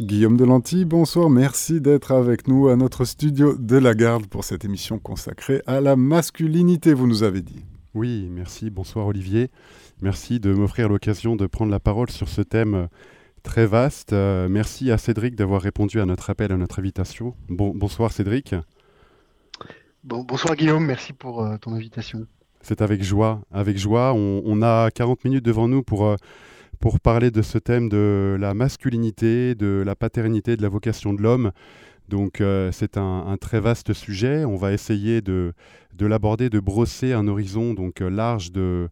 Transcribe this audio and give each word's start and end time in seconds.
Guillaume 0.00 0.38
Delanty, 0.38 0.86
bonsoir, 0.86 1.28
merci 1.28 1.78
d'être 1.78 2.12
avec 2.12 2.48
nous 2.48 2.68
à 2.68 2.76
notre 2.76 3.04
studio 3.04 3.54
de 3.58 3.76
la 3.76 3.92
Garde 3.92 4.26
pour 4.28 4.44
cette 4.44 4.64
émission 4.64 4.98
consacrée 4.98 5.60
à 5.66 5.82
la 5.82 5.94
masculinité, 5.94 6.94
vous 6.94 7.06
nous 7.06 7.22
avez 7.22 7.42
dit. 7.42 7.66
Oui, 7.92 8.26
merci, 8.30 8.70
bonsoir 8.70 9.06
Olivier. 9.06 9.50
Merci 10.00 10.40
de 10.40 10.54
m'offrir 10.54 10.88
l'occasion 10.88 11.36
de 11.36 11.46
prendre 11.46 11.70
la 11.70 11.80
parole 11.80 12.08
sur 12.08 12.30
ce 12.30 12.40
thème 12.40 12.88
très 13.42 13.66
vaste. 13.66 14.14
Euh, 14.14 14.48
merci 14.48 14.90
à 14.90 14.96
Cédric 14.96 15.34
d'avoir 15.36 15.60
répondu 15.60 16.00
à 16.00 16.06
notre 16.06 16.30
appel, 16.30 16.50
à 16.50 16.56
notre 16.56 16.78
invitation. 16.78 17.34
Bon, 17.50 17.74
bonsoir 17.74 18.10
Cédric. 18.10 18.54
bonsoir 20.02 20.56
Guillaume, 20.56 20.86
merci 20.86 21.12
pour 21.12 21.44
euh, 21.44 21.58
ton 21.58 21.74
invitation. 21.74 22.26
C'est 22.62 22.80
avec 22.80 23.02
joie, 23.02 23.42
avec 23.52 23.76
joie. 23.76 24.14
On, 24.14 24.62
a 24.62 24.90
40 24.90 25.26
minutes 25.26 25.44
devant 25.44 25.68
nous 25.68 25.82
pour, 25.82 26.06
euh, 26.06 26.16
pour 26.80 27.00
parler 27.00 27.30
de 27.30 27.42
ce 27.42 27.58
thème 27.58 27.88
de 27.88 28.36
la 28.40 28.54
masculinité, 28.54 29.54
de 29.54 29.82
la 29.84 29.94
paternité, 29.94 30.56
de 30.56 30.62
la 30.62 30.68
vocation 30.68 31.12
de 31.12 31.22
l'homme. 31.22 31.52
Donc 32.08 32.42
c'est 32.72 32.96
un, 32.96 33.36
très 33.40 33.60
vaste 33.60 33.92
sujet. 33.92 34.44
On 34.44 34.56
va 34.56 34.72
essayer 34.72 35.20
de, 35.20 35.52
de 35.94 36.06
l'aborder, 36.06 36.50
de 36.50 36.58
brosser 36.58 37.12
un 37.12 37.28
horizon 37.28 37.74
donc 37.74 38.00
large 38.00 38.50
de, 38.50 38.90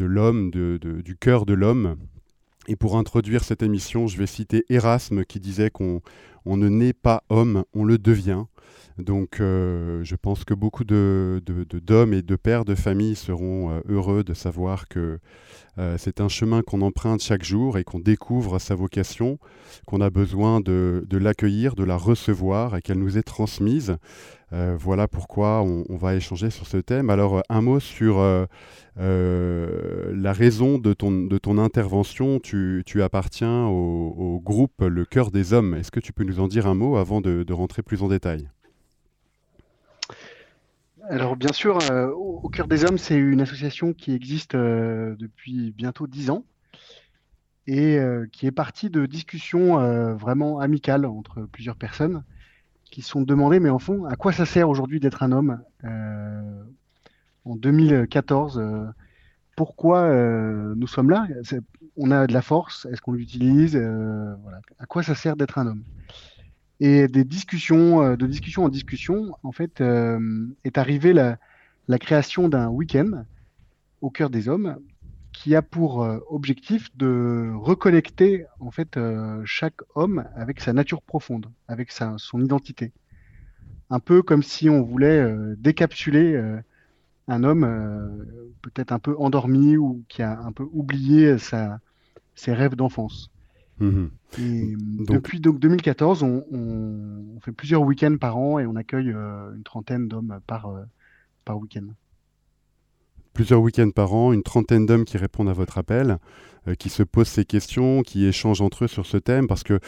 l'homme, 0.00 0.50
du 0.50 1.16
cœur 1.20 1.46
de 1.46 1.54
l'homme, 1.54 1.96
et 2.68 2.76
pour 2.76 2.96
introduire 2.96 3.42
cette 3.42 3.62
émission, 3.62 4.06
je 4.06 4.16
vais 4.16 4.26
citer 4.26 4.64
Erasme 4.68 5.24
qui 5.24 5.40
disait 5.40 5.70
qu'on 5.70 6.00
on 6.44 6.56
ne 6.56 6.68
naît 6.68 6.92
pas 6.92 7.24
homme, 7.28 7.64
on 7.74 7.84
le 7.84 7.98
devient. 7.98 8.44
Donc 8.98 9.40
euh, 9.40 10.04
je 10.04 10.14
pense 10.16 10.44
que 10.44 10.54
beaucoup 10.54 10.84
d'hommes 10.84 11.40
de, 11.40 11.64
de, 11.64 12.14
et 12.14 12.22
de 12.22 12.36
pères 12.36 12.64
de 12.64 12.74
famille 12.74 13.16
seront 13.16 13.70
euh, 13.70 13.80
heureux 13.88 14.22
de 14.22 14.34
savoir 14.34 14.86
que 14.86 15.18
euh, 15.78 15.96
c'est 15.98 16.20
un 16.20 16.28
chemin 16.28 16.62
qu'on 16.62 16.82
emprunte 16.82 17.22
chaque 17.22 17.44
jour 17.44 17.78
et 17.78 17.84
qu'on 17.84 17.98
découvre 17.98 18.58
sa 18.58 18.74
vocation, 18.74 19.38
qu'on 19.86 20.00
a 20.00 20.10
besoin 20.10 20.60
de, 20.60 21.04
l'accueillir, 21.10 21.74
de 21.74 21.84
la 21.84 21.96
recevoir 21.96 22.76
et 22.76 22.82
qu'elle 22.82 22.98
nous 22.98 23.18
est 23.18 23.22
transmise. 23.22 23.96
voilà 24.50 25.08
pourquoi 25.08 25.62
on, 25.62 25.96
va 25.96 26.14
échanger 26.14 26.50
sur 26.50 26.66
ce 26.66 26.76
thème. 26.76 27.08
Alors 27.08 27.42
un 27.48 27.62
mot 27.62 27.80
sur 27.80 28.18
la 28.96 30.32
raison 30.32 30.78
de 30.78 30.92
ton, 30.92 31.58
intervention. 31.58 32.38
Tu 32.38 33.02
appartiens 33.02 33.66
au, 33.66 34.40
groupe 34.44 34.82
Le 34.82 35.04
Cœur 35.06 35.30
des 35.30 35.54
Hommes. 35.54 35.74
Est-ce 35.74 35.90
que 35.90 36.00
tu 36.00 36.12
peux 36.12 36.24
nous 36.24 36.40
en 36.40 36.48
dire 36.48 36.66
un 36.66 36.74
mot 36.74 36.96
avant 36.96 37.20
de 37.22 37.52
rentrer 37.52 37.82
plus 37.82 38.02
en 38.02 38.08
détail? 38.08 38.48
Alors 41.08 41.36
bien 41.36 41.52
sûr, 41.52 41.78
euh, 41.90 42.10
au, 42.10 42.48
cœur 42.48 42.68
des 42.68 42.84
hommes, 42.84 42.98
c'est 42.98 43.16
une 43.16 43.40
association 43.40 43.92
qui 43.92 44.12
existe 44.12 44.54
euh, 44.54 45.16
depuis 45.18 45.72
bientôt 45.72 46.06
dix 46.06 46.30
ans 46.30 46.44
et 47.66 47.98
euh, 47.98 48.26
qui 48.32 48.46
est 48.46 48.52
partie 48.52 48.90
de 48.90 49.06
discussions 49.06 49.76
vraiment 50.16 50.60
amicales 50.60 51.06
entre 51.06 51.42
plusieurs 51.42 51.76
personnes 51.76 52.22
qui 52.90 53.02
se 53.02 53.10
sont 53.10 53.22
demandées, 53.22 53.58
mais 53.58 53.70
en 53.70 53.78
fond, 53.78 54.04
à 54.04 54.16
quoi 54.16 54.32
ça 54.32 54.44
sert 54.44 54.68
aujourd'hui 54.68 55.00
d'être 55.00 55.22
un 55.22 55.32
homme 55.32 55.62
en 57.44 57.56
2014 57.56 58.62
Pourquoi 59.56 60.12
nous 60.74 60.86
sommes 60.86 61.10
là? 61.10 61.26
On 61.96 62.10
a 62.10 62.26
de 62.26 62.34
la 62.34 62.42
force, 62.42 62.86
est-ce 62.86 63.00
qu'on 63.00 63.12
l'utilise 63.12 63.76
À 63.76 64.86
quoi 64.86 65.02
ça 65.02 65.14
sert 65.14 65.36
d'être 65.36 65.58
un 65.58 65.68
homme? 65.68 65.84
Et 66.82 67.06
des 67.06 67.22
discussions, 67.22 68.02
euh, 68.02 68.16
de 68.16 68.26
discussion 68.26 68.64
en 68.64 68.68
discussion, 68.68 69.38
en 69.44 69.52
fait, 69.52 69.80
euh, 69.80 70.48
est 70.64 70.78
arrivée 70.78 71.12
la, 71.12 71.38
création 72.00 72.48
d'un 72.48 72.68
week-end 72.68 73.24
au 74.00 74.10
cœur 74.10 74.30
des 74.30 74.48
hommes 74.48 74.76
qui 75.32 75.54
a 75.54 75.62
pour 75.62 76.02
euh, 76.02 76.18
objectif 76.28 76.88
de 76.96 77.52
reconnecter 77.54 78.46
en 78.58 78.72
fait 78.72 78.98
chaque 79.44 79.80
homme 79.94 80.24
avec 80.34 80.60
sa 80.60 80.72
nature 80.72 81.02
profonde, 81.02 81.46
avec 81.68 81.92
sa, 81.92 82.14
son 82.18 82.42
identité. 82.42 82.90
Un 83.90 84.00
peu 84.00 84.22
comme 84.22 84.42
si 84.42 84.68
on 84.68 84.82
voulait 84.82 85.24
décapsuler 85.58 86.40
un 87.28 87.44
homme 87.44 88.56
peut-être 88.62 88.90
un 88.90 88.98
peu 88.98 89.14
endormi 89.18 89.76
ou 89.76 90.02
qui 90.08 90.22
a 90.22 90.40
un 90.40 90.50
peu 90.50 90.66
oublié 90.72 91.36
ses 91.38 92.52
rêves 92.52 92.74
d'enfance. 92.74 93.30
Mhm. 93.80 94.10
Depuis 94.38 95.40
donc, 95.40 95.58
2014, 95.58 96.22
on, 96.22 97.38
fait 97.44 97.52
plusieurs 97.52 97.82
week-ends 97.82 98.16
par 98.20 98.36
an 98.36 98.58
et 98.58 98.66
on 98.66 98.76
accueille 98.76 99.10
euh, 99.10 99.54
une 99.54 99.64
trentaine 99.64 100.08
d'hommes 100.08 100.40
par, 100.46 100.68
euh, 100.68 100.82
par 101.44 101.58
week-end. 101.58 101.86
Plusieurs 103.34 103.60
week-ends 103.60 103.90
par 103.90 104.12
an, 104.14 104.32
une 104.32 104.42
trentaine 104.42 104.86
d'hommes 104.86 105.04
qui 105.04 105.16
répondent 105.16 105.48
à 105.48 105.54
votre 105.54 105.78
appel, 105.78 106.18
euh, 106.68 106.74
qui 106.74 106.88
se 106.88 107.02
posent 107.02 107.28
ces 107.28 107.44
questions, 107.44 108.02
qui 108.02 108.26
échangent 108.26 108.60
entre 108.60 108.84
eux 108.84 108.88
sur 108.88 109.06
ce 109.06 109.16
thème, 109.16 109.48
parce 109.48 109.64
que 109.64 109.80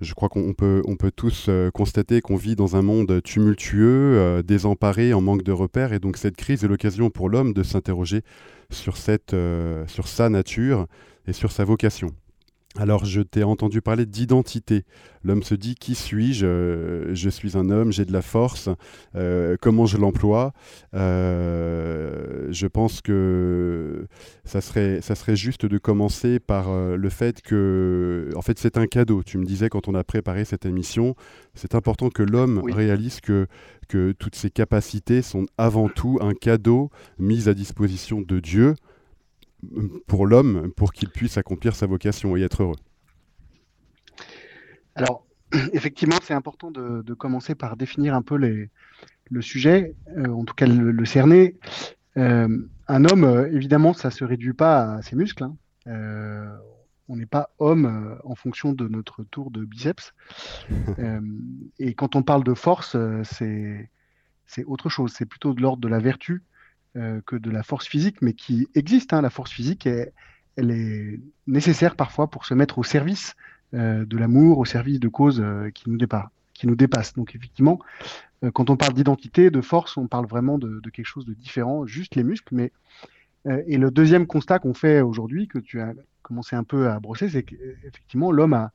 je 0.00 0.12
crois 0.14 0.28
qu'on 0.28 0.52
peut, 0.52 0.82
on 0.84 0.96
peut 0.96 1.12
tous 1.12 1.48
constater 1.72 2.20
qu'on 2.20 2.36
vit 2.36 2.56
dans 2.56 2.76
un 2.76 2.82
monde 2.82 3.22
tumultueux, 3.22 4.42
désemparé, 4.42 5.14
en 5.14 5.20
manque 5.20 5.42
de 5.42 5.52
repères, 5.52 5.92
et 5.92 5.98
donc 5.98 6.18
cette 6.18 6.36
crise 6.36 6.64
est 6.64 6.68
l'occasion 6.68 7.08
pour 7.10 7.28
l'homme 7.28 7.52
de 7.52 7.62
s'interroger 7.62 8.22
sur, 8.70 8.96
cette, 8.96 9.34
sur 9.86 10.06
sa 10.06 10.28
nature 10.28 10.86
et 11.26 11.32
sur 11.32 11.50
sa 11.50 11.64
vocation. 11.64 12.12
Alors, 12.80 13.04
je 13.04 13.22
t'ai 13.22 13.42
entendu 13.42 13.82
parler 13.82 14.06
d'identité. 14.06 14.84
L'homme 15.24 15.42
se 15.42 15.56
dit 15.56 15.74
qui 15.74 15.96
suis-je? 15.96 16.46
Euh, 16.46 17.12
Je 17.12 17.28
suis 17.28 17.56
un 17.58 17.70
homme, 17.70 17.90
j'ai 17.90 18.04
de 18.04 18.12
la 18.12 18.22
force. 18.22 18.68
Euh, 19.16 19.56
comment 19.60 19.84
je 19.84 19.98
l'emploie? 19.98 20.52
Euh, 20.94 22.46
Je 22.50 22.66
pense 22.68 23.00
que 23.00 24.06
ça 24.44 24.60
serait, 24.60 25.00
ça 25.00 25.16
serait 25.16 25.34
juste 25.34 25.66
de 25.66 25.76
commencer 25.76 26.38
par 26.38 26.70
le 26.72 27.08
fait 27.08 27.42
que, 27.42 28.30
en 28.36 28.42
fait, 28.42 28.60
c'est 28.60 28.78
un 28.78 28.86
cadeau. 28.86 29.24
Tu 29.24 29.38
me 29.38 29.44
disais 29.44 29.68
quand 29.68 29.88
on 29.88 29.94
a 29.96 30.04
préparé 30.04 30.44
cette 30.44 30.64
émission, 30.64 31.16
c'est 31.54 31.74
important 31.74 32.10
que 32.10 32.22
l'homme 32.22 32.62
réalise 32.72 33.20
que, 33.20 33.48
que 33.88 34.12
toutes 34.12 34.36
ses 34.36 34.50
capacités 34.50 35.20
sont 35.22 35.46
avant 35.58 35.88
tout 35.88 36.18
un 36.20 36.32
cadeau 36.32 36.90
mis 37.18 37.48
à 37.48 37.54
disposition 37.54 38.20
de 38.20 38.38
Dieu 38.38 38.76
pour 40.06 40.26
l'homme 40.26 40.72
pour 40.76 40.92
qu'il 40.92 41.10
puisse 41.10 41.36
accomplir 41.36 41.74
sa 41.74 41.86
vocation 41.86 42.36
et 42.36 42.42
être 42.42 42.62
heureux 42.62 42.76
Alors, 44.94 45.26
effectivement, 45.72 46.16
c'est 46.22 46.34
important 46.34 46.70
de, 46.70 47.14
commencer 47.14 47.54
par 47.54 47.76
définir 47.76 48.14
un 48.14 48.22
peu 48.22 48.36
les, 48.36 48.70
le 49.30 49.42
sujet, 49.42 49.94
euh, 50.16 50.28
en 50.28 50.44
tout 50.44 50.54
cas 50.54 50.66
le, 50.66 51.04
cerner. 51.04 51.56
Euh, 52.16 52.48
un 52.88 53.04
homme, 53.04 53.24
euh, 53.24 53.50
évidemment, 53.52 53.92
ça 53.92 54.08
ne 54.08 54.12
se 54.12 54.24
réduit 54.24 54.54
pas 54.54 54.94
à 54.94 55.02
ses 55.02 55.16
muscles. 55.16 55.44
Hein. 55.44 55.56
on 57.08 57.16
n'est 57.16 57.26
pas 57.26 57.50
homme 57.58 58.18
en 58.24 58.34
fonction 58.34 58.72
de 58.72 58.86
notre 58.86 59.24
tour 59.24 59.50
de 59.50 59.64
biceps. 59.64 60.14
et 61.78 61.94
quand 61.94 62.16
on 62.16 62.22
parle 62.22 62.44
de 62.44 62.54
force, 62.54 62.96
c'est 63.22 63.90
autre 64.66 64.88
chose. 64.88 65.12
C'est 65.16 65.26
plutôt 65.26 65.54
de 65.54 65.62
l'ordre 65.62 65.80
de 65.80 65.88
la 65.88 65.98
vertu 65.98 66.42
que 66.94 67.36
de 67.36 67.50
la 67.50 67.62
force 67.62 67.86
physique, 67.86 68.22
mais 68.22 68.32
qui 68.32 68.68
existe. 68.74 69.12
Hein, 69.12 69.22
la 69.22 69.30
force 69.30 69.52
physique, 69.52 69.86
elle 70.58 70.70
est 70.70 71.20
nécessaire 71.46 71.94
parfois 71.94 72.28
pour 72.28 72.44
se 72.44 72.54
mettre 72.54 72.78
au 72.78 72.82
service 72.82 73.36
euh, 73.74 74.06
de 74.06 74.16
l'amour, 74.16 74.58
au 74.58 74.64
service 74.64 74.98
de 74.98 75.08
causes 75.08 75.42
euh, 75.42 75.68
qui, 75.70 75.90
nous 75.90 75.98
qui 76.54 76.66
nous 76.66 76.74
dépassent. 76.74 77.12
Donc 77.12 77.36
effectivement, 77.36 77.78
quand 78.54 78.70
on 78.70 78.76
parle 78.76 78.94
d'identité, 78.94 79.50
de 79.50 79.60
force, 79.60 79.96
on 79.96 80.06
parle 80.06 80.26
vraiment 80.26 80.58
de, 80.58 80.80
quelque 80.90 81.06
chose 81.06 81.26
de 81.26 81.34
différent, 81.34 81.86
juste 81.86 82.14
les 82.14 82.24
muscles. 82.24 82.54
Mais 82.54 82.72
et 83.66 83.78
le 83.78 83.90
deuxième 83.90 84.26
constat 84.26 84.58
qu'on 84.58 84.74
fait 84.74 85.00
aujourd'hui, 85.00 85.48
que 85.48 85.58
tu 85.58 85.80
as 85.80 85.92
commencé 86.22 86.54
un 86.54 86.62
peu 86.62 86.88
à 86.88 87.00
brosser, 87.00 87.28
c'est 87.28 87.42
qu'effectivement 87.42 88.30
l'homme 88.30 88.52
a, 88.52 88.72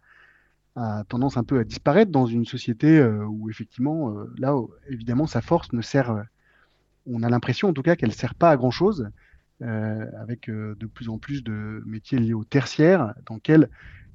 a, 0.76 1.04
tendance 1.08 1.38
un 1.38 1.44
peu 1.44 1.60
à 1.60 1.64
disparaître 1.64 2.12
dans 2.12 2.26
une 2.26 2.46
société 2.46 3.02
où 3.04 3.50
effectivement, 3.50 4.14
là, 4.38 4.56
évidemment, 4.90 5.28
sa 5.28 5.42
force 5.42 5.72
ne 5.72 5.82
sert 5.82 6.24
on 7.06 7.24
a 7.24 7.30
l'impression 7.30 7.70
en 7.70 7.74
tout 7.74 7.82
cas 7.82 7.96
qu'elle 7.96 8.10
ne 8.10 8.16
sert 8.16 8.36
pas 8.36 8.50
à 8.50 8.58
grand-chose, 8.58 9.10
euh, 9.62 10.06
avec 10.20 10.50
euh, 10.50 10.76
de 10.80 10.88
plus 10.88 11.08
en 11.08 11.18
plus 11.18 11.44
de 11.44 11.82
métiers 11.86 12.20
liés 12.20 12.34
au 12.34 12.44
tertiaire, 12.44 13.14
dans 13.28 13.36
lesquels 13.36 13.70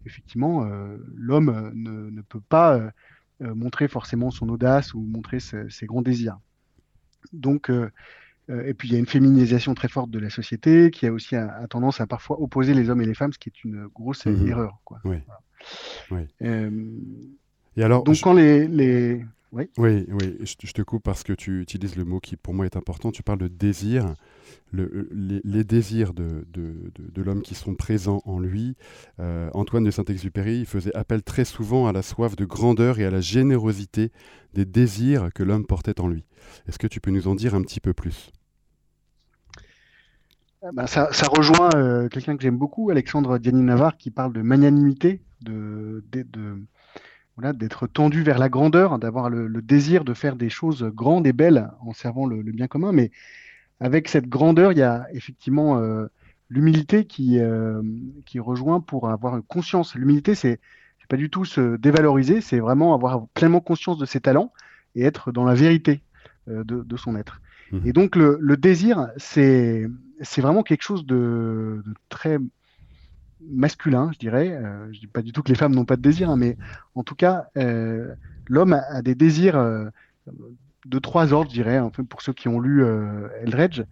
effectivement 0.04 0.64
euh, 0.64 0.96
l'homme 1.14 1.72
ne, 1.74 2.20
peut 2.22 2.40
pas 2.40 2.80
montrer 3.40 3.86
forcément 3.88 4.30
son 4.30 4.48
audace 4.48 4.94
ou 4.94 5.00
montrer 5.00 5.38
ses, 5.40 5.86
grands 5.86 6.02
désirs. 6.02 6.38
Donc, 7.32 7.70
et 8.48 8.74
puis 8.74 8.88
il 8.88 8.92
y 8.92 8.96
a 8.96 8.98
une 8.98 9.06
féminisation 9.06 9.74
très 9.74 9.88
forte 9.88 10.10
de 10.10 10.18
la 10.18 10.28
société 10.28 10.90
qui 10.90 11.06
a 11.06 11.12
aussi 11.12 11.36
a, 11.36 11.66
tendance 11.68 12.00
à 12.00 12.06
parfois 12.06 12.40
opposer 12.40 12.74
les 12.74 12.90
hommes 12.90 13.00
et 13.00 13.06
les 13.06 13.14
femmes, 13.14 13.32
ce 13.32 13.38
qui 13.38 13.48
est 13.48 13.64
une 13.64 13.86
grosse 13.86 14.26
mmh 14.26 14.48
erreur. 14.48 14.80
Quoi. 14.84 15.00
Oui. 15.04 15.18
et 16.40 17.82
alors, 17.82 18.02
donc 18.02 18.16
quand 18.20 18.34
les, 18.34 19.24
oui, 19.52 19.70
oui, 19.78 20.06
Je, 20.42 20.72
te 20.72 20.82
coupe 20.82 21.02
parce 21.02 21.22
que 21.22 21.32
tu 21.32 21.62
utilises 21.62 21.96
le 21.96 22.04
mot 22.04 22.20
qui 22.20 22.36
pour 22.36 22.52
moi 22.52 22.66
est 22.66 22.76
important. 22.76 23.10
Tu 23.10 23.22
parles 23.22 23.38
de 23.38 23.48
désir, 23.48 24.14
le, 24.72 25.08
les, 25.10 25.64
désirs 25.64 26.12
de, 26.12 26.46
de, 26.52 27.22
l'homme 27.22 27.40
qui 27.40 27.54
sont 27.54 27.74
présents 27.74 28.20
en 28.26 28.38
lui. 28.38 28.76
Euh, 29.20 29.48
Antoine 29.54 29.84
de 29.84 29.90
Saint-Exupéry 29.90 30.66
faisait 30.66 30.94
appel 30.94 31.22
très 31.22 31.46
souvent 31.46 31.86
à 31.86 31.92
la 31.92 32.02
soif 32.02 32.36
de 32.36 32.44
grandeur 32.44 32.98
et 32.98 33.06
à 33.06 33.10
la 33.10 33.20
générosité 33.20 34.12
des 34.52 34.66
désirs 34.66 35.30
que 35.34 35.42
l'homme 35.42 35.66
portait 35.66 35.98
en 35.98 36.08
lui. 36.08 36.24
Est-ce 36.68 36.78
que 36.78 36.86
tu 36.86 37.00
peux 37.00 37.10
nous 37.10 37.26
en 37.26 37.34
dire 37.34 37.54
un 37.54 37.62
petit 37.62 37.80
peu 37.80 37.94
plus? 37.94 38.30
Bah, 40.74 40.86
ça, 40.86 41.08
rejoint 41.30 42.08
quelqu'un 42.08 42.36
que 42.36 42.42
j'aime 42.42 42.58
beaucoup, 42.58 42.90
Alexandre 42.90 43.38
Diani 43.38 43.62
Navarre, 43.62 43.96
qui 43.96 44.10
parle 44.10 44.32
de 44.34 44.42
magnanimité, 44.42 45.22
de, 45.40 46.02
voilà, 47.38 47.52
d'être 47.54 47.86
tendu 47.86 48.22
vers 48.22 48.38
la 48.38 48.48
grandeur, 48.48 48.98
d'avoir 48.98 49.30
le, 49.30 49.48
désir 49.62 50.04
de 50.04 50.12
faire 50.12 50.36
des 50.36 50.50
choses 50.50 50.82
grandes 50.82 51.26
et 51.26 51.32
belles 51.32 51.70
en 51.80 51.92
servant 51.92 52.26
le, 52.26 52.42
bien 52.42 52.66
commun. 52.66 52.92
Mais 52.92 53.10
avec 53.80 54.08
cette 54.08 54.28
grandeur, 54.28 54.72
il 54.72 54.78
y 54.78 54.82
a 54.82 55.06
effectivement 55.12 55.80
l'humilité 56.50 57.04
qui, 57.04 57.38
qui 58.26 58.40
rejoint 58.40 58.80
pour 58.80 59.08
avoir 59.08 59.40
conscience. 59.46 59.94
L'humilité, 59.94 60.34
c'est 60.34 60.58
pas 61.08 61.16
du 61.16 61.30
tout 61.30 61.44
se 61.44 61.76
dévaloriser, 61.76 62.40
c'est 62.40 62.60
vraiment 62.60 62.94
avoir 62.94 63.26
pleinement 63.28 63.60
conscience 63.60 63.98
de 63.98 64.04
ses 64.04 64.20
talents 64.20 64.52
et 64.94 65.02
être 65.02 65.32
dans 65.32 65.44
la 65.44 65.54
vérité 65.54 66.02
euh, 66.48 66.62
de, 66.64 66.96
son 66.96 67.16
être. 67.16 67.40
Mmh. 67.72 67.78
Et 67.86 67.92
donc 67.92 68.14
le, 68.14 68.56
désir, 68.56 69.08
c'est 69.16 69.88
vraiment 70.36 70.62
quelque 70.62 70.82
chose 70.82 71.06
de, 71.06 71.82
très 72.08 72.38
masculin, 73.40 74.10
je 74.12 74.18
dirais. 74.18 74.50
Euh, 74.52 74.92
je 74.92 75.00
dis 75.00 75.06
pas 75.06 75.22
du 75.22 75.32
tout 75.32 75.42
que 75.42 75.48
les 75.48 75.54
femmes 75.54 75.74
n'ont 75.74 75.84
pas 75.84 75.96
de 75.96 76.02
désir, 76.02 76.30
hein, 76.30 76.36
mais 76.36 76.56
en 76.94 77.02
tout 77.02 77.14
cas, 77.14 77.46
euh, 77.56 78.14
l'homme 78.48 78.72
a, 78.72 79.02
des 79.02 79.14
désirs 79.14 79.58
de 80.86 80.98
trois 80.98 81.32
ordres, 81.32 81.50
je 81.50 81.54
dirais. 81.54 81.78
Enfin, 81.78 82.04
pour 82.04 82.22
ceux 82.22 82.32
qui 82.32 82.48
ont 82.48 82.60
lu 82.60 82.84
Eldredge, 83.42 83.82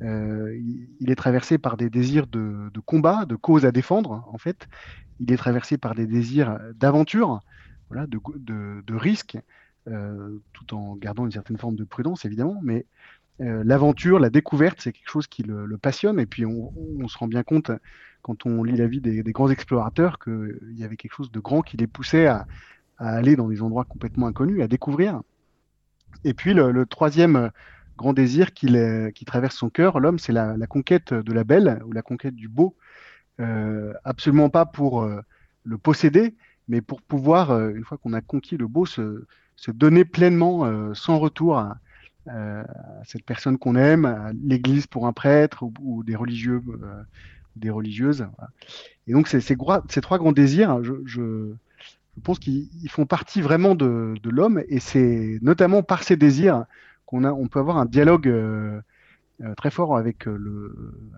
il, 0.00 1.10
est 1.10 1.16
traversé 1.16 1.58
par 1.58 1.76
des 1.76 1.90
désirs 1.90 2.26
de, 2.26 2.70
combat, 2.84 3.24
de 3.26 3.36
cause 3.36 3.64
à 3.64 3.72
défendre, 3.72 4.28
en 4.32 4.38
fait. 4.38 4.68
Il 5.20 5.32
est 5.32 5.36
traversé 5.36 5.78
par 5.78 5.94
des 5.94 6.06
désirs 6.06 6.58
d'aventure, 6.74 7.40
voilà, 7.88 8.06
de, 8.06 8.18
de, 8.82 8.94
risque, 8.94 9.38
euh, 9.86 10.38
tout 10.54 10.74
en 10.74 10.96
gardant 10.96 11.26
une 11.26 11.32
certaine 11.32 11.58
forme 11.58 11.76
de 11.76 11.84
prudence, 11.84 12.24
évidemment. 12.24 12.58
Mais 12.62 12.86
euh, 13.40 13.62
l'aventure, 13.64 14.18
la 14.18 14.30
découverte, 14.30 14.80
c'est 14.80 14.92
quelque 14.92 15.10
chose 15.10 15.26
qui 15.26 15.42
le, 15.42 15.76
passionne. 15.76 16.18
Et 16.18 16.26
puis, 16.26 16.46
on, 16.46 17.08
se 17.08 17.18
rend 17.18 17.26
bien 17.26 17.42
compte, 17.42 17.70
quand 18.24 18.46
on 18.46 18.64
lit 18.64 18.74
la 18.74 18.86
vie 18.86 19.02
des, 19.02 19.22
grands 19.32 19.50
explorateurs, 19.50 20.18
qu'il 20.18 20.58
y 20.72 20.82
avait 20.82 20.96
quelque 20.96 21.12
chose 21.12 21.30
de 21.30 21.40
grand 21.40 21.60
qui 21.60 21.76
les 21.76 21.86
poussait 21.86 22.26
à, 22.26 22.46
aller 22.96 23.36
dans 23.36 23.48
des 23.48 23.60
endroits 23.60 23.84
complètement 23.84 24.26
inconnus, 24.26 24.62
à 24.62 24.66
découvrir. 24.66 25.20
Et 26.24 26.32
puis, 26.32 26.54
le, 26.54 26.86
troisième 26.86 27.50
grand 27.98 28.14
désir 28.14 28.54
qui, 28.54 28.66
traverse 29.26 29.56
son 29.56 29.68
cœur, 29.68 30.00
l'homme, 30.00 30.18
c'est 30.18 30.32
la, 30.32 30.56
conquête 30.66 31.12
de 31.12 31.32
la 31.34 31.44
belle 31.44 31.82
ou 31.86 31.92
la 31.92 32.00
conquête 32.00 32.34
du 32.34 32.48
beau. 32.48 32.74
Euh, 33.40 33.92
absolument 34.04 34.48
pas 34.48 34.64
pour 34.64 35.06
le 35.64 35.78
posséder, 35.78 36.34
mais 36.66 36.80
pour 36.80 37.02
pouvoir, 37.02 37.52
une 37.52 37.84
fois 37.84 37.98
qu'on 37.98 38.14
a 38.14 38.22
conquis 38.22 38.56
le 38.56 38.66
beau, 38.66 38.86
se, 38.86 39.26
donner 39.68 40.06
pleinement, 40.06 40.64
euh, 40.64 40.94
sans 40.94 41.18
retour, 41.18 41.58
à, 41.58 41.76
cette 43.04 43.26
personne 43.26 43.58
qu'on 43.58 43.76
aime, 43.76 44.06
à 44.06 44.32
l'Église 44.32 44.86
pour 44.86 45.06
un 45.06 45.12
prêtre 45.12 45.62
ou, 45.62 46.02
des 46.04 46.16
religieux, 46.16 46.62
euh, 47.56 47.60
des 47.60 47.70
religieuses. 47.70 48.26
Et 49.06 49.12
donc 49.12 49.28
ces, 49.28 49.40
ces, 49.40 49.56
ces, 49.88 50.00
trois 50.00 50.18
grands 50.18 50.32
désirs, 50.32 50.82
je, 50.82 50.94
je, 51.04 51.52
pense 52.22 52.38
qu'ils 52.38 52.68
font 52.88 53.06
partie 53.06 53.40
vraiment 53.40 53.74
de, 53.74 54.14
l'homme, 54.24 54.62
et 54.68 54.80
c'est 54.80 55.38
notamment 55.42 55.82
par 55.82 56.02
ces 56.02 56.16
désirs 56.16 56.64
qu'on 57.06 57.24
on 57.24 57.48
peut 57.48 57.58
avoir 57.58 57.78
un 57.78 57.86
dialogue 57.86 58.28
euh, 58.28 58.80
très 59.56 59.70
fort 59.70 59.96
avec, 59.96 60.26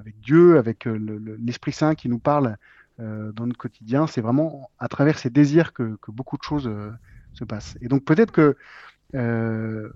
avec 0.00 0.18
Dieu, 0.20 0.58
avec 0.58 0.86
l'Esprit 0.86 1.72
Saint 1.72 1.94
qui 1.94 2.08
nous 2.08 2.18
parle 2.18 2.56
dans 2.98 3.46
notre 3.46 3.58
quotidien. 3.58 4.06
C'est 4.06 4.22
vraiment 4.22 4.70
à 4.78 4.88
travers 4.88 5.18
ces 5.18 5.28
désirs 5.28 5.74
que, 5.74 5.98
beaucoup 6.08 6.38
de 6.38 6.42
choses 6.42 6.70
se 7.34 7.44
passe. 7.44 7.76
Et 7.82 7.88
donc 7.88 8.04
peut-être 8.04 8.32
que 8.32 8.56
euh, 9.14 9.88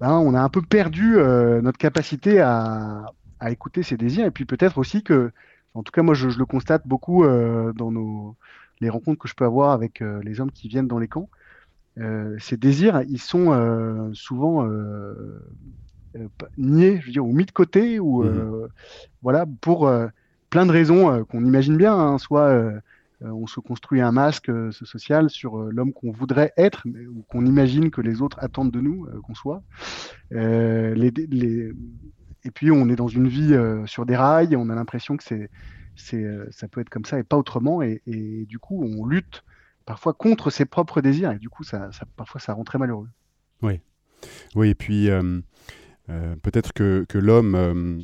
ben, 0.00 0.12
on 0.12 0.34
a 0.34 0.40
un 0.40 0.48
peu 0.48 0.62
perdu 0.62 1.16
euh, 1.16 1.60
notre 1.60 1.78
capacité 1.78 2.40
à, 2.40 3.06
écouter 3.48 3.82
ses 3.82 3.96
désirs, 3.96 4.24
et 4.26 4.30
puis 4.30 4.44
peut-être 4.44 4.78
aussi 4.78 5.02
que, 5.02 5.32
en 5.74 5.82
tout 5.82 5.92
cas 5.92 6.02
moi 6.02 6.14
je, 6.14 6.28
le 6.28 6.46
constate 6.46 6.86
beaucoup 6.86 7.24
euh, 7.24 7.72
dans 7.72 7.90
nos, 7.90 8.36
les 8.80 8.88
rencontres 8.88 9.20
que 9.20 9.28
je 9.28 9.34
peux 9.34 9.44
avoir 9.44 9.72
avec 9.72 10.00
les 10.00 10.40
hommes 10.40 10.50
qui 10.50 10.68
viennent 10.68 10.88
dans 10.88 10.98
les 10.98 11.08
camps, 11.08 11.28
ces 12.38 12.56
désirs, 12.56 13.02
ils 13.08 13.20
sont 13.20 14.10
souvent 14.12 14.66
niés, 16.56 17.00
je 17.00 17.06
veux 17.06 17.12
dire, 17.12 17.24
ou 17.24 17.32
mis 17.32 17.44
de 17.44 17.52
côté, 17.52 18.00
ou 18.00 18.24
mmh. 18.24 18.68
voilà, 19.22 19.46
pour 19.60 19.88
plein 20.50 20.66
de 20.66 20.72
raisons 20.72 21.24
qu'on 21.26 21.44
imagine 21.44 21.76
bien, 21.76 21.94
hein, 21.94 22.18
soit 22.18 22.80
euh, 23.24 23.30
on 23.30 23.46
se 23.46 23.60
construit 23.60 24.00
un 24.00 24.12
masque 24.12 24.48
euh, 24.48 24.72
social 24.72 25.30
sur 25.30 25.58
euh, 25.58 25.70
l'homme 25.70 25.92
qu'on 25.92 26.10
voudrait 26.10 26.52
être 26.56 26.84
ou 26.86 27.22
qu'on 27.28 27.46
imagine 27.46 27.90
que 27.90 28.00
les 28.00 28.22
autres 28.22 28.38
attendent 28.40 28.70
de 28.70 28.80
nous 28.80 29.06
qu'on 29.22 29.34
soit. 29.34 29.62
Et 32.44 32.50
puis 32.50 32.70
on 32.70 32.88
est 32.88 32.96
dans 32.96 33.08
une 33.08 33.28
vie 33.28 33.56
sur 33.86 34.06
des 34.06 34.16
rails, 34.16 34.56
on 34.56 34.68
a 34.68 34.74
l'impression 34.74 35.16
que 35.16 35.22
c'est, 35.24 35.50
ça 36.50 36.68
peut 36.68 36.80
être 36.80 36.90
comme 36.90 37.04
ça 37.04 37.18
et 37.18 37.22
pas 37.22 37.36
autrement, 37.36 37.82
et, 37.82 38.00
du 38.48 38.58
coup 38.58 38.82
on 38.82 39.06
lutte 39.06 39.44
parfois 39.86 40.12
contre 40.12 40.50
ses 40.50 40.64
propres 40.64 41.00
désirs, 41.00 41.32
et 41.32 41.38
du 41.38 41.48
coup 41.48 41.64
ça, 41.64 41.90
parfois 42.16 42.40
ça 42.40 42.52
rend 42.54 42.64
très 42.64 42.78
malheureux. 42.78 43.08
Oui, 43.62 43.80
oui, 44.54 44.70
et 44.70 44.74
puis 44.74 45.08
peut-être 46.42 46.72
que, 46.72 47.04
que 47.08 47.18
l'homme 47.18 48.02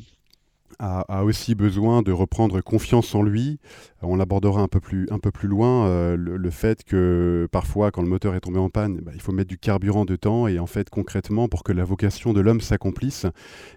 a, 0.78 1.24
aussi 1.24 1.54
besoin 1.54 2.02
de 2.02 2.12
reprendre 2.12 2.60
confiance 2.60 3.14
en 3.14 3.22
lui. 3.22 3.58
On 4.02 4.16
l'abordera 4.16 4.60
un 4.60 4.68
peu 4.68 4.80
plus, 4.80 5.08
un 5.10 5.18
peu 5.18 5.30
plus 5.32 5.48
loin, 5.48 5.86
euh, 5.86 6.16
le, 6.16 6.50
fait 6.50 6.84
que 6.84 7.48
parfois, 7.50 7.90
quand 7.90 8.02
le 8.02 8.08
moteur 8.08 8.34
est 8.34 8.40
tombé 8.40 8.58
en 8.58 8.70
panne, 8.70 9.00
bah, 9.00 9.10
il 9.14 9.20
faut 9.20 9.32
mettre 9.32 9.48
du 9.48 9.58
carburant 9.58 10.04
de 10.04 10.14
temps. 10.14 10.46
Et 10.46 10.58
en 10.58 10.66
fait, 10.66 10.88
concrètement, 10.88 11.48
pour 11.48 11.64
que 11.64 11.72
la 11.72 11.84
vocation 11.84 12.32
de 12.32 12.40
l'homme 12.40 12.60
s'accomplisse, 12.60 13.26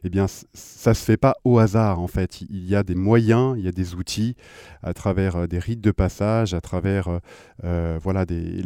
eh 0.03 0.09
bien, 0.09 0.27
ça 0.53 0.93
se 0.93 1.03
fait 1.03 1.17
pas 1.17 1.37
au 1.43 1.57
hasard. 1.57 1.99
En 1.99 2.07
fait, 2.07 2.41
il 2.41 2.67
y 2.67 2.75
a 2.75 2.83
des 2.83 2.95
moyens, 2.95 3.55
il 3.57 3.65
y 3.65 3.67
a 3.67 3.71
des 3.71 3.95
outils 3.95 4.35
à 4.83 4.93
travers 4.93 5.35
euh, 5.37 5.47
des 5.47 5.59
rites 5.59 5.81
de 5.81 5.91
passage, 5.91 6.53
à 6.53 6.61
travers 6.61 7.19
euh, 7.63 7.97
voilà, 8.01 8.25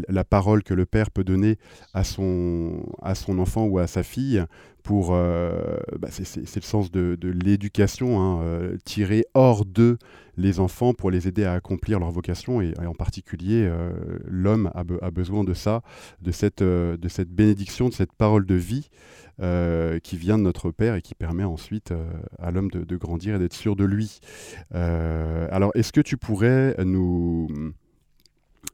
la 0.09 0.23
parole 0.23 0.63
que 0.63 0.73
le 0.73 0.85
père 0.85 1.09
peut 1.09 1.23
donner 1.23 1.57
à 1.93 2.03
son, 2.03 2.83
à 3.01 3.15
son 3.15 3.39
enfant 3.39 3.65
ou 3.65 3.79
à 3.79 3.87
sa 3.87 4.03
fille 4.03 4.43
pour, 4.85 5.15
euh, 5.15 5.77
bah, 5.99 6.09
c'est 6.11 6.55
le 6.55 6.61
sens 6.61 6.91
de, 6.91 7.17
l'éducation, 7.23 8.21
hein, 8.21 8.41
euh, 8.43 8.77
tirer 8.85 9.25
hors 9.33 9.65
d'eux 9.65 9.97
les 10.37 10.59
enfants 10.59 10.93
pour 10.93 11.09
les 11.09 11.27
aider 11.27 11.43
à 11.43 11.53
accomplir 11.53 11.99
leur 11.99 12.11
vocation, 12.11 12.61
et, 12.61 12.73
en 12.85 12.93
particulier 12.93 13.65
euh, 13.67 13.91
l'homme 14.25 14.69
a, 14.75 14.83
besoin 15.09 15.43
de 15.43 15.55
ça, 15.55 15.81
de 16.21 16.31
cette, 16.31 16.61
de 16.61 17.07
cette 17.07 17.29
bénédiction, 17.29 17.89
de 17.89 17.95
cette 17.95 18.13
parole 18.13 18.45
de 18.45 18.55
vie 18.55 18.89
qui 20.03 20.17
vient 20.17 20.37
de 20.37 20.43
notre 20.43 20.71
Père 20.71 20.95
et 20.95 21.01
qui 21.01 21.15
permet 21.15 21.43
ensuite 21.43 21.91
à 22.39 22.51
l'homme 22.51 22.69
de, 22.69 22.83
de, 22.85 22.95
grandir 22.95 23.35
et 23.35 23.39
d'être 23.39 23.53
sûr 23.53 23.75
de 23.75 23.83
lui. 23.83 24.19
alors, 24.71 25.71
est-ce 25.73 25.91
que 25.91 26.01
tu 26.01 26.15
pourrais 26.15 26.75
nous 26.85 27.47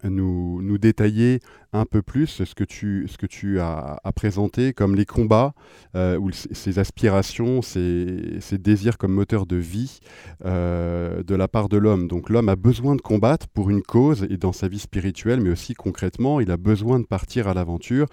nous, 0.10 0.78
détailler 0.78 1.40
un 1.74 1.86
peu 1.86 2.02
plus 2.02 2.44
ce 2.44 2.56
que 2.56 2.64
tu, 2.64 3.08
ce 3.10 3.18
que 3.18 3.26
tu 3.26 3.60
as, 3.60 4.00
présenté 4.16 4.74
comme 4.74 4.96
les 4.96 5.06
combats 5.06 5.54
euh, 5.96 6.18
ou 6.18 6.32
ces 6.32 6.80
aspirations, 6.80 7.62
ces, 7.62 8.40
ces, 8.40 8.58
désirs 8.58 8.98
comme 8.98 9.14
moteur 9.14 9.46
de 9.46 9.56
vie 9.56 10.00
euh, 10.46 11.24
de 11.24 11.36
la 11.36 11.48
part 11.48 11.70
de 11.70 11.78
l'homme. 11.78 12.08
Donc 12.08 12.30
l'homme 12.30 12.50
a 12.50 12.56
besoin 12.56 12.96
de 12.96 13.02
combattre 13.02 13.48
pour 13.48 13.70
une 13.70 13.82
cause 13.82 14.28
et 14.30 14.38
dans 14.38 14.52
sa 14.52 14.68
vie 14.68 14.80
spirituelle, 14.80 15.42
mais 15.42 15.50
aussi 15.50 15.74
concrètement, 15.74 16.40
il 16.40 16.52
a 16.52 16.58
besoin 16.58 17.00
de 17.00 17.06
partir 17.06 17.48
à 17.48 17.54
l'aventure. 17.54 18.08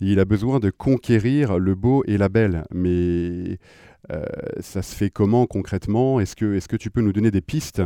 Il 0.00 0.20
a 0.20 0.24
besoin 0.24 0.60
de 0.60 0.70
conquérir 0.70 1.58
le 1.58 1.74
beau 1.74 2.04
et 2.06 2.18
la 2.18 2.28
belle. 2.28 2.64
Mais 2.72 3.58
euh, 4.10 4.24
ça 4.60 4.82
se 4.82 4.94
fait 4.94 5.10
comment 5.10 5.46
concrètement? 5.46 6.20
Est-ce 6.20 6.36
que, 6.36 6.54
est 6.54 6.66
que 6.66 6.76
tu 6.76 6.90
peux 6.90 7.00
nous 7.00 7.12
donner 7.12 7.30
des 7.30 7.40
pistes 7.40 7.82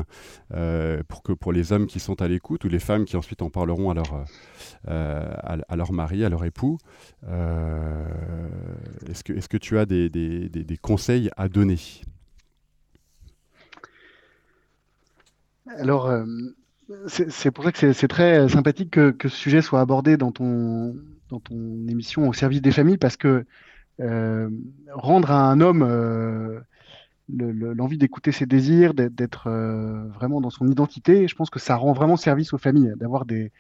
euh, 0.55 1.03
pour, 1.09 1.23
que, 1.23 1.33
pour 1.33 1.53
les 1.53 1.73
hommes 1.73 1.87
qui 1.87 2.01
sont 2.01 2.21
à 2.23 2.29
l'écoute 2.29 2.65
ou 2.65 2.69
les 2.69 2.79
femmes 2.79 3.05
qui 3.05 3.17
ensuite 3.17 3.43
en 3.43 3.51
parleront 3.51 3.91
à 3.91 3.95
leur, 3.95 4.25
euh, 4.89 5.35
à, 5.69 5.77
leur 5.77 5.93
mari, 5.93 6.25
à 6.25 6.29
leur 6.29 6.45
époux 6.45 6.79
Est-ce 9.09 9.25
que, 9.25 9.33
est 9.33 9.49
que 9.49 9.57
tu 9.57 9.79
as 9.79 9.87
des, 9.87 10.09
des, 10.11 10.49
des, 10.49 10.77
conseils 10.77 11.31
à 11.37 11.49
donner? 11.49 11.79
Alors, 15.79 16.13
c'est 17.07 17.51
pour 17.51 17.65
ça 17.65 17.73
que 17.73 17.93
c'est 17.93 18.09
très 18.09 18.49
sympathique 18.49 18.91
que, 18.91 19.11
que, 19.11 19.29
ce 19.29 19.37
sujet 19.37 19.63
soit 19.63 19.81
abordé 19.81 20.17
dans 20.17 20.31
ton, 20.31 20.95
dans 21.31 21.41
ton 21.41 21.87
émission 21.89 22.29
au 22.29 22.33
service 22.33 22.61
des 22.61 22.73
familles 22.73 22.99
parce 22.99 23.17
que 23.17 23.45
rendre 24.91 25.31
à 25.31 25.51
un 25.51 25.61
homme 25.61 25.83
euh, 25.83 26.61
l'envie 27.29 27.99
d'écouter 27.99 28.33
ses 28.33 28.47
désirs, 28.47 28.95
d'être 28.95 29.49
euh, 29.49 30.09
vraiment 30.09 30.41
dans 30.41 30.51
son 30.51 30.67
identité, 30.67 31.29
je 31.29 31.35
pense 31.35 31.51
que 31.51 31.59
ça 31.59 31.77
rend 31.77 31.93
vraiment 31.93 32.17
service 32.17 32.53
aux 32.53 32.59
familles, 32.59 32.93
d'avoir 32.97 33.25
des, 33.25 33.53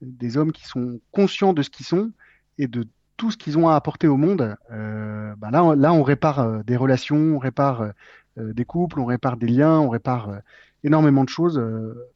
des 0.00 0.36
hommes 0.36 0.52
qui 0.52 0.64
sont 0.64 1.00
conscients 1.12 1.52
de 1.52 1.62
ce 1.62 1.70
qu'ils 1.70 1.86
sont 1.86 2.12
et 2.58 2.66
de 2.66 2.86
tout 3.16 3.30
ce 3.30 3.36
qu'ils 3.36 3.58
ont 3.58 3.68
à 3.68 3.74
apporter 3.74 4.06
au 4.06 4.16
monde. 4.16 4.56
Bah 4.70 5.50
là, 5.50 5.74
là, 5.76 5.92
on 5.92 6.02
répare 6.02 6.64
des 6.64 6.76
relations, 6.76 7.36
on 7.36 7.38
répare 7.38 7.92
des 8.38 8.64
couples, 8.64 8.98
on 8.98 9.04
répare 9.04 9.36
des 9.36 9.48
liens, 9.48 9.78
on 9.78 9.90
répare 9.90 10.40
énormément 10.84 11.24
de 11.24 11.28
choses 11.28 11.62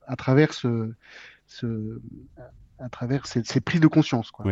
à 0.07 0.17
travers 0.17 0.55
ce, 0.55 0.91
ce 1.47 2.01
à 2.79 2.89
travers 2.89 3.27
ces, 3.27 3.61
prises 3.61 3.81
de 3.81 3.87
conscience. 3.87 4.31
Quoi. 4.31 4.47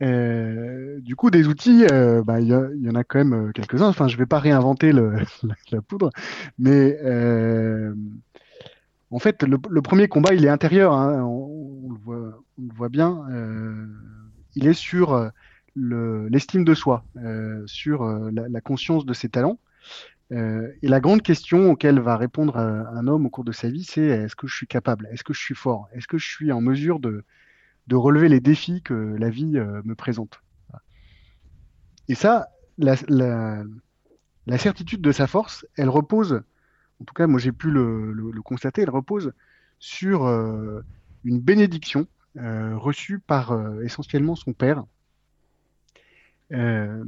Du 0.00 1.16
coup, 1.16 1.30
des 1.30 1.46
outils, 1.46 1.84
bah, 2.24 2.40
il 2.40 2.48
y, 2.48 2.90
en 2.90 2.94
a 2.94 3.04
quand 3.04 3.24
même 3.24 3.52
quelques-uns. 3.52 3.88
Enfin, 3.88 4.08
je 4.08 4.14
ne 4.14 4.18
vais 4.18 4.26
pas 4.26 4.38
réinventer 4.38 4.92
la, 5.72 5.82
poudre, 5.82 6.10
mais 6.58 6.98
en 9.10 9.18
fait, 9.18 9.42
le, 9.42 9.58
premier 9.82 10.08
combat, 10.08 10.34
il 10.34 10.44
est 10.44 10.48
intérieur. 10.50 10.92
Hein. 10.92 11.22
on, 11.22 11.90
le 11.90 12.74
voit, 12.74 12.88
bien. 12.88 13.24
il 14.54 14.66
est 14.66 14.74
sur 14.74 15.30
l'estime 15.76 16.64
de 16.64 16.74
soi, 16.74 17.04
sur 17.66 18.04
la, 18.32 18.60
conscience 18.60 19.06
de 19.06 19.14
ses 19.14 19.28
talents. 19.28 19.58
Euh, 20.32 20.72
et 20.82 20.88
la 20.88 21.00
grande 21.00 21.22
question 21.22 21.70
auquel 21.70 22.00
va 22.00 22.16
répondre 22.16 22.56
un, 22.56 23.06
homme 23.06 23.26
au 23.26 23.30
cours 23.30 23.44
de 23.44 23.52
sa 23.52 23.68
vie, 23.68 23.84
c'est 23.84 24.02
est-ce 24.02 24.36
que 24.36 24.46
je 24.46 24.56
suis 24.56 24.66
capable? 24.66 25.08
Est-ce 25.12 25.22
que 25.22 25.34
je 25.34 25.40
suis 25.40 25.54
fort? 25.54 25.88
Est-ce 25.92 26.06
que 26.06 26.18
je 26.18 26.26
suis 26.26 26.50
en 26.50 26.60
mesure 26.60 26.98
de, 26.98 27.24
de 27.86 27.96
relever 27.96 28.28
les 28.28 28.40
défis 28.40 28.82
que 28.82 28.94
la 28.94 29.30
vie 29.30 29.58
euh, 29.58 29.82
me 29.84 29.94
présente 29.94 30.40
Et 32.08 32.14
ça, 32.14 32.48
la, 32.78 32.96
la, 33.08 34.58
certitude 34.58 35.00
de 35.00 35.12
sa 35.12 35.26
force, 35.26 35.66
elle 35.76 35.88
repose, 35.88 36.42
en 37.00 37.04
tout 37.04 37.14
cas 37.14 37.26
moi 37.26 37.38
j'ai 37.38 37.52
pu 37.52 37.70
le, 37.70 38.32
constater, 38.44 38.82
elle 38.82 38.90
repose 38.90 39.32
sur 39.78 40.26
euh, 40.26 40.80
une 41.24 41.40
bénédiction 41.40 42.06
reçue 42.36 43.20
par 43.20 43.56
essentiellement 43.84 44.34
son 44.34 44.52
père, 44.54 44.84
euh, 46.52 47.02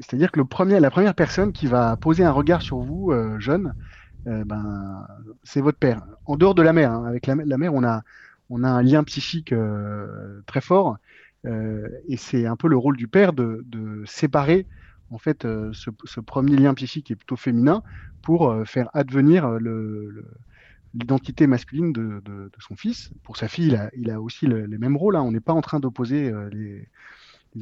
c'est-à-dire 0.00 0.30
que 0.30 0.38
le 0.38 0.44
premier, 0.44 0.78
la 0.80 0.90
première 0.90 1.14
personne 1.14 1.52
qui 1.52 1.66
va 1.66 1.96
poser 1.96 2.24
un 2.24 2.30
regard 2.30 2.62
sur 2.62 2.78
vous, 2.78 3.10
euh, 3.10 3.38
jeune, 3.38 3.74
euh, 4.26 4.44
ben, 4.44 5.06
c'est 5.44 5.60
votre 5.60 5.78
père. 5.78 6.02
En 6.26 6.36
dehors 6.36 6.54
de 6.54 6.62
la 6.62 6.72
mère, 6.72 6.92
hein. 6.92 7.06
avec 7.06 7.26
la, 7.26 7.34
mère, 7.34 7.74
on 7.74 7.84
a, 7.84 8.02
on 8.50 8.62
a 8.64 8.68
un 8.68 8.82
lien 8.82 9.04
psychique 9.04 9.54
très 10.46 10.60
fort, 10.60 10.98
et 11.44 12.16
c'est 12.16 12.46
un 12.46 12.56
peu 12.56 12.68
le 12.68 12.76
rôle 12.76 12.96
du 12.96 13.08
père 13.08 13.32
de, 13.32 13.64
séparer 14.06 14.66
en 15.10 15.18
fait 15.18 15.42
ce, 15.42 16.20
premier 16.20 16.56
lien 16.56 16.74
psychique 16.74 17.06
qui 17.06 17.12
est 17.12 17.16
plutôt 17.16 17.36
féminin 17.36 17.82
pour 18.22 18.54
faire 18.66 18.88
advenir 18.94 19.48
l'identité 20.94 21.46
masculine 21.46 21.92
de, 21.92 22.50
son 22.58 22.76
fils. 22.76 23.10
Pour 23.22 23.36
sa 23.36 23.48
fille, 23.48 23.78
il 23.96 24.10
a, 24.10 24.20
aussi 24.20 24.46
les 24.46 24.78
mêmes 24.78 24.96
rôles. 24.96 25.16
Hein. 25.16 25.22
On 25.22 25.32
n'est 25.32 25.40
pas 25.40 25.52
en 25.52 25.60
train 25.60 25.80
d'opposer 25.80 26.32
les, 26.52 26.88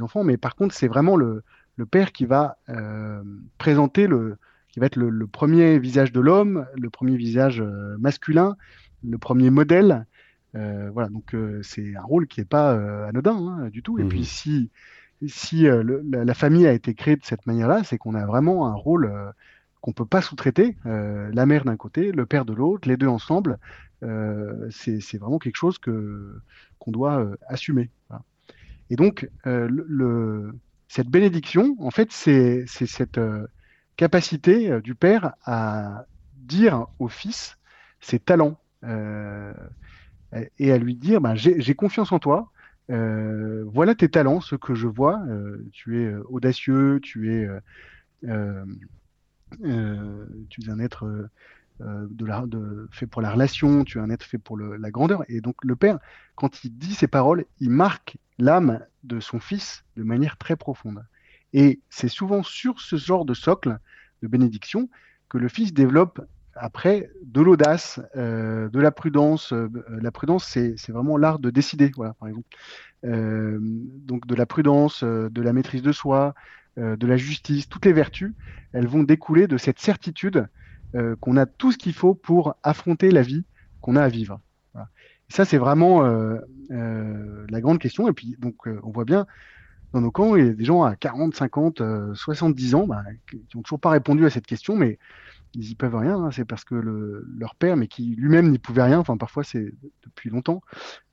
enfants, 0.00 0.24
mais 0.24 0.36
par 0.36 0.56
contre, 0.56 0.74
c'est 0.74 0.88
vraiment 0.88 1.16
le, 1.16 1.42
père 1.90 2.12
qui 2.12 2.24
va 2.24 2.58
euh, 2.68 3.22
présenter 3.58 4.06
le, 4.06 4.36
qui 4.68 4.80
va 4.80 4.86
être 4.86 4.96
le, 4.96 5.26
premier 5.26 5.78
visage 5.78 6.12
de 6.12 6.20
l'homme, 6.20 6.66
le 6.76 6.90
premier 6.90 7.16
visage 7.16 7.60
euh, 7.60 7.96
masculin, 7.98 8.56
le 9.08 9.18
premier 9.18 9.50
modèle. 9.50 10.06
Euh, 10.54 10.90
voilà, 10.92 11.08
donc 11.08 11.36
c'est 11.62 11.96
un 11.96 12.02
rôle 12.02 12.26
qui 12.26 12.40
n'est 12.40 12.46
pas 12.46 12.72
anodin 13.06 13.36
hein, 13.36 13.68
du 13.70 13.82
tout. 13.82 13.98
Et 13.98 14.04
puis 14.04 14.20
mmh 14.20 14.24
si, 14.24 14.70
si 15.26 15.66
la, 15.66 16.34
famille 16.34 16.66
a 16.66 16.72
été 16.72 16.94
créée 16.94 17.16
de 17.16 17.24
cette 17.24 17.46
manière-là, 17.46 17.82
c'est 17.84 17.98
qu'on 17.98 18.14
a 18.14 18.26
vraiment 18.26 18.66
un 18.66 18.74
rôle 18.74 19.12
qu'on 19.80 19.92
peut 19.92 20.06
pas 20.06 20.22
sous-traiter. 20.22 20.76
la 20.84 21.46
mère 21.46 21.64
d'un 21.64 21.76
côté, 21.76 22.12
le 22.12 22.26
père 22.26 22.44
de 22.44 22.52
l'autre, 22.52 22.88
les 22.88 22.96
deux 22.96 23.08
ensemble. 23.08 23.58
c'est 24.70 25.18
vraiment 25.18 25.38
quelque 25.38 25.56
chose 25.56 25.78
que 25.78 26.40
qu'on 26.78 26.92
doit 26.92 27.26
assumer. 27.48 27.90
Et 28.90 28.96
donc, 28.96 29.28
euh, 29.46 30.52
cette 30.88 31.08
bénédiction, 31.08 31.76
en 31.80 31.90
fait, 31.90 32.12
c'est 32.12 32.66
cette 32.66 33.18
euh, 33.18 33.46
capacité 33.96 34.70
euh, 34.70 34.80
du 34.80 34.94
Père 34.94 35.34
à 35.44 36.04
dire 36.36 36.86
au 36.98 37.08
Fils 37.08 37.56
ses 38.00 38.18
talents 38.18 38.58
et 40.58 40.72
à 40.72 40.78
lui 40.78 40.94
dire 40.94 41.20
bah, 41.20 41.34
J'ai 41.34 41.74
confiance 41.74 42.12
en 42.12 42.18
toi, 42.18 42.50
voilà 42.88 43.94
tes 43.94 44.08
talents, 44.08 44.40
ce 44.40 44.56
que 44.56 44.74
je 44.74 44.86
vois. 44.86 45.22
tu 45.72 46.02
es 46.02 46.14
audacieux, 46.28 47.00
tu 47.02 47.32
es, 47.32 47.48
tu 48.22 48.30
es 50.62 50.70
un 50.70 50.78
être 50.78 51.28
euh, 51.80 52.06
de 52.08 52.88
fait 52.92 53.08
pour 53.08 53.20
la 53.20 53.32
relation, 53.32 53.82
tu 53.82 53.98
es 53.98 54.00
un 54.00 54.08
être 54.08 54.22
fait 54.22 54.38
pour 54.38 54.56
la 54.56 54.90
grandeur. 54.92 55.24
Et 55.28 55.40
donc 55.40 55.56
le 55.64 55.74
Père, 55.74 55.98
quand 56.36 56.62
il 56.62 56.76
dit 56.76 56.94
ces 56.94 57.08
paroles, 57.08 57.46
il 57.58 57.70
marque 57.70 58.16
l'âme 58.38 58.80
de 59.02 59.18
son 59.18 59.40
Fils 59.40 59.84
de 59.96 60.04
manière 60.04 60.36
très 60.36 60.54
profonde. 60.54 61.04
Et 61.52 61.80
c'est 61.90 62.08
souvent 62.08 62.44
sur 62.44 62.80
ce 62.80 62.96
genre 62.96 63.24
de 63.24 63.34
socle 63.34 63.78
de 64.22 64.28
bénédiction 64.28 64.88
que 65.28 65.36
le 65.36 65.48
Fils 65.48 65.74
développe 65.74 66.20
après 66.56 67.10
de 67.24 67.40
l'audace, 67.40 68.00
euh, 68.16 68.68
de 68.68 68.80
la 68.80 68.90
prudence. 68.90 69.52
Euh, 69.52 69.68
la 69.88 70.10
prudence, 70.10 70.46
c'est 70.46 70.90
vraiment 70.90 71.16
l'art 71.16 71.38
de 71.38 71.50
décider, 71.50 71.90
voilà, 71.96 72.14
par 72.14 72.28
exemple. 72.28 72.48
donc 73.02 74.26
de 74.26 74.34
la 74.34 74.46
prudence, 74.46 75.04
de 75.04 75.42
la 75.42 75.52
maîtrise 75.52 75.82
de 75.82 75.92
soi, 75.92 76.34
de 76.76 77.06
la 77.06 77.16
justice, 77.16 77.68
toutes 77.68 77.84
les 77.84 77.92
vertus, 77.92 78.32
elles 78.72 78.86
vont 78.86 79.02
découler 79.04 79.46
de 79.46 79.56
cette 79.56 79.78
certitude 79.78 80.48
euh, 80.94 81.16
qu'on 81.16 81.36
a 81.36 81.44
tout 81.44 81.72
ce 81.72 81.78
qu'il 81.78 81.92
faut 81.92 82.14
pour 82.14 82.54
affronter 82.62 83.10
la 83.10 83.22
vie 83.22 83.44
qu'on 83.80 83.96
a 83.96 84.02
à 84.02 84.08
vivre. 84.08 84.40
ça, 85.28 85.44
c'est 85.44 85.58
vraiment 85.58 86.04
euh, 86.04 86.38
euh, 86.70 87.46
la 87.48 87.60
grande 87.60 87.80
question. 87.80 88.08
Et 88.08 88.12
puis, 88.12 88.36
donc, 88.38 88.68
on 88.84 88.90
voit 88.90 89.04
bien 89.04 89.26
dans 89.92 90.00
nos 90.00 90.12
camps, 90.12 90.36
il 90.36 90.44
y 90.44 90.48
a 90.48 90.52
des 90.52 90.64
gens 90.64 90.84
à 90.84 90.94
40, 90.94 91.34
50, 91.34 91.82
70 92.14 92.74
ans 92.74 92.86
bah, 92.86 93.02
qui 93.28 93.44
n'ont 93.54 93.62
toujours 93.62 93.80
pas 93.80 93.90
répondu 93.90 94.24
à 94.26 94.30
cette 94.30 94.46
question, 94.46 94.76
mais 94.76 94.98
ils 95.54 95.70
y 95.70 95.74
peuvent 95.74 95.96
rien. 95.96 96.16
Hein. 96.16 96.30
c'est 96.30 96.44
parce 96.44 96.64
que 96.64 96.74
leur 96.74 97.54
père, 97.54 97.76
mais 97.76 97.88
qui 97.88 98.14
lui-même 98.16 98.50
n'y 98.50 98.58
pouvait 98.58 98.82
rien, 98.82 98.98
enfin 98.98 99.16
parfois 99.16 99.44
c'est 99.44 99.72
depuis 100.02 100.30
longtemps 100.30 100.62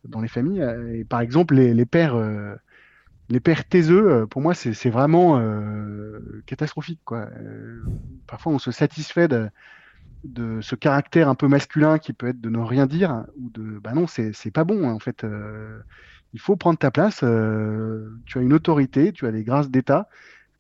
dans 0.05 0.21
les 0.21 0.27
familles. 0.27 0.65
Et 0.93 1.05
par 1.05 1.21
exemple, 1.21 1.55
les, 1.55 1.86
pères, 1.86 2.15
les 3.29 3.39
pères 3.39 3.67
taiseux, 3.67 4.25
pour 4.27 4.41
moi, 4.41 4.53
c'est 4.53 4.89
vraiment 4.89 5.41
catastrophique. 6.45 7.01
Quoi. 7.05 7.29
parfois, 8.27 8.53
on 8.53 8.60
se 8.60 8.71
satisfait 8.71 9.27
de, 9.27 10.62
ce 10.62 10.75
caractère 10.75 11.29
un 11.29 11.36
peu 11.36 11.48
masculin 11.48 11.98
qui 11.98 12.13
peut 12.13 12.27
être 12.27 12.41
de 12.41 12.50
ne 12.50 12.60
rien 12.60 12.86
dire 12.86 13.25
ou 13.38 13.50
de 13.50 13.79
bah 13.79 13.93
non 13.93 14.05
c'est 14.07 14.51
pas 14.51 14.63
bon 14.63 14.88
hein, 14.88 14.93
en 14.93 15.00
fait 15.00 15.24
euh, 15.24 15.79
il 16.33 16.39
faut 16.39 16.55
prendre 16.55 16.77
ta 16.77 16.91
place 16.91 17.21
euh, 17.24 18.07
tu 18.25 18.38
as 18.38 18.41
une 18.41 18.53
autorité 18.53 19.12
tu 19.13 19.25
as 19.25 19.31
des 19.31 19.43
grâces 19.43 19.69
d'état 19.69 20.07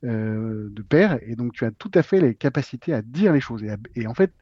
euh, 0.03 0.69
de 0.71 0.81
père 0.81 1.19
et 1.21 1.35
donc 1.35 1.53
tu 1.53 1.65
as 1.65 1.71
tout 1.71 1.91
à 1.93 2.03
fait 2.03 2.19
les 2.19 2.35
capacités 2.35 2.93
à 2.93 3.01
dire 3.01 3.33
les 3.33 3.41
choses 3.41 3.63
et, 3.95 4.07
en 4.07 4.13
fait 4.13 4.33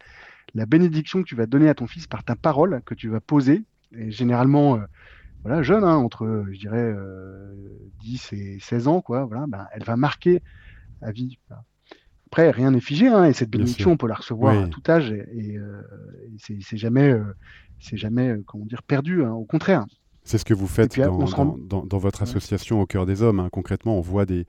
la 0.56 0.66
bénédiction 0.66 1.22
que 1.22 1.28
tu 1.28 1.36
vas 1.36 1.46
donner 1.46 1.70
à 1.70 1.76
ton 1.76 1.86
fils 1.86 2.08
par 2.08 2.24
ta 2.24 2.36
parole 2.36 2.82
que 2.86 2.96
tu 2.96 3.10
vas 3.10 3.20
poser 3.20 3.64
et 3.96 4.10
généralement 4.10 4.80
voilà 5.44 5.62
jeune 5.62 5.84
hein, 5.84 5.96
entre 5.96 6.46
je 6.52 6.60
dirais 6.60 6.96
10 8.00 8.34
et 8.34 8.58
16 8.60 8.88
ans 8.88 9.02
quoi 9.02 9.26
voilà 9.26 9.46
ben, 9.48 9.68
elle 9.74 9.84
va 9.84 9.98
marquer 9.98 10.42
à 11.02 11.12
vie 11.12 11.38
après, 12.32 12.52
rien 12.52 12.70
n'est 12.70 12.80
figé, 12.80 13.08
hein, 13.08 13.26
et 13.26 13.34
cette 13.34 13.50
bénédiction, 13.50 13.94
on 13.94 13.98
peut 13.98 14.08
la 14.08 14.14
recevoir 14.14 14.56
à 14.56 14.68
tout 14.68 14.84
âge, 14.88 15.12
et, 15.12 15.58
euh, 15.58 15.82
c'est 16.38 16.78
jamais, 16.78 17.10
euh, 17.10 17.24
c'est 17.80 17.98
jamais, 17.98 18.30
euh, 18.30 18.44
comment 18.46 18.66
dire, 18.66 18.84
perdu. 18.84 19.24
Hein, 19.24 19.32
au 19.32 19.46
contraire. 19.46 19.88
C'est 20.24 20.38
ce 20.38 20.46
que 20.46 20.54
vous 20.54 20.68
faites 20.68 21.00
dans, 21.00 21.98
votre 21.98 22.22
association 22.22 22.82
au 22.82 22.86
cœur 22.86 23.08
des 23.08 23.24
hommes. 23.24 23.50
Concrètement, 23.52 23.98
on 23.98 24.02
voit 24.02 24.28
des, 24.28 24.46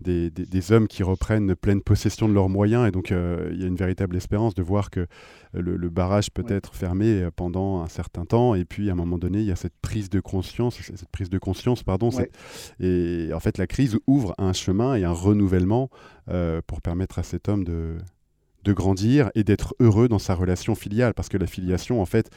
des, 0.00 0.72
hommes 0.72 0.88
qui 0.88 1.02
reprennent 1.02 1.54
pleine 1.54 1.82
possession 1.82 2.28
de 2.28 2.34
leurs 2.34 2.48
moyens. 2.48 2.86
Et 2.86 2.90
donc, 2.90 3.12
euh, 3.12 3.50
il 3.52 3.60
y 3.60 3.64
a 3.64 3.66
une 3.66 3.76
véritable 3.76 4.16
espérance 4.16 4.54
de 4.54 4.62
voir 4.62 4.90
que 4.90 5.06
le, 5.52 5.88
barrage 5.88 6.30
peut 6.30 6.44
être 6.48 6.74
fermé 6.74 7.22
euh, 7.22 7.30
pendant 7.34 7.82
un 7.82 7.88
certain 7.88 8.24
temps. 8.24 8.54
Et 8.54 8.64
puis, 8.64 8.90
à 8.90 8.92
un 8.92 8.96
moment 8.96 9.18
donné, 9.18 9.38
il 9.40 9.46
y 9.46 9.52
a 9.52 9.56
cette 9.56 9.76
prise 9.80 10.10
de 10.10 10.20
conscience, 10.20 10.78
cette 10.80 11.10
prise 11.10 11.30
de 11.30 11.38
conscience, 11.38 11.82
pardon. 11.82 12.10
Et 12.80 13.30
en 13.32 13.40
fait, 13.40 13.58
la 13.58 13.66
crise 13.66 13.98
ouvre 14.06 14.34
un 14.38 14.52
chemin 14.52 14.94
et 14.94 15.04
un 15.04 15.12
renouvellement 15.12 15.90
euh, 16.28 16.60
pour 16.66 16.82
permettre 16.82 17.18
à 17.18 17.22
cet 17.22 17.48
homme 17.48 17.64
de, 17.64 17.96
de 18.68 18.72
grandir 18.74 19.30
et 19.34 19.44
d'être 19.44 19.74
heureux 19.80 20.08
dans 20.08 20.18
sa 20.18 20.34
relation 20.34 20.74
filiale. 20.74 21.14
Parce 21.14 21.28
que 21.28 21.38
la 21.38 21.46
filiation, 21.46 22.02
en 22.02 22.06
fait, 22.06 22.30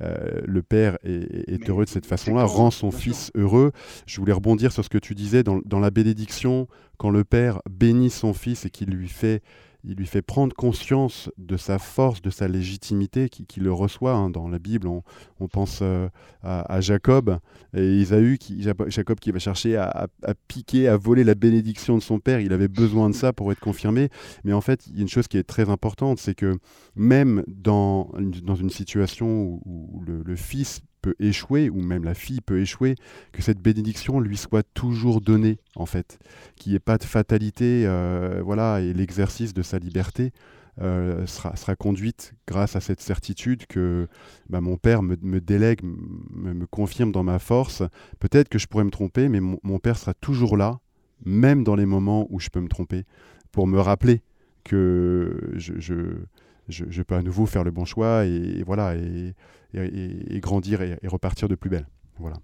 euh, 0.00 0.40
le 0.44 0.62
père 0.62 0.96
est, 1.02 1.68
heureux 1.68 1.84
de 1.84 1.90
cette 1.90 2.06
façon-là, 2.06 2.44
rend 2.44 2.70
son 2.70 2.92
fils 2.92 3.32
heureux. 3.34 3.72
Je 4.06 4.20
voulais 4.20 4.32
rebondir 4.32 4.70
sur 4.72 4.84
ce 4.84 4.88
que 4.88 4.98
tu 4.98 5.14
disais 5.14 5.42
dans, 5.42 5.60
dans 5.64 5.80
la 5.80 5.90
bénédiction, 5.90 6.68
quand 6.98 7.10
le 7.10 7.24
père 7.24 7.60
bénit 7.68 8.10
son 8.10 8.32
fils 8.32 8.64
et 8.64 8.70
qu'il 8.70 8.90
lui 8.90 9.08
fait 9.08 9.42
il 9.84 9.96
lui 9.96 10.06
fait 10.06 10.22
prendre 10.22 10.54
conscience 10.54 11.30
de 11.38 11.56
sa 11.56 11.78
force, 11.78 12.22
de 12.22 12.30
sa 12.30 12.48
légitimité, 12.48 13.28
qui, 13.28 13.60
le 13.60 13.72
reçoit 13.72 14.14
hein, 14.14 14.30
dans 14.30 14.48
la 14.48 14.58
Bible. 14.58 14.86
On, 14.86 15.02
pense 15.48 15.80
euh, 15.82 16.08
à, 16.42 16.80
Jacob 16.80 17.38
et 17.74 17.96
Isaü, 17.98 18.38
qui, 18.38 18.62
Jacob 18.62 19.18
qui 19.18 19.32
va 19.32 19.38
chercher 19.38 19.76
à, 19.76 20.08
piquer, 20.48 20.88
à 20.88 20.96
voler 20.96 21.24
la 21.24 21.34
bénédiction 21.34 21.96
de 21.96 22.02
son 22.02 22.20
père. 22.20 22.40
Il 22.40 22.52
avait 22.52 22.68
besoin 22.68 23.10
de 23.10 23.14
ça 23.14 23.32
pour 23.32 23.50
être 23.50 23.60
confirmé. 23.60 24.08
Mais 24.44 24.52
en 24.52 24.60
fait, 24.60 24.86
il 24.86 24.96
y 24.96 24.98
a 24.98 25.02
une 25.02 25.08
chose 25.08 25.28
qui 25.28 25.36
est 25.36 25.42
très 25.42 25.68
importante, 25.68 26.18
c'est 26.18 26.34
que 26.34 26.58
même 26.94 27.42
dans, 27.48 28.10
dans 28.42 28.56
une 28.56 28.70
situation 28.70 29.60
où, 29.64 30.02
le 30.04 30.36
fils 30.36 30.82
peut 31.02 31.14
échouer, 31.18 31.68
ou 31.68 31.82
même 31.82 32.04
la 32.04 32.14
fille 32.14 32.40
peut 32.40 32.60
échouer, 32.60 32.94
que 33.32 33.42
cette 33.42 33.60
bénédiction 33.60 34.20
lui 34.20 34.36
soit 34.36 34.66
toujours 34.74 35.20
donnée, 35.20 35.58
en 35.76 35.86
fait. 35.86 36.18
Qu'il 36.56 36.72
n'y 36.72 36.76
ait 36.76 36.80
pas 36.80 36.96
de 36.96 37.04
fatalité, 37.04 37.84
euh, 37.86 38.40
voilà, 38.42 38.80
et 38.80 38.94
l'exercice 38.94 39.52
de 39.52 39.62
sa 39.62 39.78
liberté 39.78 40.32
sera, 40.78 41.54
sera, 41.56 41.76
conduite 41.76 42.34
grâce 42.46 42.76
à 42.76 42.80
cette 42.80 43.00
certitude 43.00 43.66
que 43.66 44.08
bah, 44.48 44.60
mon 44.60 44.76
père 44.76 45.02
me, 45.02 45.40
délègue, 45.40 45.80
me, 45.82 46.66
confirme 46.66 47.12
dans 47.12 47.22
ma 47.22 47.38
force. 47.38 47.82
Peut-être 48.20 48.48
que 48.48 48.58
je 48.58 48.66
pourrais 48.66 48.84
me 48.84 48.90
tromper, 48.90 49.28
mais 49.28 49.40
mon, 49.40 49.78
père 49.78 49.98
sera 49.98 50.14
toujours 50.14 50.56
là, 50.56 50.80
même 51.24 51.64
dans 51.64 51.76
les 51.76 51.86
moments 51.86 52.26
où 52.30 52.40
je 52.40 52.48
peux 52.48 52.60
me 52.60 52.68
tromper, 52.68 53.04
pour 53.50 53.66
me 53.66 53.78
rappeler 53.78 54.22
que 54.64 55.52
je, 55.56 57.02
peux 57.02 57.14
à 57.14 57.22
nouveau 57.22 57.46
faire 57.46 57.64
le 57.64 57.70
bon 57.70 57.84
choix 57.84 58.24
et, 58.24 58.62
voilà 58.64 58.96
et, 58.96 59.34
et, 59.74 60.40
grandir 60.40 60.82
et, 60.82 60.98
repartir 61.04 61.48
de 61.48 61.54
plus 61.54 61.70
belle. 61.70 61.86
Voilà. 62.18 62.36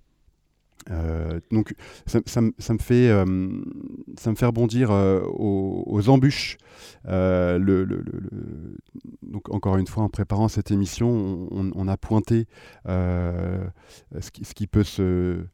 Euh, 0.90 1.40
donc 1.50 1.74
ça, 2.06 2.20
me 2.40 2.78
fait, 2.78 3.08
euh, 3.10 3.24
ça 4.16 4.30
me 4.30 4.36
fait 4.36 4.46
rebondir 4.46 4.90
euh, 4.90 5.20
aux, 5.26 6.08
embûches. 6.08 6.56
Donc 9.22 9.50
encore 9.50 9.76
une 9.76 9.86
fois, 9.86 10.04
en 10.04 10.08
préparant 10.08 10.48
cette 10.48 10.70
émission, 10.70 11.48
on, 11.50 11.88
a 11.88 11.96
pointé 11.96 12.46
ce 12.86 14.30
qui, 14.54 14.66
peut 14.66 14.84
se, 14.84 15.44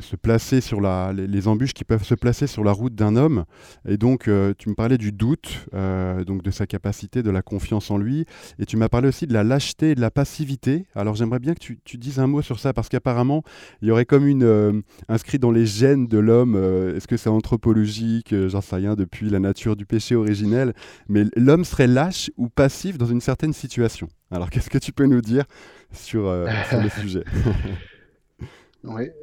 se 0.00 0.16
placer 0.16 0.60
sur 0.60 0.80
la, 0.80 1.12
les, 1.12 1.48
embûches 1.48 1.72
qui 1.72 1.84
peuvent 1.84 2.04
se 2.04 2.14
placer 2.14 2.46
sur 2.46 2.64
la 2.64 2.72
route 2.72 2.94
d'un 2.94 3.16
homme. 3.16 3.44
Et 3.86 3.96
donc, 3.96 4.28
euh, 4.28 4.54
tu 4.56 4.68
me 4.68 4.74
parlais 4.74 4.98
du 4.98 5.12
doute, 5.12 5.66
euh, 5.74 6.24
donc 6.24 6.42
de 6.42 6.50
sa 6.50 6.66
capacité, 6.66 7.22
de 7.22 7.30
la 7.30 7.42
confiance 7.42 7.90
en 7.90 7.98
lui. 7.98 8.24
Et 8.58 8.66
tu 8.66 8.76
m'as 8.76 8.88
parlé 8.88 9.08
aussi 9.08 9.26
de 9.26 9.32
la 9.32 9.44
lâcheté 9.44 9.90
et 9.90 9.94
de 9.94 10.00
la 10.00 10.10
passivité. 10.10 10.86
Alors, 10.94 11.14
j'aimerais 11.14 11.38
bien 11.38 11.54
que 11.54 11.60
tu, 11.60 11.78
tu, 11.84 11.98
dises 11.98 12.18
un 12.18 12.26
mot 12.26 12.42
sur 12.42 12.58
ça, 12.58 12.72
parce 12.72 12.88
qu'apparemment, 12.88 13.42
il 13.80 13.88
y 13.88 13.90
aurait 13.90 14.06
comme 14.06 14.26
une. 14.26 14.82
inscrit 15.08 15.38
dans 15.38 15.50
les 15.50 15.66
gènes 15.66 16.06
de 16.06 16.18
l'homme, 16.18 16.56
est-ce 16.96 17.06
que 17.06 17.16
c'est 17.16 17.30
anthropologique 17.30 18.34
J'en 18.48 18.60
sais 18.60 18.76
rien, 18.76 18.94
depuis 18.94 19.30
la 19.30 19.38
nature 19.38 19.76
du 19.76 19.86
péché 19.86 20.14
originel. 20.14 20.74
Mais 21.08 21.24
l'homme 21.36 21.64
serait 21.64 21.86
lâche 21.86 22.30
ou 22.36 22.48
passif 22.48 22.98
dans 22.98 23.06
une 23.06 23.20
certaine 23.20 23.52
situation. 23.52 24.08
Alors, 24.30 24.50
qu'est-ce 24.50 24.70
que 24.70 24.78
tu 24.78 24.92
peux 24.92 25.06
nous 25.06 25.20
dire 25.20 25.44
sur, 25.92 26.34
sur 26.68 26.80
le 26.80 26.88
sujet? 27.00 27.24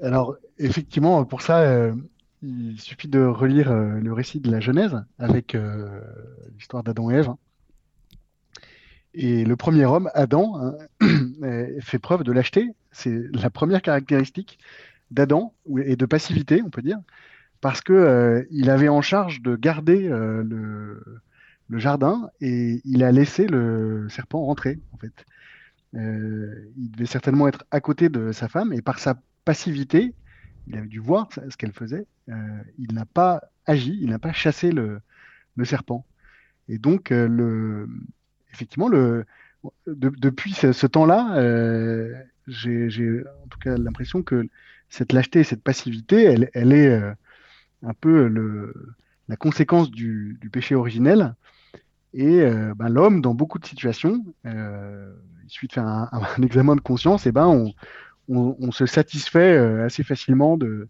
Alors 0.01 0.37
effectivement, 0.57 1.25
pour 1.25 1.41
ça, 1.41 1.59
euh, 1.61 1.93
il 2.41 2.79
suffit 2.79 3.07
de 3.07 3.21
relire 3.21 3.71
euh, 3.71 3.99
le 3.99 4.13
récit 4.13 4.39
de 4.39 4.51
la 4.51 4.59
Genèse 4.59 4.95
avec 5.17 5.55
euh, 5.55 6.01
l'histoire 6.57 6.83
d'Adam 6.83 7.09
et 7.11 7.15
Ève. 7.15 7.29
Et 9.13 9.43
le 9.43 9.55
premier 9.55 9.85
homme, 9.85 10.09
Adam, 10.13 10.59
hein, 10.61 10.75
fait 11.81 11.99
preuve 11.99 12.23
de 12.23 12.31
lâcheté. 12.31 12.69
C'est 12.91 13.23
la 13.33 13.49
première 13.49 13.81
caractéristique 13.81 14.59
d'Adam 15.11 15.53
et 15.83 15.95
de 15.95 16.05
passivité, 16.05 16.61
on 16.63 16.69
peut 16.69 16.83
dire, 16.83 16.99
parce 17.59 17.81
que 17.81 18.47
il 18.51 18.69
avait 18.69 18.89
en 18.89 19.01
charge 19.01 19.41
de 19.41 19.55
garder 19.55 20.07
le, 20.07 21.03
le, 21.67 21.79
jardin 21.79 22.29
et 22.39 22.81
il 22.85 23.03
a 23.03 23.11
laissé 23.11 23.47
le 23.47 24.07
serpent 24.09 24.45
rentrer, 24.45 24.79
en 24.93 24.97
fait. 24.97 25.25
il 25.93 26.91
devait 26.91 27.07
certainement 27.07 27.47
être 27.47 27.65
à 27.71 27.81
côté 27.81 28.09
de 28.09 28.31
sa 28.31 28.47
femme 28.47 28.71
et 28.73 28.83
par 28.83 28.99
sa 28.99 29.15
passivité, 29.45 30.13
il 30.67 30.77
avait 30.77 30.87
dû 30.87 30.99
voir 30.99 31.29
ce 31.31 31.57
qu'elle 31.57 31.73
faisait, 31.73 32.05
euh, 32.29 32.35
il 32.77 32.93
n'a 32.93 33.05
pas 33.05 33.41
agi, 33.65 33.97
il 34.01 34.09
n'a 34.09 34.19
pas 34.19 34.33
chassé 34.33 34.71
le, 34.71 35.01
serpent. 35.63 36.05
Et 36.69 36.77
donc, 36.77 37.11
euh, 37.11 37.85
effectivement, 38.53 38.89
depuis 39.87 40.53
ce, 40.53 40.87
temps-là, 40.87 41.35
euh, 41.37 42.13
j'ai 42.47 43.21
en 43.43 43.47
tout 43.49 43.59
cas 43.59 43.75
l'impression 43.77 44.23
que 44.23 44.47
cette 44.89 45.11
lâcheté, 45.11 45.43
cette 45.43 45.63
passivité, 45.63 46.23
elle, 46.53 46.71
est 46.71 47.01
un 47.83 47.93
peu 47.99 48.73
la 49.27 49.35
conséquence 49.35 49.91
du, 49.91 50.39
péché 50.51 50.75
originel. 50.75 51.35
Et 52.13 52.41
ben, 52.75 52.87
l'homme, 52.87 53.21
dans 53.21 53.33
beaucoup 53.33 53.59
de 53.59 53.65
situations, 53.65 54.23
il 54.45 55.49
suffit 55.49 55.67
de 55.67 55.73
faire 55.73 55.87
un, 55.87 56.09
examen 56.41 56.75
de 56.75 56.81
conscience, 56.81 57.27
et 57.27 57.31
ben 57.33 57.47
on, 57.47 57.73
on, 58.29 58.71
se 58.71 58.85
satisfait 58.85 59.57
euh, 59.57 59.85
assez 59.85 60.03
facilement 60.03 60.57
de, 60.57 60.87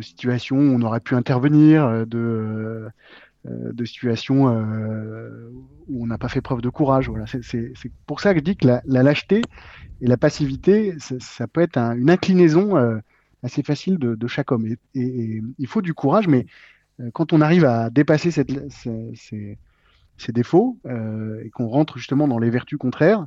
situations 0.00 0.56
où 0.56 0.74
on 0.74 0.82
aurait 0.82 1.00
pu 1.00 1.14
intervenir, 1.14 1.84
euh, 1.84 2.04
de, 2.04 2.88
euh, 3.46 3.72
de 3.72 3.84
situations 3.84 4.46
où 5.88 6.02
on 6.02 6.06
n'a 6.06 6.18
pas 6.18 6.28
fait 6.28 6.40
preuve 6.40 6.60
de 6.60 6.68
courage. 6.68 7.08
Voilà. 7.08 7.26
C'est 7.26 7.72
pour 8.06 8.20
ça 8.20 8.32
que 8.32 8.40
je 8.40 8.44
dis 8.44 8.56
que 8.56 8.66
la, 8.66 8.82
lâcheté 8.84 9.42
et 10.00 10.06
la 10.06 10.16
passivité, 10.16 10.94
ça, 10.98 11.46
peut 11.46 11.60
être 11.60 11.78
une 11.78 12.10
inclinaison 12.10 13.00
assez 13.42 13.62
facile 13.62 13.98
de, 13.98 14.26
chaque 14.26 14.52
homme. 14.52 14.66
Et, 14.94 15.42
il 15.58 15.66
faut 15.66 15.82
du 15.82 15.94
courage, 15.94 16.28
mais 16.28 16.46
quand 17.12 17.32
on 17.32 17.40
arrive 17.40 17.64
à 17.64 17.88
dépasser 17.88 18.30
ces, 18.30 18.44
défauts 20.28 20.78
et 21.42 21.50
qu'on 21.50 21.66
rentre 21.66 21.96
justement 21.96 22.28
dans 22.28 22.38
les 22.38 22.50
vertus 22.50 22.78
contraires, 22.78 23.26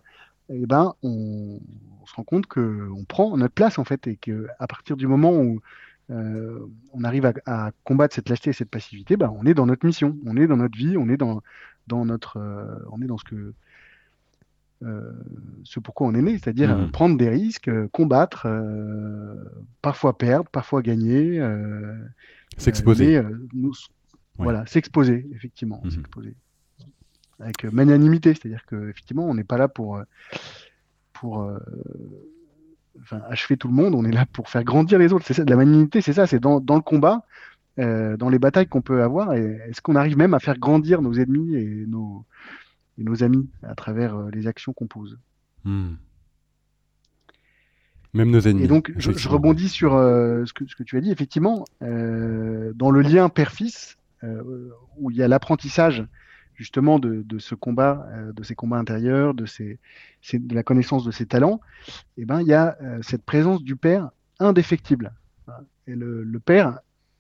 eh 0.49 0.65
ben, 0.65 0.93
on, 1.03 1.59
se 2.05 2.15
rend 2.15 2.23
compte 2.23 2.47
qu'on 2.47 3.05
prend 3.07 3.37
notre 3.37 3.53
place 3.53 3.79
en 3.79 3.85
fait 3.85 4.07
et 4.07 4.17
qu'à 4.17 4.67
partir 4.67 4.97
du 4.97 5.07
moment 5.07 5.31
où 5.31 5.61
euh, 6.11 6.59
on 6.91 7.03
arrive 7.03 7.31
à, 7.45 7.71
combattre 7.85 8.13
cette 8.13 8.29
lâcheté 8.29 8.49
et 8.49 8.53
cette 8.53 8.69
passivité, 8.69 9.15
ben, 9.15 9.33
on 9.39 9.45
est 9.45 9.53
dans 9.53 9.65
notre 9.65 9.85
mission, 9.85 10.17
on 10.25 10.35
est 10.35 10.47
dans 10.47 10.57
notre 10.57 10.77
vie, 10.77 10.97
on 10.97 11.07
est 11.07 11.17
dans, 11.17 11.41
dans 11.87 12.03
notre, 12.05 12.37
euh, 12.37 12.77
on 12.91 13.01
est 13.01 13.07
dans 13.07 13.17
ce 13.17 13.23
que 13.23 13.53
euh, 14.83 15.13
ce 15.63 15.79
pourquoi 15.79 16.07
on 16.07 16.13
est 16.13 16.21
né, 16.21 16.37
c'est-à-dire 16.37 16.77
mmh. 16.77 16.91
prendre 16.91 17.17
des 17.17 17.29
risques, 17.29 17.71
combattre, 17.93 18.47
parfois 19.81 20.17
perdre, 20.17 20.49
parfois 20.49 20.81
gagner, 20.81 21.41
s'exposer. 22.57 23.21
Voilà, 24.37 24.65
s'exposer 24.65 25.29
effectivement, 25.33 25.79
mmh. 25.85 25.91
s'exposer 25.91 26.35
avec 27.39 27.63
magnanimité, 27.65 28.33
c'est-à-dire 28.33 28.65
qu'effectivement, 28.65 29.25
on 29.25 29.33
n'est 29.33 29.43
pas 29.43 29.57
là 29.57 29.67
pour, 29.67 29.97
euh, 29.97 30.03
pour 31.13 31.41
euh, 31.41 31.59
achever 33.29 33.57
tout 33.57 33.67
le 33.67 33.73
monde, 33.73 33.95
on 33.95 34.05
est 34.05 34.11
là 34.11 34.25
pour 34.25 34.49
faire 34.49 34.63
grandir 34.63 34.99
les 34.99 35.13
autres. 35.13 35.25
C'est 35.25 35.33
ça, 35.33 35.43
de 35.43 35.49
la 35.49 35.57
magnanimité, 35.57 36.01
c'est 36.01 36.13
ça, 36.13 36.27
c'est 36.27 36.39
dans, 36.39 36.59
le 36.59 36.81
combat, 36.81 37.25
euh, 37.79 38.17
dans 38.17 38.29
les 38.29 38.39
batailles 38.39 38.67
qu'on 38.67 38.81
peut 38.81 39.03
avoir, 39.03 39.33
est-ce 39.33 39.81
qu'on 39.81 39.95
arrive 39.95 40.17
même 40.17 40.33
à 40.33 40.39
faire 40.39 40.57
grandir 40.57 41.01
nos 41.01 41.13
ennemis 41.13 41.55
et 41.55 41.85
nos, 41.87 42.25
nos 42.97 43.23
amis 43.23 43.49
à 43.63 43.75
travers 43.75 44.17
les 44.31 44.47
actions 44.47 44.73
qu'on 44.73 44.87
pose? 44.87 45.17
Hmm. 45.63 45.93
Même 48.13 48.29
nos 48.29 48.41
ennemis. 48.41 48.65
Et 48.65 48.67
donc, 48.67 48.93
je, 48.95 49.27
rebondis 49.27 49.69
sur 49.69 49.93
ce, 49.93 50.53
que, 50.53 50.67
ce, 50.67 50.75
que, 50.75 50.83
tu 50.83 50.97
as 50.97 51.01
dit. 51.01 51.11
Effectivement, 51.11 51.65
dans 51.81 52.91
le 52.91 53.01
lien 53.01 53.27
père-fils, 53.29 53.97
où 54.97 55.09
il 55.09 55.17
y 55.17 55.23
a 55.23 55.27
l'apprentissage 55.27 56.05
justement 56.55 56.99
de, 56.99 57.39
ce 57.39 57.55
combat, 57.55 58.07
euh, 58.11 58.31
de 58.31 58.43
ces 58.43 58.55
combats 58.55 58.77
intérieurs, 58.77 59.33
de, 59.33 59.45
la 60.51 60.63
connaissance 60.63 61.03
de 61.03 61.11
ses 61.11 61.25
talents, 61.25 61.59
eh 62.17 62.25
ben, 62.25 62.41
il 62.41 62.47
y 62.47 62.53
a 62.53 62.77
euh, 62.81 62.99
cette 63.01 63.23
présence 63.23 63.63
du 63.63 63.75
père 63.75 64.11
indéfectible. 64.39 65.13
Et 65.87 65.95
le, 65.95 66.39
père 66.39 66.79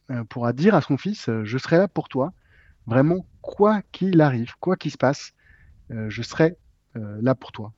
euh, 0.09 0.23
pourra 0.23 0.53
dire 0.53 0.75
à 0.75 0.81
son 0.81 0.97
fils, 0.97 1.29
je 1.43 1.57
serai 1.57 1.77
là 1.77 1.87
pour 1.87 2.09
toi, 2.09 2.33
vraiment, 2.85 3.25
quoi 3.41 3.81
qu'il 3.91 4.21
arrive, 4.21 4.53
quoi 4.59 4.77
qu'il 4.77 4.91
se 4.91 4.97
passe, 4.97 5.33
je 5.89 6.21
serai 6.21 6.55
là 6.95 7.35
pour 7.35 7.51
toi. 7.51 7.73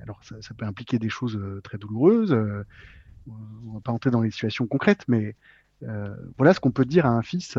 Alors 0.00 0.22
ça, 0.22 0.40
ça, 0.42 0.54
peut 0.54 0.64
impliquer 0.64 0.98
des 0.98 1.08
choses 1.08 1.40
très 1.64 1.78
douloureuses, 1.78 2.32
on 2.32 3.68
ne 3.68 3.74
va 3.74 3.80
pas 3.80 3.92
entrer 3.92 4.10
dans 4.10 4.20
les 4.20 4.30
situations 4.30 4.66
concrètes, 4.66 5.04
mais 5.08 5.36
voilà 6.36 6.54
ce 6.54 6.60
qu'on 6.60 6.72
peut 6.72 6.84
dire 6.84 7.06
à 7.06 7.10
un 7.10 7.22
fils 7.22 7.56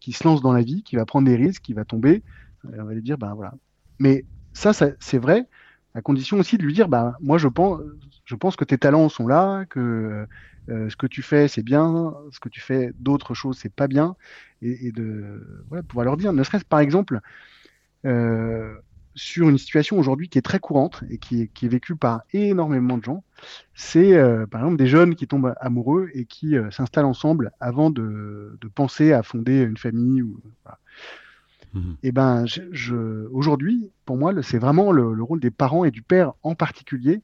qui 0.00 0.12
se 0.12 0.24
lance 0.24 0.42
dans 0.42 0.52
la 0.52 0.62
vie, 0.62 0.82
qui 0.82 0.96
va 0.96 1.06
prendre 1.06 1.26
des 1.26 1.36
risques, 1.36 1.62
qui 1.62 1.74
va 1.74 1.84
tomber, 1.84 2.22
on 2.64 2.84
va 2.84 2.94
lui 2.94 3.02
dire, 3.02 3.18
ben 3.18 3.34
voilà. 3.34 3.54
Mais 3.98 4.26
ça, 4.52 4.72
c'est 4.72 5.18
vrai, 5.18 5.46
à 5.94 6.02
condition 6.02 6.38
aussi 6.38 6.58
de 6.58 6.62
lui 6.62 6.72
dire, 6.72 6.88
bah, 6.88 7.14
moi 7.20 7.38
je 7.38 7.48
pense, 7.48 7.80
je 8.24 8.34
pense 8.34 8.56
que 8.56 8.64
tes 8.64 8.78
talents 8.78 9.08
sont 9.08 9.26
là, 9.26 9.64
que 9.66 10.26
euh, 10.68 10.90
ce 10.90 10.96
que 10.96 11.06
tu 11.06 11.22
fais 11.22 11.48
c'est 11.48 11.62
bien, 11.62 12.14
ce 12.30 12.40
que 12.40 12.48
tu 12.48 12.60
fais 12.60 12.92
d'autres 12.98 13.34
choses 13.34 13.58
c'est 13.58 13.72
pas 13.72 13.88
bien, 13.88 14.16
et, 14.62 14.92
de 14.92 15.64
voilà, 15.68 15.82
pouvoir 15.82 16.04
leur 16.04 16.16
dire, 16.16 16.32
ne 16.32 16.42
serait-ce 16.42 16.64
par 16.64 16.80
exemple 16.80 17.20
euh, 18.06 18.74
sur 19.18 19.48
une 19.48 19.58
situation 19.58 19.98
aujourd'hui 19.98 20.28
qui 20.28 20.38
est 20.38 20.42
très 20.42 20.60
courante 20.60 21.02
et 21.10 21.18
qui 21.18 21.42
est, 21.42 21.48
qui 21.48 21.66
est 21.66 21.68
vécue 21.68 21.96
par 21.96 22.22
énormément 22.32 22.96
de 22.96 23.04
gens, 23.04 23.24
c'est 23.74 24.14
euh, 24.14 24.46
par 24.46 24.62
exemple 24.62 24.76
des 24.76 24.86
jeunes 24.86 25.14
qui 25.14 25.26
tombent 25.26 25.54
amoureux 25.60 26.08
et 26.14 26.24
qui 26.24 26.54
s'installent 26.70 27.04
ensemble 27.04 27.52
avant 27.60 27.90
de, 27.90 28.56
de, 28.60 28.68
penser 28.68 29.12
à 29.12 29.22
fonder 29.22 29.62
une 29.62 29.76
famille. 29.76 30.22
Ou, 30.22 30.40
voilà. 30.64 30.78
Mhm. 31.74 31.96
Et 32.02 32.08
eh 32.08 32.12
ben, 32.12 32.44
je, 32.46 33.26
aujourd'hui, 33.28 33.90
pour 34.04 34.16
moi, 34.16 34.32
c'est 34.42 34.58
vraiment 34.58 34.92
le, 34.92 35.22
rôle 35.22 35.40
des 35.40 35.50
parents 35.50 35.84
et 35.84 35.90
du 35.90 36.02
père 36.02 36.32
en 36.42 36.54
particulier 36.54 37.22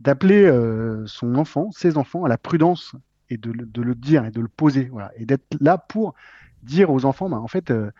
d'appeler 0.00 0.44
euh, 0.44 1.04
son 1.06 1.34
enfant, 1.34 1.70
ses 1.72 1.96
enfants, 1.96 2.24
à 2.24 2.28
la 2.28 2.38
prudence 2.38 2.94
et 3.30 3.36
de, 3.36 3.50
le 3.50 3.94
dire 3.94 4.24
et 4.24 4.30
de 4.30 4.40
le 4.40 4.48
poser, 4.48 4.84
voilà, 4.84 5.10
et 5.16 5.26
d'être 5.26 5.56
là 5.60 5.76
pour 5.76 6.14
dire 6.62 6.90
aux 6.90 7.04
enfants, 7.04 7.28
ben, 7.28 7.38
en 7.38 7.48
fait, 7.48 7.70
euh, 7.70 7.90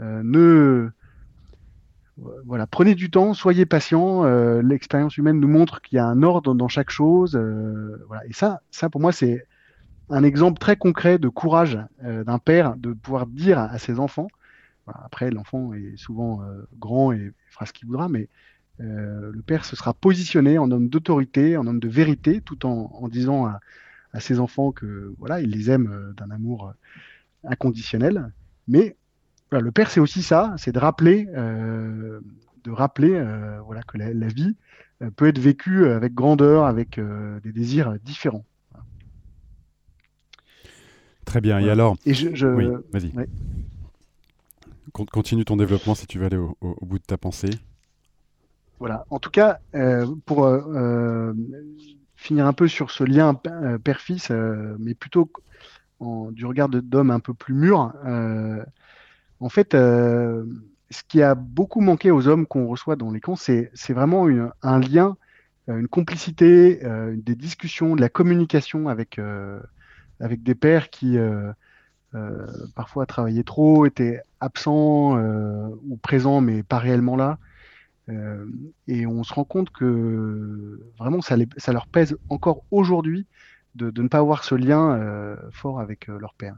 euh, 0.00 0.22
ne 0.24 0.90
voilà, 2.18 2.66
prenez 2.66 2.94
du 2.94 3.10
temps, 3.10 3.34
soyez 3.34 3.66
patient. 3.66 4.24
L'expérience 4.60 5.16
humaine 5.16 5.40
nous 5.40 5.48
montre 5.48 5.80
qu'il 5.80 5.96
y 5.96 5.98
a 5.98 6.06
un 6.06 6.22
ordre 6.22 6.54
dans 6.54 6.68
chaque 6.68 6.90
chose. 6.90 7.36
voilà. 8.06 8.26
Et 8.26 8.32
ça, 8.32 8.60
ça 8.70 8.90
pour 8.90 9.00
moi, 9.00 9.12
c'est 9.12 9.46
un 10.10 10.22
exemple 10.22 10.58
très 10.58 10.76
concret 10.76 11.18
de 11.18 11.28
courage 11.28 11.78
d'un 12.02 12.38
père 12.38 12.76
de 12.76 12.92
pouvoir 12.92 13.26
dire 13.26 13.58
à 13.58 13.78
ses 13.78 13.98
enfants 13.98 14.28
après, 14.86 15.30
l'enfant 15.30 15.72
est 15.74 15.96
souvent 15.96 16.42
grand 16.78 17.12
et 17.12 17.32
fera 17.50 17.66
ce 17.66 17.72
qu'il 17.72 17.86
voudra, 17.86 18.08
mais 18.08 18.28
le 18.78 19.40
père 19.42 19.64
se 19.64 19.76
sera 19.76 19.94
positionné 19.94 20.58
en 20.58 20.70
homme 20.70 20.88
d'autorité, 20.88 21.56
en 21.56 21.66
homme 21.66 21.80
de 21.80 21.88
vérité, 21.88 22.40
tout 22.40 22.66
en, 22.66 23.08
disant 23.08 23.46
à, 23.46 23.60
ses 24.20 24.40
enfants 24.40 24.72
que 24.72 25.14
voilà, 25.18 25.40
il 25.40 25.50
les 25.50 25.70
aime 25.70 26.14
d'un 26.16 26.30
amour 26.30 26.72
inconditionnel. 27.44 28.32
Mais 28.68 28.96
le 29.60 29.70
père, 29.70 29.90
c'est 29.90 30.00
aussi 30.00 30.22
ça, 30.22 30.54
c'est 30.56 30.72
de 30.72 30.78
rappeler, 30.78 31.26
de 31.26 32.70
rappeler 32.70 33.22
voilà, 33.64 33.82
que 33.82 33.98
la, 33.98 34.28
vie 34.28 34.56
peut 35.16 35.26
être 35.28 35.38
vécue 35.38 35.86
avec 35.86 36.14
grandeur, 36.14 36.64
avec 36.64 36.98
des 36.98 37.52
désirs 37.52 37.94
différents. 38.04 38.44
Très 41.24 41.40
bien. 41.40 41.58
Et 41.60 41.70
alors? 41.70 41.96
Et 42.04 42.14
je, 42.14 42.46
Oui, 42.46 42.68
vas-y. 42.92 43.12
Continue 44.92 45.44
ton 45.44 45.56
développement 45.56 45.94
si 45.94 46.06
tu 46.06 46.18
veux 46.18 46.26
aller 46.26 46.36
au, 46.36 46.56
bout 46.82 46.98
de 46.98 47.04
ta 47.04 47.16
pensée. 47.16 47.50
Voilà. 48.78 49.06
En 49.10 49.18
tout 49.18 49.30
cas, 49.30 49.60
euh, 49.74 50.06
pour 50.26 50.44
euh, 50.44 50.60
euh, 50.74 51.34
finir 52.16 52.46
un 52.46 52.52
peu 52.52 52.68
sur 52.68 52.90
ce 52.90 53.04
lien 53.04 53.34
père-fils, 53.82 54.30
mais 54.78 54.94
plutôt 54.94 55.30
du 56.32 56.44
regard 56.44 56.68
d'homme 56.68 57.10
un 57.10 57.20
peu 57.20 57.32
plus 57.32 57.54
mûr, 57.54 57.92
en 59.42 59.48
fait, 59.48 59.72
ce 59.72 61.02
qui 61.08 61.22
a 61.22 61.34
beaucoup 61.34 61.80
manqué 61.80 62.10
aux 62.10 62.28
hommes 62.28 62.46
qu'on 62.46 62.66
reçoit 62.66 62.96
dans 62.96 63.10
les 63.10 63.20
camps, 63.20 63.36
c'est 63.36 63.70
vraiment 63.90 64.26
un 64.62 64.80
lien, 64.80 65.16
une 65.68 65.88
complicité, 65.88 66.80
des 67.14 67.34
discussions, 67.34 67.96
de 67.96 68.00
la 68.00 68.08
communication 68.08 68.88
avec, 68.88 69.18
avec 70.20 70.42
des 70.42 70.54
pères 70.54 70.90
qui 70.90 71.18
euh, 72.14 72.46
parfois 72.74 73.06
travaillaient 73.06 73.42
trop, 73.42 73.86
étaient 73.86 74.20
absents 74.40 75.16
euh, 75.16 75.68
ou 75.88 75.96
présents 75.96 76.42
mais 76.42 76.62
pas 76.62 76.78
réellement 76.78 77.16
là. 77.16 77.38
Euh, 78.10 78.44
et 78.86 79.06
on 79.06 79.22
se 79.22 79.32
rend 79.32 79.44
compte 79.44 79.70
que 79.70 80.78
vraiment 80.98 81.22
ça, 81.22 81.36
ça 81.56 81.72
leur 81.72 81.86
pèse 81.86 82.18
encore 82.28 82.64
aujourd'hui 82.70 83.26
de, 83.76 84.02
ne 84.02 84.08
pas 84.08 84.18
avoir 84.18 84.44
ce 84.44 84.54
lien 84.54 85.36
fort 85.52 85.80
avec 85.80 86.08
leur 86.08 86.34
père. 86.34 86.56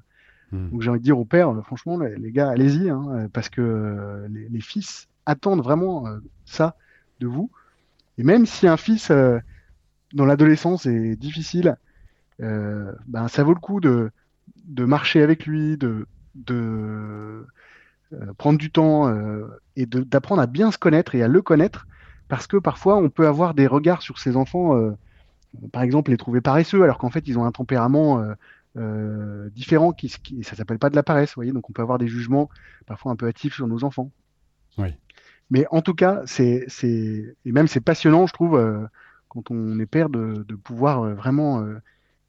Hmm. 0.54 0.70
Donc 0.70 0.82
j'ai 0.82 0.90
envie 0.90 1.00
de 1.00 1.04
dire 1.04 1.18
au 1.18 1.24
père, 1.24 1.52
franchement, 1.64 1.98
les, 1.98 2.32
gars, 2.32 2.50
allez-y, 2.50 2.90
hein, 2.90 3.28
parce 3.32 3.48
que 3.48 4.26
les, 4.28 4.60
fils 4.60 5.08
attendent 5.26 5.62
vraiment 5.62 6.06
ça 6.44 6.76
de 7.20 7.26
vous. 7.26 7.50
Et 8.18 8.22
même 8.22 8.46
si 8.46 8.66
un 8.66 8.76
fils 8.76 9.10
dans 10.12 10.24
l'adolescence 10.24 10.86
est 10.86 11.16
difficile, 11.16 11.76
ben, 12.38 13.28
ça 13.28 13.42
vaut 13.42 13.54
le 13.54 13.60
coup 13.60 13.80
de, 13.80 14.10
de 14.66 14.84
marcher 14.84 15.22
avec 15.22 15.46
lui, 15.46 15.76
de, 15.76 16.06
de 16.34 17.46
euh, 18.12 18.32
prendre 18.36 18.58
du 18.58 18.70
temps 18.70 19.08
euh, 19.08 19.46
et 19.76 19.86
d'apprendre 19.86 20.42
à 20.42 20.46
bien 20.46 20.70
se 20.70 20.78
connaître 20.78 21.14
et 21.14 21.22
à 21.22 21.28
le 21.28 21.42
connaître, 21.42 21.86
parce 22.28 22.46
que 22.46 22.56
parfois 22.56 22.96
on 22.96 23.08
peut 23.10 23.26
avoir 23.26 23.54
des 23.54 23.66
regards 23.66 24.02
sur 24.02 24.18
ses 24.18 24.36
enfants, 24.36 24.76
euh, 24.76 24.92
par 25.72 25.82
exemple 25.82 26.10
les 26.10 26.16
trouver 26.16 26.40
paresseux, 26.40 26.82
alors 26.82 26.98
qu'en 26.98 27.10
fait 27.10 27.26
ils 27.26 27.38
ont 27.38 27.44
un 27.44 27.52
tempérament 27.52 28.22
différent, 29.52 29.92
qui, 29.92 30.08
qui 30.22 30.42
ça 30.42 30.56
s'appelle 30.56 30.78
pas 30.78 30.90
de 30.90 30.96
la 30.96 31.02
paresse, 31.02 31.30
vous 31.30 31.37
voyez, 31.37 31.52
donc 31.52 31.70
on 31.70 31.72
peut 31.72 31.82
avoir 31.82 31.98
des 31.98 32.08
jugements 32.08 32.48
parfois 32.87 33.12
un 33.12 33.16
peu 33.16 33.28
hâtifs 33.28 33.54
sur 33.54 33.68
nos 33.68 33.84
enfants. 33.84 34.10
Oui. 34.78 34.88
Mais 35.50 35.66
en 35.70 35.80
tout 35.80 35.94
cas, 35.94 36.22
c'est, 36.26 36.66
et 36.82 37.52
même 37.52 37.68
c'est 37.68 37.80
passionnant, 37.80 38.26
je 38.26 38.32
trouve, 38.32 38.88
quand 39.28 39.50
on 39.50 39.78
est 39.78 39.87
père, 39.87 40.08
de, 40.08 40.44
de 40.46 40.54
pouvoir 40.56 41.14
vraiment 41.14 41.64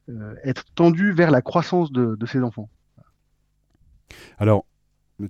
euh, 0.08 0.36
être 0.44 0.66
tendu 0.76 1.14
vers 1.14 1.32
la 1.32 1.42
croissance 1.42 1.92
de, 1.92 2.26
ses 2.28 2.44
enfants. 2.44 2.70
Alors, 4.38 4.66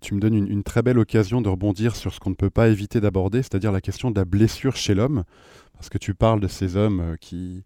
tu 0.01 0.13
me 0.13 0.19
donnes 0.19 0.33
une, 0.33 0.63
très 0.63 0.81
belle 0.81 0.99
occasion 0.99 1.41
de 1.41 1.47
rebondir 1.47 1.95
sur 1.95 2.13
ce 2.13 2.19
qu'on 2.19 2.31
ne 2.31 2.35
peut 2.35 2.49
pas 2.49 2.67
éviter 2.67 2.99
d'aborder, 2.99 3.41
c'est-à-dire 3.41 3.71
la 3.71 3.79
question 3.79 4.11
de 4.11 4.19
la 4.19 4.25
blessure 4.25 4.75
chez 4.75 4.93
l'homme, 4.93 5.23
parce 5.73 5.87
que 5.87 5.97
tu 5.97 6.13
parles 6.13 6.41
de 6.41 6.49
ces 6.49 6.75
hommes 6.75 6.99
euh, 6.99 7.15
qui, 7.15 7.63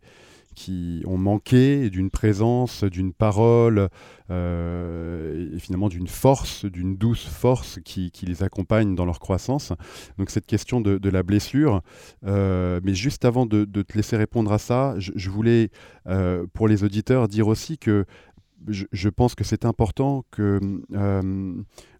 qui 0.60 1.02
ont 1.06 1.18
manqué 1.18 1.90
d'une 1.90 2.10
présence, 2.10 2.84
d'une 2.84 3.14
parole, 3.14 3.88
euh, 4.30 5.56
et 5.56 5.60
finalement 5.60 5.88
d'une 5.88 6.10
force, 6.10 6.66
d'une 6.66 6.98
douce 6.98 7.26
force 7.26 7.80
qui, 7.86 8.12
les 8.24 8.44
accompagne 8.44 8.94
dans 8.94 9.06
leur 9.06 9.22
croissance. 9.22 9.72
Donc 10.18 10.30
cette 10.30 10.46
question 10.46 10.82
de, 10.82 11.10
la 11.10 11.24
blessure. 11.24 11.82
Euh, 12.26 12.82
mais 12.84 12.94
juste 12.94 13.24
avant 13.24 13.46
de, 13.46 13.64
te 13.64 13.96
laisser 13.96 14.18
répondre 14.18 14.52
à 14.52 14.58
ça, 14.58 14.96
je, 14.98 15.30
voulais, 15.30 15.70
euh, 16.08 16.46
pour 16.54 16.68
les 16.68 16.84
auditeurs, 16.84 17.30
dire 17.30 17.48
aussi 17.48 17.78
que 17.78 18.04
je, 18.68 19.10
pense 19.10 19.36
que 19.36 19.44
c'est 19.44 19.66
important 19.66 20.24
que 20.32 20.60
euh, 20.94 21.54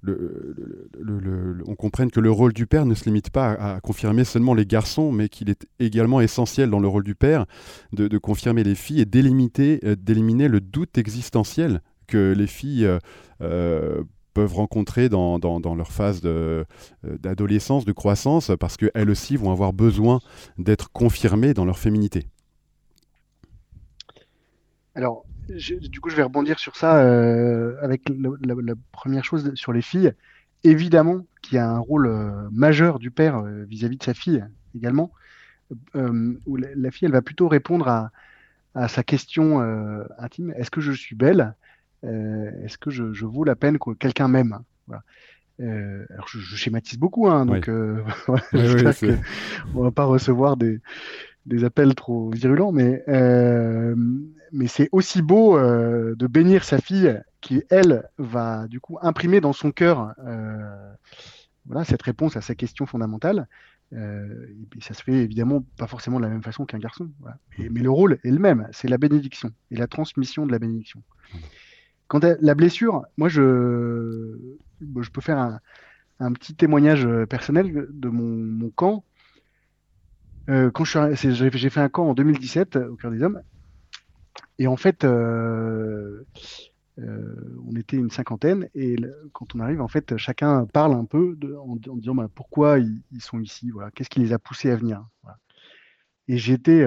on 0.06 1.76
comprenne 1.76 2.12
que 2.12 2.20
le 2.20 2.32
rôle 2.32 2.54
du 2.54 2.68
père 2.68 2.86
ne 2.86 2.96
se 2.96 3.06
limite 3.06 3.30
pas 3.30 3.52
à, 3.54 3.80
confirmer 3.82 4.24
seulement 4.24 4.54
les 4.54 4.66
garçons, 4.66 5.12
mais 5.12 5.30
qu'il 5.30 5.50
est 5.50 5.68
également 5.80 6.22
essentiel 6.22 6.70
dans 6.70 6.80
le 6.80 6.88
rôle 6.88 7.04
du 7.04 7.16
père 7.16 7.46
de, 7.94 8.18
confirmer 8.18 8.64
les 8.64 8.76
filles 8.76 9.02
et 9.02 9.06
d'éliminer, 9.06 9.80
euh, 9.84 9.96
d'éliminer 9.96 10.48
le 10.48 10.62
doute 10.62 10.98
existentiel 10.98 11.82
que 12.08 12.34
les 12.36 12.48
filles 12.48 12.90
euh, 13.42 14.04
peuvent 14.34 14.54
rencontrer 14.54 15.10
dans, 15.10 15.40
leur 15.76 15.92
phase 15.92 16.22
d'adolescence, 17.04 17.86
de, 17.86 17.92
croissance, 17.92 18.52
parce 18.60 18.78
qu'elles 18.78 19.10
aussi 19.10 19.38
vont 19.38 19.52
avoir 19.52 19.74
besoin 19.74 20.20
d'être 20.58 20.92
confirmées 20.92 21.54
dans 21.54 21.66
leur 21.66 21.78
féminité. 21.78 22.26
Alors, 24.96 25.26
du 25.50 26.00
coup, 26.00 26.10
je 26.10 26.16
vais 26.16 26.24
rebondir 26.24 26.60
sur 26.60 26.76
ça 26.76 26.98
euh, 26.98 27.76
avec 27.82 28.04
la, 28.10 28.74
première 28.92 29.24
chose 29.24 29.54
sur 29.56 29.74
les 29.74 29.82
filles. 29.82 30.14
Évidemment 30.64 31.26
qu'il 31.42 31.56
y 31.56 31.60
a 31.60 31.70
un 31.70 31.80
rôle 31.80 32.08
euh, 32.08 32.50
majeur 32.52 33.00
du 33.00 33.12
père 33.12 33.38
euh, 33.38 33.64
vis-à-vis 33.64 33.98
de 33.98 34.04
sa 34.04 34.14
fille 34.14 34.44
également, 34.76 35.12
où 35.96 36.56
la, 36.56 36.92
fille, 36.92 37.06
elle 37.06 37.12
va 37.12 37.22
plutôt 37.22 37.48
répondre 37.48 37.88
à, 37.88 38.12
sa 38.88 39.04
question 39.04 39.60
intime. 40.18 40.54
Est-ce 40.56 40.72
que 40.72 40.82
je 40.82 40.92
suis 40.92 41.16
belle? 41.16 41.56
Est-ce 42.04 42.78
que 42.78 42.92
je, 42.92 43.14
je, 43.14 43.26
vaux 43.26 43.44
la 43.44 43.56
peine 43.56 43.78
que 43.78 43.92
quelqu'un 43.92 44.28
m'aime? 44.28 44.60
Alors 45.60 46.28
je, 46.28 46.40
schématise 46.40 46.98
beaucoup, 46.98 47.28
hein, 47.28 47.46
donc 47.46 47.68
oui. 47.68 48.44
on 49.76 49.84
va 49.84 49.92
pas 49.92 50.06
recevoir 50.06 50.56
des, 50.56 50.80
des 51.46 51.64
appels 51.64 51.96
trop 51.96 52.30
virulents, 52.30 52.72
mais, 52.72 53.04
euh, 53.08 53.96
mais 54.52 54.68
c'est 54.68 54.90
aussi 54.92 55.22
beau 55.22 55.58
euh, 55.58 56.16
de 56.16 56.28
bénir 56.28 56.64
sa 56.64 56.80
fille 56.80 57.20
qui, 57.42 57.64
elle, 57.70 58.10
va 58.18 58.68
du 58.68 58.80
coup 58.80 58.98
imprimer 59.02 59.42
dans 59.42 59.54
son 59.54 59.72
cœur 59.72 60.14
euh, 60.26 60.94
voilà, 61.66 61.86
cette 61.86 62.02
réponse 62.02 62.36
à 62.36 62.42
sa 62.42 62.56
question 62.56 62.86
fondamentale. 62.86 63.48
et 63.92 64.82
ça 64.82 64.94
se 64.94 65.04
fait 65.04 65.14
évidemment 65.14 65.64
pas 65.78 65.88
forcément 65.88 66.18
de 66.18 66.24
la 66.24 66.30
même 66.30 66.44
façon 66.44 66.66
qu'un 66.66 66.80
garçon. 66.80 67.10
mais 67.58 67.82
le 67.82 67.90
rôle 67.90 68.20
est 68.24 68.32
le 68.32 68.40
même, 68.40 68.68
c'est 68.72 68.88
la 68.88 68.98
bénédiction 68.98 69.52
et 69.72 69.76
la 69.76 69.88
transmission 69.88 70.46
de 70.46 70.52
la 70.52 70.60
bénédiction. 70.60 71.02
Quant 72.08 72.20
à 72.20 72.36
la 72.40 72.56
blessure, 72.56 73.06
moi 73.18 73.30
je, 73.30 74.38
je 74.82 75.10
peux 75.10 75.22
faire 75.22 75.60
un, 76.20 76.34
petit 76.34 76.56
témoignage 76.56 77.08
personnel 77.30 77.88
de 77.90 78.10
mon, 78.10 78.36
mon 78.36 78.70
camp. 78.70 79.04
Euh, 80.50 80.72
quand 80.72 80.84
j'ai 80.84 81.70
fait 81.70 81.80
un 81.80 81.90
camp 81.90 82.10
en 82.10 82.14
2017 82.14 82.78
au 82.78 82.96
cœur 82.96 83.12
des 83.12 83.22
hommes, 83.22 83.42
et 84.58 84.68
en 84.68 84.78
fait, 84.78 85.04
euh, 85.04 86.26
euh, 87.00 87.62
on 87.66 87.76
était 87.76 87.98
une 87.98 88.10
cinquantaine, 88.10 88.70
et 88.76 88.98
quand 89.32 89.56
on 89.56 89.60
arrive, 89.60 89.82
en 89.82 89.88
fait, 89.88 90.18
chacun 90.18 90.66
parle 90.66 90.94
un 90.94 91.06
peu 91.06 91.38
en, 91.58 91.76
disant 91.96 92.16
bah, 92.16 92.28
pourquoi 92.34 92.80
ils, 92.80 93.22
sont 93.22 93.40
ici, 93.40 93.72
voilà, 93.72 93.92
qu'est-ce 93.92 94.10
qui 94.10 94.20
les 94.20 94.34
a 94.34 94.40
poussés 94.40 94.72
à 94.72 94.76
venir. 94.76 95.06
Et 96.28 96.38
j'étais 96.38 96.86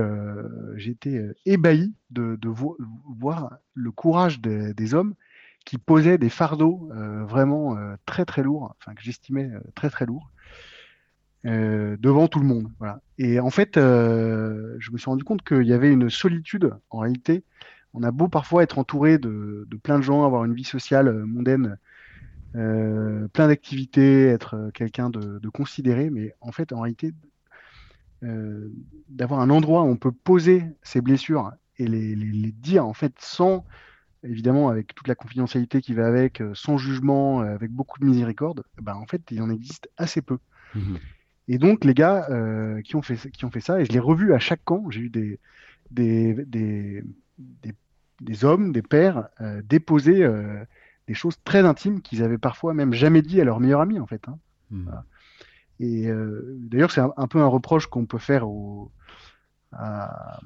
ébahi 1.46 1.94
de, 2.10 2.38
voir 3.08 3.58
le 3.74 3.90
courage 3.90 4.40
des 4.40 4.94
hommes 4.94 5.14
qui 5.64 5.78
posaient 5.78 6.18
des 6.18 6.28
fardeaux 6.28 6.90
vraiment 7.26 7.76
très 8.06 8.24
très 8.24 8.42
lourds, 8.42 8.76
enfin 8.78 8.94
que 8.94 9.02
j'estimais 9.02 9.50
très 9.74 9.90
très 9.90 10.06
lourds, 10.06 10.30
euh, 11.44 11.96
devant 11.98 12.28
tout 12.28 12.38
le 12.38 12.46
monde. 12.46 12.70
Et 13.18 13.40
en 13.40 13.50
fait, 13.50 13.76
euh, 13.76 14.76
je 14.78 14.92
me 14.92 14.98
suis 14.98 15.10
rendu 15.10 15.24
compte 15.24 15.42
qu'il 15.42 15.64
y 15.64 15.72
avait 15.72 15.90
une 15.90 16.08
solitude. 16.08 16.72
En 16.88 16.98
réalité, 16.98 17.42
on 17.94 18.04
a 18.04 18.12
beau 18.12 18.28
parfois 18.28 18.62
être 18.62 18.78
entouré 18.78 19.18
de, 19.18 19.66
plein 19.82 19.98
de 19.98 20.04
gens, 20.04 20.24
avoir 20.24 20.44
une 20.44 20.54
vie 20.54 20.62
sociale 20.62 21.08
euh, 21.08 21.26
mondaine, 21.26 21.78
plein 22.52 23.48
d'activités, 23.48 24.26
être 24.26 24.70
quelqu'un 24.72 25.10
de, 25.10 25.48
considéré, 25.48 26.10
mais 26.10 26.34
en 26.40 26.52
fait, 26.52 26.72
en 26.72 26.80
réalité, 26.82 27.12
d'avoir 29.08 29.40
un 29.40 29.48
endroit 29.48 29.82
où 29.82 29.86
on 29.86 29.96
peut 29.96 30.12
poser 30.12 30.62
ses 30.82 31.00
blessures 31.00 31.50
et 31.78 31.88
les, 31.88 32.14
dire 32.52 32.86
en 32.86 32.92
fait 32.92 33.14
sans 33.18 33.64
évidemment 34.22 34.68
avec 34.68 34.94
toute 34.94 35.08
la 35.08 35.14
confidentialité 35.14 35.80
qui 35.80 35.94
va 35.94 36.06
avec, 36.06 36.42
sans 36.52 36.76
jugement, 36.76 37.40
avec 37.40 37.70
beaucoup 37.70 37.98
de 37.98 38.04
miséricorde, 38.04 38.64
ben, 38.82 38.94
en 38.94 39.06
fait, 39.06 39.22
il 39.30 39.40
en 39.40 39.48
existe 39.48 39.88
assez 39.96 40.20
peu. 40.20 40.36
Mmh 40.74 40.96
et 41.48 41.58
donc, 41.58 41.84
les 41.84 41.94
gars 41.94 42.26
euh, 42.30 42.80
qui, 42.82 42.96
ont 42.96 43.02
fait, 43.02 43.30
qui 43.30 43.44
ont 43.44 43.50
fait 43.50 43.60
ça, 43.60 43.80
et 43.80 43.84
je 43.84 43.92
l'ai 43.92 43.98
revu 43.98 44.32
à 44.32 44.38
chaque 44.38 44.64
camp, 44.64 44.90
j'ai 44.90 45.00
eu 45.00 45.10
des, 45.10 45.40
des, 45.90 46.34
des, 46.46 47.02
des, 48.20 48.44
hommes, 48.44 48.72
des 48.72 48.82
pères, 48.82 49.28
euh, 49.40 49.60
déposer 49.64 50.22
euh, 50.22 50.64
des 51.08 51.14
choses 51.14 51.36
très 51.44 51.64
intimes 51.64 52.00
qu'ils 52.00 52.22
avaient 52.22 52.38
parfois 52.38 52.74
même 52.74 52.92
jamais 52.92 53.22
dit 53.22 53.40
à 53.40 53.44
leur 53.44 53.58
meilleur 53.58 53.80
ami 53.80 53.98
en 53.98 54.06
fait. 54.06 54.22
Hein. 54.28 54.38
Hmm. 54.70 54.88
Et 55.80 56.08
d'ailleurs, 56.60 56.92
c'est 56.92 57.00
un, 57.00 57.26
peu 57.26 57.40
un 57.40 57.46
reproche 57.46 57.88
qu'on 57.88 58.06
peut 58.06 58.18
faire 58.18 58.46
à, 59.72 60.38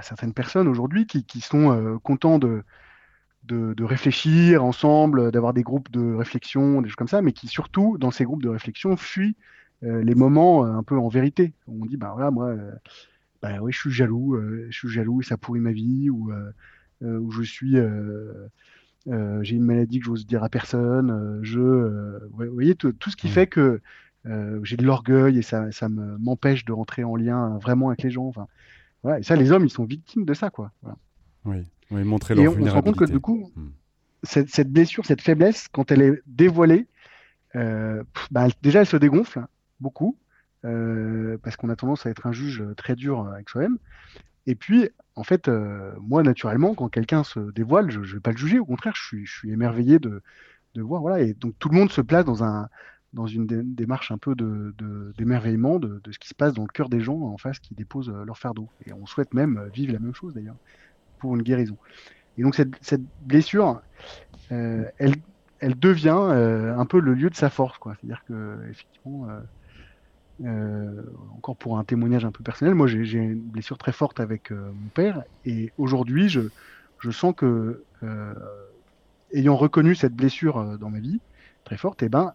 certaines 0.00 0.32
personnes 0.32 0.66
aujourd'hui 0.66 1.06
qui, 1.06 1.26
qui, 1.26 1.42
sont 1.42 2.00
contents 2.02 2.38
de, 2.38 2.64
de, 3.44 3.84
réfléchir 3.84 4.64
ensemble, 4.64 5.30
d'avoir 5.30 5.52
des 5.52 5.62
groupes 5.62 5.90
de 5.90 6.14
réflexion, 6.14 6.80
des 6.80 6.88
choses 6.88 6.96
comme 6.96 7.06
ça, 7.06 7.20
mais 7.20 7.32
qui 7.32 7.48
surtout, 7.48 7.98
dans 7.98 8.10
ces 8.10 8.24
groupes 8.24 8.42
de 8.42 8.48
réflexion, 8.48 8.96
fuient 8.96 9.36
les 9.82 10.14
moments 10.14 10.64
euh, 10.64 10.72
un 10.72 10.82
peu 10.82 10.98
en 10.98 11.08
vérité. 11.08 11.52
On 11.66 11.84
dit, 11.86 11.96
bah 11.96 12.12
voilà, 12.14 12.30
moi, 12.30 12.46
euh, 12.48 12.72
bah, 13.42 13.60
oui, 13.60 13.72
je 13.72 13.78
suis 13.78 13.90
jaloux, 13.90 14.36
je 14.68 14.76
suis 14.76 14.88
jaloux 14.88 15.20
et 15.20 15.24
ça 15.24 15.36
pourrit 15.36 15.60
ma 15.60 15.72
vie, 15.72 16.10
ou, 16.10 16.32
ou 17.02 17.30
je 17.30 17.42
suis, 17.42 17.76
j'ai 19.06 19.56
une 19.56 19.64
maladie 19.64 20.00
que 20.00 20.06
j'ose 20.06 20.26
dire 20.26 20.42
à 20.42 20.48
personne, 20.48 21.40
je, 21.42 21.60
vous 22.30 22.52
voyez, 22.52 22.74
tout, 22.74 22.92
ce 23.06 23.16
qui 23.16 23.28
fait 23.28 23.46
que 23.46 23.80
j'ai 24.62 24.76
de 24.76 24.84
l'orgueil 24.84 25.38
et 25.38 25.42
ça, 25.42 25.70
ça 25.70 25.88
m'empêche 25.88 26.64
de 26.64 26.72
rentrer 26.72 27.04
en 27.04 27.14
lien 27.14 27.58
vraiment 27.58 27.88
avec 27.88 28.02
les 28.02 28.10
gens. 28.10 28.26
Enfin, 28.26 28.48
voilà, 29.04 29.20
et 29.20 29.22
ça, 29.22 29.36
les 29.36 29.52
hommes, 29.52 29.64
ils 29.64 29.70
sont 29.70 29.84
victimes 29.84 30.24
de 30.24 30.34
ça, 30.34 30.50
quoi. 30.50 30.72
Oui. 31.44 31.64
Oui, 31.90 32.04
montrer 32.04 32.34
leur 32.34 32.44
et 32.44 32.48
on, 32.48 32.66
se 32.66 32.70
rend 32.70 32.82
compte 32.82 32.96
que 32.96 33.04
du 33.04 33.20
coup, 33.20 33.50
hmm. 33.56 33.68
cette, 34.22 34.70
blessure, 34.70 35.06
cette 35.06 35.22
faiblesse, 35.22 35.68
quand 35.68 35.90
elle 35.90 36.02
est 36.02 36.22
dévoilée, 36.26 36.86
euh, 37.56 38.02
bah, 38.30 38.48
déjà 38.62 38.80
elle 38.80 38.86
se 38.86 38.96
dégonfle 38.96 39.46
beaucoup, 39.80 40.18
euh, 40.64 41.38
parce 41.42 41.56
qu'on 41.56 41.68
a 41.68 41.76
tendance 41.76 42.06
à 42.06 42.10
être 42.10 42.26
un 42.26 42.32
juge 42.32 42.62
très 42.76 42.96
dur 42.96 43.26
avec 43.26 43.48
soi-même. 43.48 43.78
Et 44.46 44.54
puis, 44.54 44.88
en 45.14 45.24
fait, 45.24 45.48
euh, 45.48 45.92
moi, 46.00 46.22
naturellement, 46.22 46.74
quand 46.74 46.88
quelqu'un 46.88 47.24
se 47.24 47.38
dévoile, 47.52 47.90
je 47.90 48.00
ne 48.00 48.04
vais 48.04 48.20
pas 48.20 48.32
le 48.32 48.38
juger, 48.38 48.58
au 48.58 48.64
contraire, 48.64 48.94
je 48.96 49.24
suis, 49.24 49.50
émerveillé 49.50 49.98
de, 49.98 50.22
voir. 50.76 51.02
Voilà, 51.02 51.20
et 51.20 51.34
donc 51.34 51.54
tout 51.58 51.68
le 51.68 51.76
monde 51.76 51.90
se 51.90 52.00
place 52.00 52.24
dans, 52.24 52.44
un, 52.44 52.68
dans 53.12 53.26
une 53.26 53.46
démarche 53.46 54.12
un 54.12 54.18
peu 54.18 54.36
d'émerveillement 55.18 55.80
de, 55.80 55.88
de, 55.88 55.98
de, 55.98 56.12
ce 56.12 56.20
qui 56.20 56.28
se 56.28 56.34
passe 56.34 56.54
dans 56.54 56.62
le 56.62 56.68
cœur 56.68 56.88
des 56.88 57.00
gens 57.00 57.20
en 57.20 57.36
face 57.36 57.58
qui 57.58 57.74
déposent 57.74 58.10
leur 58.10 58.38
fardeau. 58.38 58.68
Et 58.86 58.92
on 58.92 59.06
souhaite 59.06 59.34
même 59.34 59.68
vivre 59.74 59.92
la 59.92 59.98
même 59.98 60.14
chose 60.14 60.34
d'ailleurs 60.34 60.56
pour 61.18 61.34
une 61.34 61.42
guérison. 61.42 61.76
Et 62.38 62.42
donc 62.42 62.54
cette, 62.54 63.02
blessure, 63.26 63.82
euh, 64.52 64.84
elle, 64.98 65.16
elle 65.58 65.78
devient 65.78 66.16
euh, 66.16 66.76
un 66.76 66.86
peu 66.86 67.00
le 67.00 67.14
lieu 67.14 67.30
de 67.30 67.34
sa 67.34 67.50
force. 67.50 67.78
C'est-à-dire 67.82 68.22
que 68.26 68.58
effectivement, 68.70 69.26
euh, 70.44 71.02
encore 71.36 71.56
pour 71.56 71.78
un 71.78 71.84
témoignage 71.84 72.24
un 72.24 72.30
peu 72.30 72.42
personnel, 72.42 72.74
moi 72.74 72.86
j'ai 72.86 73.18
une 73.18 73.40
blessure 73.40 73.78
très 73.78 73.92
forte 73.92 74.20
avec 74.20 74.50
mon 74.50 74.88
père, 74.94 75.22
et 75.44 75.72
aujourd'hui 75.78 76.28
je, 76.28 76.42
je 77.00 77.10
sens 77.10 77.34
que 77.36 77.82
ayant 79.32 79.56
reconnu 79.56 79.94
cette 79.94 80.14
blessure 80.14 80.78
dans 80.78 80.90
ma 80.90 81.00
vie 81.00 81.20
très 81.64 81.76
forte, 81.76 82.02
et 82.02 82.06
eh 82.06 82.08
ben 82.08 82.34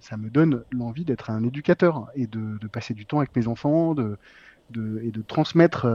ça 0.00 0.16
me 0.16 0.28
donne 0.30 0.62
l'envie 0.70 1.04
d'être 1.04 1.30
un 1.30 1.42
éducateur 1.42 2.08
et 2.14 2.26
de, 2.26 2.58
de, 2.58 2.66
passer 2.68 2.94
du 2.94 3.06
temps 3.06 3.18
avec 3.18 3.34
mes 3.34 3.48
enfants, 3.48 3.94
de, 3.94 4.18
de 4.70 5.00
et 5.02 5.10
de 5.10 5.22
transmettre 5.22 5.86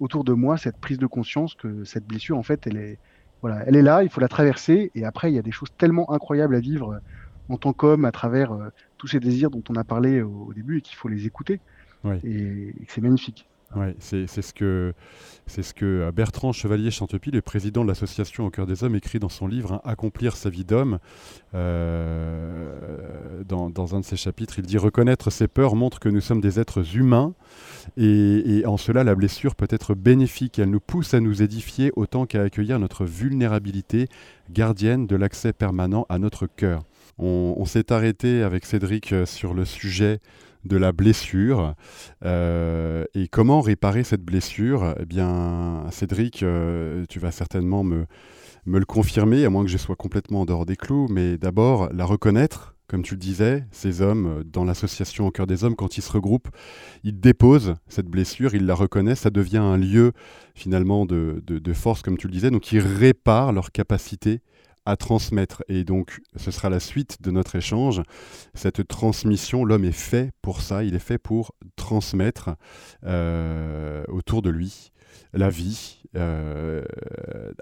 autour 0.00 0.24
de 0.24 0.32
moi 0.32 0.56
cette 0.56 0.76
prise 0.76 0.98
de 0.98 1.06
conscience 1.06 1.54
que 1.54 1.84
cette 1.84 2.06
blessure, 2.06 2.38
en 2.38 2.42
fait, 2.42 2.66
elle 2.66 2.76
est, 2.76 2.98
voilà, 3.42 3.62
elle 3.66 3.76
est 3.76 3.82
là, 3.82 4.02
il 4.02 4.08
faut 4.08 4.20
la 4.20 4.28
traverser. 4.28 4.90
Et 4.94 5.04
après, 5.04 5.30
il 5.30 5.34
y 5.34 5.38
a 5.38 5.42
des 5.42 5.52
choses 5.52 5.70
tellement 5.76 6.10
incroyables 6.12 6.54
à 6.54 6.60
vivre 6.60 6.94
euh, 6.94 6.98
en 7.48 7.56
tant 7.56 7.72
qu'homme 7.72 8.04
à 8.04 8.12
travers 8.12 8.52
euh, 8.52 8.70
tous 8.98 9.08
ces 9.08 9.20
désirs 9.20 9.50
dont 9.50 9.62
on 9.68 9.74
a 9.74 9.84
parlé 9.84 10.22
au, 10.22 10.52
début 10.54 10.78
et 10.78 10.80
qu'il 10.80 10.96
faut 10.96 11.08
les 11.08 11.26
écouter. 11.26 11.60
Et, 12.22 12.68
et 12.80 12.84
que 12.86 12.92
c'est 12.92 13.00
magnifique. 13.00 13.48
Ouais, 13.74 13.96
c'est 13.98 14.26
ce 14.28 14.54
que 14.54 14.94
c'est 15.46 15.62
ce 15.62 15.74
que 15.74 15.84
euh, 15.84 16.12
Bertrand 16.12 16.52
Chevalier 16.52 16.90
Chantepie, 16.90 17.30
le 17.30 17.42
président 17.42 17.82
de 17.82 17.88
l'association 17.88 18.46
Au 18.46 18.50
cœur 18.50 18.66
des 18.66 18.84
hommes, 18.84 18.94
écrit 18.94 19.18
dans 19.18 19.28
son 19.28 19.48
livre 19.48 19.74
hein, 19.74 19.80
Accomplir 19.84 20.36
sa 20.36 20.50
vie 20.50 20.64
d'homme. 20.64 20.98
Euh, 21.54 23.42
dans, 23.44 23.68
dans, 23.68 23.94
un 23.94 24.00
de 24.00 24.04
ses 24.04 24.16
chapitres, 24.16 24.58
il 24.58 24.66
dit 24.66 24.78
reconnaître 24.78 25.30
ses 25.30 25.48
peurs 25.48 25.74
montre 25.74 25.98
que 25.98 26.08
nous 26.08 26.20
sommes 26.20 26.40
des 26.40 26.60
êtres 26.60 26.96
humains 26.96 27.34
et, 27.96 28.58
et 28.58 28.66
en 28.66 28.76
cela 28.76 29.04
la 29.04 29.14
blessure 29.14 29.56
peut 29.56 29.68
être 29.70 29.94
bénéfique. 29.94 30.58
Elle 30.58 30.70
nous 30.70 30.80
pousse 30.80 31.12
à 31.12 31.20
nous 31.20 31.42
édifier 31.42 31.92
autant 31.96 32.24
qu'à 32.24 32.42
accueillir 32.42 32.78
notre 32.78 33.04
vulnérabilité, 33.04 34.08
gardienne 34.50 35.06
de 35.06 35.16
l'accès 35.16 35.52
permanent 35.52 36.06
à 36.08 36.18
notre 36.18 36.46
cœur. 36.46 36.84
On, 37.18 37.64
s'est 37.64 37.92
arrêté 37.92 38.42
avec 38.42 38.66
Cédric 38.66 39.12
euh, 39.12 39.26
sur 39.26 39.54
le 39.54 39.64
sujet 39.64 40.20
de 40.64 40.76
la 40.76 40.92
blessure. 40.92 41.74
Euh, 42.24 43.04
et 43.14 43.28
comment 43.28 43.60
réparer 43.60 44.04
cette 44.04 44.22
blessure? 44.22 44.94
Eh 45.00 45.06
bien, 45.06 45.86
Cédric, 45.90 46.42
euh, 46.42 47.04
tu 47.08 47.18
vas 47.18 47.30
certainement 47.30 47.84
me, 47.84 48.06
le 48.66 48.84
confirmer, 48.84 49.44
à 49.44 49.50
moins 49.50 49.64
que 49.64 49.70
je 49.70 49.78
sois 49.78 49.96
complètement 49.96 50.42
en 50.42 50.44
dehors 50.44 50.66
des 50.66 50.76
clous, 50.76 51.06
mais 51.08 51.38
d'abord 51.38 51.88
la 51.92 52.04
reconnaître. 52.04 52.74
Comme 52.88 53.02
tu 53.02 53.14
le 53.14 53.18
disais, 53.20 53.64
ces 53.72 54.00
hommes, 54.00 54.44
dans 54.44 54.62
l'association 54.62 55.26
au 55.26 55.32
cœur 55.32 55.48
des 55.48 55.64
hommes, 55.64 55.74
quand 55.74 55.98
ils 55.98 56.02
se 56.02 56.12
regroupent, 56.12 56.50
ils 57.02 57.18
déposent 57.18 57.74
cette 57.88 58.06
blessure, 58.06 58.54
ils 58.54 58.64
la 58.64 58.76
reconnaissent, 58.76 59.22
ça 59.22 59.30
devient 59.30 59.56
un 59.56 59.76
lieu 59.76 60.12
finalement 60.54 61.04
de, 61.04 61.42
de 61.44 61.72
force, 61.72 62.02
comme 62.02 62.16
tu 62.16 62.28
le 62.28 62.32
disais, 62.32 62.52
donc 62.52 62.70
ils 62.70 62.78
réparent 62.78 63.52
leur 63.52 63.72
capacité 63.72 64.40
à 64.86 64.96
transmettre. 64.96 65.62
Et 65.68 65.84
donc, 65.84 66.20
ce 66.36 66.50
sera 66.50 66.70
la 66.70 66.80
suite 66.80 67.20
de 67.20 67.30
notre 67.30 67.56
échange. 67.56 68.02
Cette 68.54 68.86
transmission, 68.86 69.64
l'homme 69.64 69.84
est 69.84 69.92
fait 69.92 70.32
pour 70.40 70.62
ça, 70.62 70.84
il 70.84 70.94
est 70.94 71.00
fait 71.00 71.18
pour 71.18 71.54
transmettre 71.74 72.50
euh, 73.04 74.04
autour 74.08 74.40
de 74.42 74.50
lui 74.50 74.92
la 75.32 75.50
vie, 75.50 76.02
euh, 76.14 76.82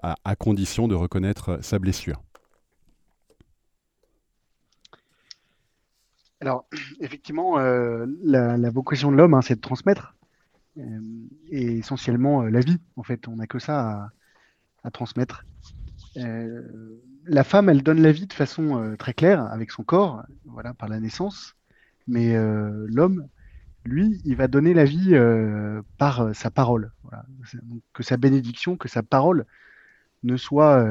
à, 0.03 0.37
condition 0.37 0.87
de 0.87 0.95
reconnaître 0.95 1.59
sa 1.63 1.79
blessure. 1.79 2.23
Alors, 6.41 6.67
effectivement, 7.01 7.59
euh, 7.59 8.07
la, 8.23 8.71
vocation 8.71 9.11
de 9.11 9.17
l'homme, 9.17 9.35
hein, 9.35 9.41
c'est 9.41 9.57
de 9.57 9.61
transmettre, 9.61 10.15
et 11.51 11.79
essentiellement 11.79 12.43
la 12.43 12.61
vie, 12.61 12.79
en 12.97 13.03
fait. 13.03 13.27
On 13.29 13.37
n'a 13.37 13.47
que 13.47 13.59
ça 13.59 13.81
à, 13.81 14.11
à 14.85 14.91
transmettre 14.91 15.45
la 17.27 17.45
femme, 17.45 17.69
elle 17.69 17.83
donne 17.83 18.03
la 18.03 18.13
vie 18.13 18.27
de 18.27 18.33
façon 18.33 18.81
euh, 18.81 18.97
très 18.97 19.15
claire 19.15 19.43
avec 19.53 19.71
son 19.71 19.83
corps, 19.83 20.25
voilà, 20.45 20.75
par 20.75 20.89
la 20.89 21.01
naissance. 21.01 21.55
Mais 22.07 22.37
euh, 22.37 22.87
l'homme, 22.89 23.29
lui, 23.85 24.21
il 24.25 24.37
va 24.37 24.49
donner 24.49 24.75
la 24.75 24.85
vie 24.85 25.15
euh, 25.15 25.83
par 25.99 26.35
sa 26.35 26.51
parole. 26.51 26.93
que 27.93 28.03
sa 28.03 28.17
bénédiction, 28.17 28.77
que 28.77 28.89
sa 28.89 29.03
parole 29.03 29.47
ne 30.23 30.37
soit 30.37 30.83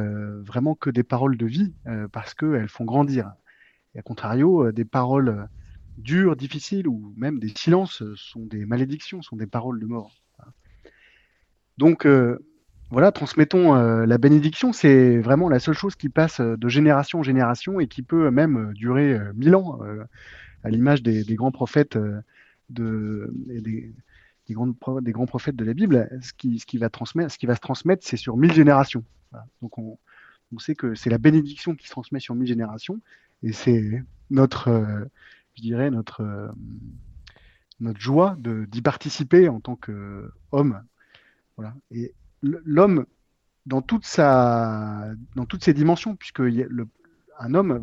vraiment 0.43 0.75
que 0.75 0.91
des 0.91 1.01
paroles 1.01 1.37
de 1.37 1.47
vie, 1.47 1.73
parce 2.11 2.35
qu'elles 2.35 2.69
font 2.69 2.85
grandir. 2.85 3.33
Et 3.95 3.99
à 3.99 4.03
contrario, 4.03 4.71
des 4.71 4.85
paroles 4.85 5.47
dures, 5.97 6.35
difficiles, 6.35 6.87
ou 6.87 7.15
même 7.17 7.39
des 7.39 7.51
silences 7.55 8.03
sont 8.15 8.45
des 8.45 8.67
malédictions, 8.67 9.23
sont 9.23 9.35
des 9.35 9.47
paroles 9.47 9.79
de 9.79 9.87
mort. 9.87 10.11
Donc, 11.79 12.07
voilà, 12.93 13.11
transmettons 13.11 13.75
euh, 13.75 14.05
la 14.05 14.19
bénédiction, 14.19 14.71
c'est 14.71 15.17
vraiment 15.17 15.49
la 15.49 15.59
seule 15.59 15.73
chose 15.73 15.95
qui 15.95 16.09
passe 16.09 16.39
euh, 16.39 16.55
de 16.55 16.69
génération 16.69 17.19
en 17.19 17.23
génération 17.23 17.79
et 17.79 17.87
qui 17.87 18.03
peut 18.03 18.29
même 18.29 18.69
euh, 18.69 18.73
durer 18.73 19.17
mille 19.33 19.55
ans, 19.55 19.79
à 20.63 20.69
l'image 20.69 21.01
des, 21.01 21.23
grands 21.33 21.51
prophètes 21.51 21.97
de, 22.69 23.33
des, 23.33 23.91
grands, 24.51 25.25
prophètes 25.25 25.55
de 25.55 25.65
la 25.65 25.73
Bible. 25.73 26.07
Ce 26.21 26.33
qui, 26.33 26.59
va, 26.77 26.89
ce 27.27 27.37
qui 27.39 27.47
va 27.47 27.55
se 27.55 27.61
transmettre, 27.61 28.05
c'est 28.05 28.15
sur 28.15 28.37
mille 28.37 28.53
générations. 28.53 29.03
Donc 29.63 29.79
on, 29.79 29.97
sait 30.59 30.75
que 30.75 30.93
c'est 30.93 31.09
la 31.09 31.17
bénédiction 31.17 31.73
qui 31.73 31.87
se 31.87 31.91
transmet 31.91 32.19
sur 32.19 32.35
mille 32.35 32.47
générations 32.47 33.01
et 33.41 33.53
c'est 33.53 34.03
notre, 34.29 35.09
je 35.55 35.61
dirais, 35.63 35.89
notre, 35.89 36.53
notre 37.79 37.99
joie 37.99 38.37
d'y 38.37 38.83
participer 38.83 39.49
en 39.49 39.59
tant 39.59 39.75
qu'homme. 39.75 40.83
Voilà. 41.57 41.73
Et 41.89 42.13
l'homme, 42.43 43.05
dans, 43.65 43.81
toutes 43.81 44.05
ses 44.05 45.73
dimensions, 45.73 46.15
puisque 46.15 46.41
un 47.39 47.53
homme 47.53 47.81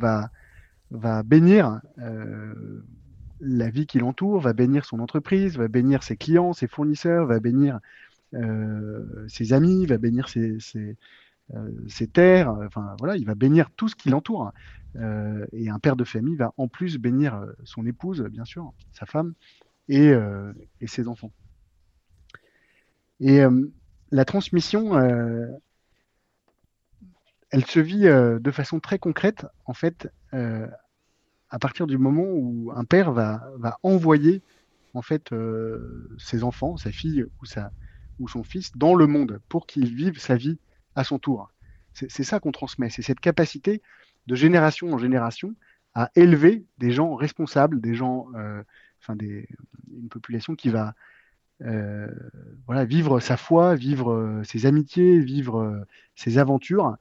va, 0.91 1.23
bénir 1.23 1.81
euh, 1.99 2.85
la 3.41 3.71
vie 3.71 3.87
qui 3.87 3.99
l'entoure, 3.99 4.41
va 4.41 4.53
bénir 4.53 4.85
son 4.85 5.01
entreprise, 5.01 5.57
va 5.57 5.69
bénir 5.69 6.03
ses 6.03 6.17
clients, 6.17 6.53
ses 6.53 6.67
fournisseurs, 6.67 7.27
va 7.27 7.41
bénir 7.41 7.81
euh, 8.35 9.27
ses 9.29 9.53
amis, 9.53 9.87
va 9.87 9.99
bénir 9.99 10.27
euh, 10.37 10.59
ses, 11.89 12.07
terres, 12.07 12.51
enfin 12.67 12.95
voilà, 12.99 13.17
il 13.17 13.25
va 13.25 13.35
bénir 13.35 13.71
tout 13.71 13.89
ce 13.89 13.97
qui 13.97 14.11
l'entoure. 14.11 14.53
et 15.53 15.71
un 15.71 15.79
père 15.79 15.97
de 15.97 16.05
famille 16.05 16.37
va 16.37 16.53
en 16.57 16.69
plus 16.69 16.99
bénir 16.99 17.47
son 17.65 17.87
épouse, 17.87 18.23
bien 18.31 18.45
sûr, 18.45 18.73
sa 18.93 19.07
femme, 19.07 19.33
et, 19.89 20.13
et 20.81 20.87
ses 20.87 21.09
enfants. 21.09 21.33
Et 23.19 23.43
la 24.11 24.25
transmission, 24.25 24.97
euh, 24.97 25.47
elle 27.51 27.65
se 27.65 27.81
vit 27.81 28.07
euh, 28.07 28.39
de 28.39 28.51
façon 28.51 28.81
très 28.81 28.99
concrète, 28.99 29.47
en 29.67 29.75
fait, 29.75 30.09
euh, 30.35 30.67
à 31.51 31.59
partir 31.59 31.87
du 31.87 31.99
moment 31.99 32.27
où 32.27 32.73
un 32.75 32.85
père 32.85 33.13
va, 33.13 33.43
envoyer 33.83 34.43
en 34.95 35.03
fait 35.03 35.31
ses 36.19 36.43
enfants, 36.43 36.77
sa 36.77 36.91
fille 36.91 37.25
ou, 37.41 38.29
son 38.29 38.45
fils 38.45 38.77
dans 38.77 38.95
le 38.95 39.07
monde 39.07 39.41
pour 39.49 39.67
qu'il 39.67 39.95
vive 39.95 40.19
sa 40.19 40.37
vie 40.37 40.59
à 40.95 41.05
son 41.05 41.19
tour. 41.19 41.51
C'est 41.93 42.23
ça 42.23 42.39
qu'on 42.39 42.53
transmet, 42.53 42.89
c'est 42.89 43.03
cette 43.03 43.19
capacité 43.19 43.83
de 44.27 44.35
génération 44.37 44.93
en 44.93 44.99
génération 44.99 45.55
à 45.95 46.11
élever 46.15 46.65
des 46.79 46.93
gens 46.93 47.17
responsables, 47.17 47.81
des 47.81 47.95
gens, 47.95 48.29
enfin 49.01 49.17
une 49.21 50.09
population 50.09 50.55
qui 50.55 50.69
va 50.69 50.95
euh, 51.63 52.09
voilà, 52.67 52.85
vivre 52.85 53.21
sa 53.21 53.37
foi, 53.37 53.75
vivre 53.75 54.13
euh, 54.13 54.45
ses 54.45 54.67
amitiés, 54.67 55.21
vivre 55.21 55.85
ses 56.15 56.39
aventures, 56.39 56.97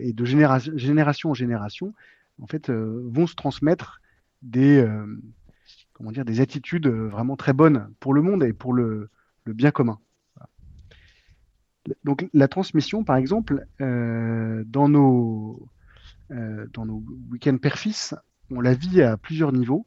et 0.00 0.14
de 0.14 0.24
génération 0.24 1.30
en 1.30 1.34
génération, 1.34 1.92
en 2.40 2.46
fait, 2.46 2.70
vont 2.70 3.26
se 3.26 3.34
transmettre 3.34 4.00
des, 4.40 4.82
comment 5.92 6.12
dire, 6.12 6.24
des 6.24 6.40
attitudes 6.40 6.86
vraiment 6.88 7.36
très 7.36 7.52
bonnes 7.52 7.90
pour 8.00 8.14
le 8.14 8.22
monde 8.22 8.42
et 8.42 8.54
pour 8.54 8.72
le, 8.72 9.10
bien 9.44 9.70
commun. 9.70 9.98
Donc 12.04 12.26
la 12.32 12.48
transmission, 12.48 13.04
par 13.04 13.16
exemple, 13.16 13.66
dans 13.78 14.88
nos 14.88 15.68
euh, 16.32 16.66
nos 16.76 17.04
week-ends 17.30 17.58
père-fils, 17.58 18.14
on 18.50 18.60
la 18.60 18.74
vit 18.74 19.02
à 19.02 19.16
plusieurs 19.16 19.52
niveaux. 19.52 19.86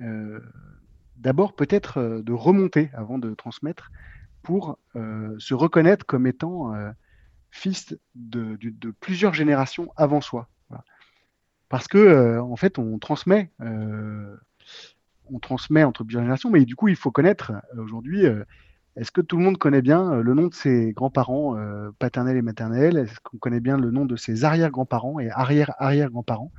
Euh, 0.00 0.40
d'abord, 1.22 1.54
peut-être 1.54 1.98
euh, 1.98 2.22
de 2.22 2.32
remonter 2.32 2.90
avant 2.94 3.18
de 3.18 3.34
transmettre 3.34 3.90
pour 4.42 4.78
se 5.38 5.54
reconnaître 5.54 6.04
comme 6.04 6.26
étant 6.26 6.74
fils 7.52 7.96
de, 8.16 8.58
plusieurs 8.98 9.34
générations 9.34 9.92
avant 9.96 10.20
soi. 10.20 10.48
Parce 11.68 11.86
que, 11.86 12.40
en 12.40 12.56
fait, 12.56 12.76
on 12.80 12.98
transmet, 12.98 13.52
on 13.60 15.38
transmet 15.40 15.84
entre 15.84 16.02
plusieurs 16.02 16.24
générations, 16.24 16.50
mais 16.50 16.64
du 16.64 16.74
coup, 16.74 16.88
il 16.88 16.96
faut 16.96 17.12
connaître 17.12 17.52
aujourd'hui 17.78 18.26
est-ce 18.96 19.10
que 19.10 19.22
tout 19.22 19.38
le 19.38 19.44
monde 19.44 19.56
connaît 19.56 19.80
bien 19.80 20.12
euh, 20.12 20.22
le 20.22 20.34
nom 20.34 20.48
de 20.48 20.54
ses 20.54 20.92
grands-parents 20.92 21.56
euh, 21.56 21.90
paternels 21.98 22.36
et 22.36 22.42
maternels? 22.42 22.98
Est-ce 22.98 23.20
qu'on 23.20 23.38
connaît 23.38 23.60
bien 23.60 23.78
le 23.78 23.90
nom 23.90 24.04
de 24.04 24.16
ses 24.16 24.44
arrière-grands-parents 24.44 25.18
et 25.18 25.30
arrière-arrière-grands-parents? 25.30 26.52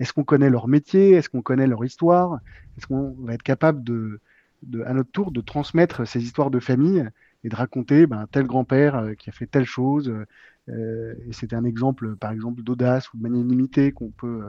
Est-ce 0.00 0.12
qu'on 0.12 0.24
connaît 0.24 0.50
leur 0.50 0.68
métier? 0.68 1.12
Est-ce 1.12 1.28
qu'on 1.28 1.42
connaît 1.42 1.66
leur 1.66 1.84
histoire? 1.84 2.40
Est-ce 2.76 2.86
qu'on 2.86 3.14
va 3.20 3.34
être 3.34 3.42
capable 3.42 3.82
de, 3.82 4.20
à 4.84 4.92
notre 4.94 5.10
tour 5.10 5.32
de 5.32 5.40
transmettre 5.40 6.06
ces 6.06 6.22
histoires 6.22 6.50
de 6.50 6.60
famille 6.60 7.08
et 7.44 7.48
de 7.48 7.56
raconter 7.56 8.06
ben, 8.06 8.26
tel 8.30 8.46
grand-père 8.46 8.96
euh, 8.96 9.14
qui 9.14 9.30
a 9.30 9.32
fait 9.32 9.46
telle 9.46 9.66
chose 9.66 10.12
et 10.70 11.32
c'était 11.32 11.56
un 11.56 11.64
exemple, 11.64 12.14
par 12.16 12.30
exemple, 12.30 12.62
d'audace 12.62 13.10
ou 13.14 13.16
de 13.16 13.22
magnanimité 13.22 13.90
peut, 14.18 14.42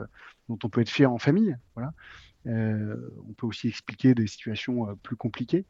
dont 0.50 0.58
on 0.62 0.68
peut 0.68 0.82
être 0.82 0.90
fier 0.90 1.10
en 1.10 1.16
famille. 1.16 1.56
Voilà. 1.74 1.94
on 2.44 3.32
peut 3.38 3.46
aussi 3.46 3.68
expliquer 3.68 4.14
des 4.14 4.26
situations 4.26 4.94
plus 5.02 5.16
compliquées 5.16 5.64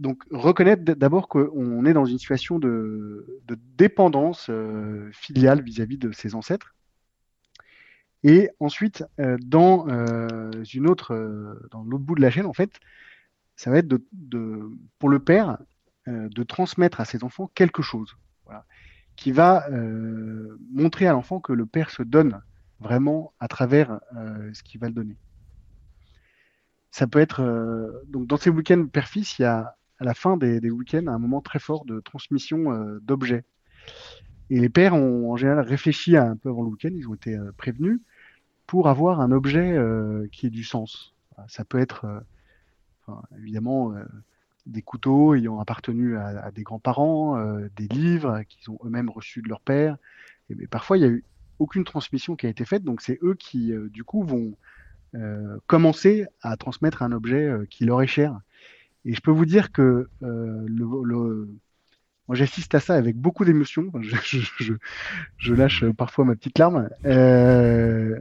donc 0.00 0.24
reconnaître 0.30 0.82
d'abord 0.82 1.28
qu'on 1.28 1.84
est 1.84 1.92
dans 1.92 2.06
une 2.06 2.18
situation 2.18 2.58
de, 2.58 3.40
dépendance 3.76 4.46
euh, 4.50 5.10
filiale 5.12 5.62
vis-à-vis 5.62 5.98
de 5.98 6.10
ses 6.12 6.34
ancêtres. 6.34 6.74
Et 8.22 8.50
ensuite, 8.60 9.04
euh, 9.18 9.36
dans 9.40 9.88
euh, 9.88 10.50
une 10.74 10.88
autre, 10.88 11.14
dans 11.70 11.82
l'autre 11.82 12.04
bout 12.04 12.14
de 12.14 12.20
la 12.20 12.30
chaîne, 12.30 12.46
en 12.46 12.52
fait, 12.52 12.80
ça 13.56 13.70
va 13.70 13.78
être 13.78 13.94
pour 14.98 15.08
le 15.08 15.18
père 15.18 15.58
de 16.06 16.42
transmettre 16.42 17.00
à 17.00 17.04
ses 17.04 17.22
enfants 17.24 17.50
quelque 17.54 17.82
chose, 17.82 18.16
qui 19.16 19.32
va 19.32 19.68
montrer 20.72 21.06
à 21.06 21.12
l'enfant 21.12 21.40
que 21.40 21.52
le 21.52 21.66
père 21.66 21.90
se 21.90 22.02
donne 22.02 22.40
vraiment 22.80 23.34
à 23.38 23.48
travers 23.48 24.00
ce 24.54 24.62
qu'il 24.62 24.80
va 24.80 24.88
le 24.88 24.94
donner. 24.94 25.18
Ça 26.90 27.06
peut 27.06 27.18
être 27.18 27.42
donc 28.08 28.26
dans 28.26 28.38
ces 28.38 28.48
week-ends 28.48 28.86
père-fils, 28.90 29.38
il 29.38 29.42
y 29.42 29.44
a 29.44 29.76
à 30.00 30.04
la 30.04 30.14
fin 30.14 30.36
des, 30.36 30.70
week-ends 30.70 31.06
un 31.06 31.18
moment 31.18 31.40
très 31.40 31.58
fort 31.58 31.84
de 31.84 32.00
transmission 32.00 32.72
euh, 32.72 32.98
d'objets. 33.02 33.44
Et 34.48 34.58
les 34.58 34.68
pères 34.68 34.94
ont 34.94 35.30
en 35.30 35.36
général 35.36 35.64
réfléchi 35.64 36.16
un 36.16 36.36
peu 36.36 36.48
avant 36.48 36.62
le 36.62 36.70
week-end, 36.70 36.90
ils 36.92 37.08
ont 37.08 37.14
été 37.14 37.36
euh, 37.36 37.52
prévenus 37.56 38.00
pour 38.70 38.88
avoir 38.88 39.20
un 39.20 39.32
objet 39.32 39.72
euh, 39.72 40.28
qui 40.30 40.46
ait 40.46 40.50
du 40.50 40.62
sens. 40.62 41.12
Ça 41.48 41.64
peut 41.64 41.80
être 41.80 42.22
évidemment 43.38 43.94
des 44.66 44.82
couteaux 44.82 45.34
ayant 45.34 45.58
appartenu 45.58 46.18
à, 46.18 46.50
des 46.50 46.62
grands-parents, 46.62 47.42
des 47.76 47.88
livres 47.88 48.42
qu'ils 48.46 48.70
ont 48.70 48.78
eux-mêmes 48.84 49.08
reçus 49.08 49.40
de 49.40 49.48
leur 49.48 49.62
père. 49.62 49.96
Et, 50.50 50.66
parfois, 50.66 50.98
il 50.98 51.00
n'y 51.00 51.06
a 51.06 51.10
eu 51.10 51.24
aucune 51.58 51.84
transmission 51.84 52.36
qui 52.36 52.44
a 52.44 52.50
été 52.50 52.66
faite, 52.66 52.84
donc 52.84 53.00
c'est 53.00 53.18
eux 53.22 53.34
qui, 53.34 53.72
du 53.90 54.04
coup, 54.04 54.22
vont 54.22 54.54
commencer 55.66 56.26
à 56.42 56.58
transmettre 56.58 57.02
un 57.02 57.12
objet 57.12 57.50
qui 57.70 57.86
leur 57.86 58.02
est 58.02 58.06
cher. 58.06 58.38
Et 59.04 59.14
je 59.14 59.20
peux 59.20 59.30
vous 59.30 59.46
dire 59.46 59.72
que 59.72 60.08
euh, 60.22 60.64
le, 60.66 61.48
moi 62.28 62.36
j'assiste 62.36 62.74
à 62.74 62.80
ça 62.80 62.94
avec 62.94 63.16
beaucoup 63.16 63.44
d'émotion. 63.44 63.90
je, 64.00 65.54
lâche 65.54 65.84
parfois 65.90 66.24
ma 66.24 66.34
petite 66.34 66.58
larme. 66.58 66.88
Euh, 67.06 68.18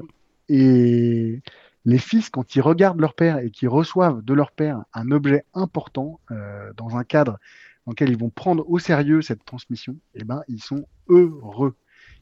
et 0.50 1.42
les 1.86 1.98
fils, 1.98 2.30
quand 2.30 2.56
ils 2.56 2.62
regardent 2.62 3.00
leur 3.00 3.14
père 3.14 3.40
et 3.40 3.52
qu'ils 3.52 3.70
reçoivent 3.70 4.22
de 4.24 4.34
leur 4.34 4.52
père 4.52 4.84
un 4.94 5.12
objet 5.12 5.46
important 5.54 6.20
euh, 6.32 6.72
dans 6.76 6.98
un 6.98 7.04
cadre 7.04 7.40
dans 7.86 7.92
lequel 7.92 8.10
ils 8.10 8.18
vont 8.18 8.30
prendre 8.30 8.70
au 8.70 8.78
sérieux 8.78 9.22
cette 9.22 9.46
transmission, 9.46 9.96
eh 10.16 10.24
ben, 10.24 10.42
ils 10.48 10.62
sont 10.62 10.86
heureux. 11.08 11.76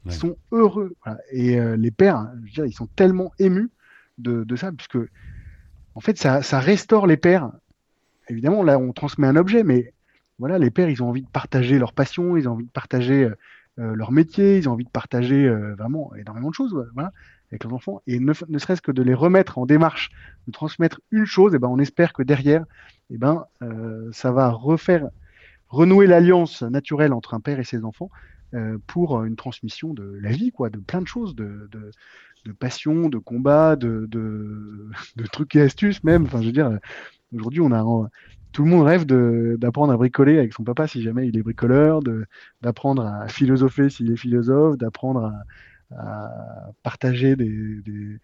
Ils 0.06 0.12
sont 0.12 0.36
heureux. 0.52 0.94
Et 1.32 1.60
les 1.76 1.90
pères, 1.90 2.30
je 2.36 2.46
veux 2.46 2.50
dire, 2.52 2.64
ils 2.64 2.72
sont 2.72 2.86
tellement 2.86 3.32
émus 3.38 3.68
de, 4.16 4.44
de 4.44 4.56
ça, 4.56 4.72
puisque 4.72 4.96
en 5.94 6.00
fait, 6.00 6.16
ça, 6.16 6.40
ça 6.40 6.60
restaure 6.60 7.06
les 7.06 7.18
pères 7.18 7.50
évidemment, 8.30 8.62
là, 8.62 8.78
on 8.78 8.92
transmet 8.92 9.26
un 9.26 9.36
objet, 9.36 9.64
mais 9.64 9.92
voilà, 10.38 10.58
les 10.58 10.70
pères, 10.70 10.88
ils 10.88 11.02
ont 11.02 11.08
envie 11.08 11.22
de 11.22 11.28
partager 11.28 11.78
leur 11.78 11.92
passion, 11.92 12.36
ils 12.36 12.48
ont 12.48 12.52
envie 12.52 12.66
de 12.66 12.70
partager 12.70 13.24
euh, 13.24 13.34
euh, 13.78 13.94
leur 13.94 14.12
métier, 14.12 14.58
ils 14.58 14.68
ont 14.68 14.72
envie 14.72 14.84
de 14.84 14.90
partager 14.90 15.46
euh, 15.46 15.74
vraiment 15.76 16.14
énormément 16.14 16.50
de 16.50 16.54
choses 16.54 16.74
voilà, 16.94 17.12
avec 17.50 17.64
leurs 17.64 17.74
enfants. 17.74 18.02
Et 18.06 18.18
ne, 18.20 18.32
serait-ce 18.32 18.82
que 18.82 18.92
de 18.92 19.02
les 19.02 19.14
remettre 19.14 19.58
en 19.58 19.66
démarche, 19.66 20.10
de 20.46 20.52
transmettre 20.52 21.00
une 21.10 21.24
chose, 21.24 21.52
et 21.52 21.56
eh 21.56 21.58
ben, 21.58 21.68
on 21.68 21.78
espère 21.78 22.12
que 22.12 22.22
derrière, 22.22 22.62
et 23.10 23.14
eh 23.14 23.18
ben, 23.18 23.46
ça 24.12 24.32
va 24.32 24.50
refaire, 24.50 25.08
renouer 25.68 26.06
l'alliance 26.06 26.62
naturelle 26.62 27.12
entre 27.12 27.34
un 27.34 27.40
père 27.40 27.58
et 27.58 27.64
ses 27.64 27.84
enfants 27.84 28.10
pour 28.86 29.24
une 29.24 29.36
transmission 29.36 29.94
de 29.94 30.18
la 30.20 30.30
vie, 30.30 30.50
quoi, 30.50 30.70
de 30.70 30.78
plein 30.78 31.00
de 31.00 31.06
choses, 31.06 31.34
de, 31.34 31.68
de, 31.70 31.90
de 32.44 32.52
passion, 32.52 33.08
de 33.08 33.18
combat, 33.18 33.76
de, 33.76 34.06
de, 34.10 34.90
de, 35.16 35.26
trucs 35.26 35.56
et 35.56 35.62
astuces 35.62 36.04
même. 36.04 36.24
Enfin, 36.24 36.40
je 36.40 36.46
veux 36.46 36.52
dire, 36.52 36.78
Aujourd'hui, 37.34 37.60
on 37.60 37.72
a 37.72 38.08
tout 38.52 38.64
le 38.64 38.70
monde 38.70 38.86
rêve 38.86 39.04
d'apprendre 39.04 39.92
à 39.92 39.96
bricoler 39.96 40.38
avec 40.38 40.54
son 40.54 40.64
papa 40.64 40.86
si 40.86 41.02
jamais 41.02 41.28
il 41.28 41.36
est 41.36 41.42
bricoleur, 41.42 42.00
d'apprendre 42.62 43.04
à 43.04 43.28
philosopher 43.28 43.90
s'il 43.90 44.10
est 44.10 44.16
philosophe, 44.16 44.78
d'apprendre 44.78 45.24
à, 45.26 45.32
partager 46.82 47.36
des, 47.36 48.18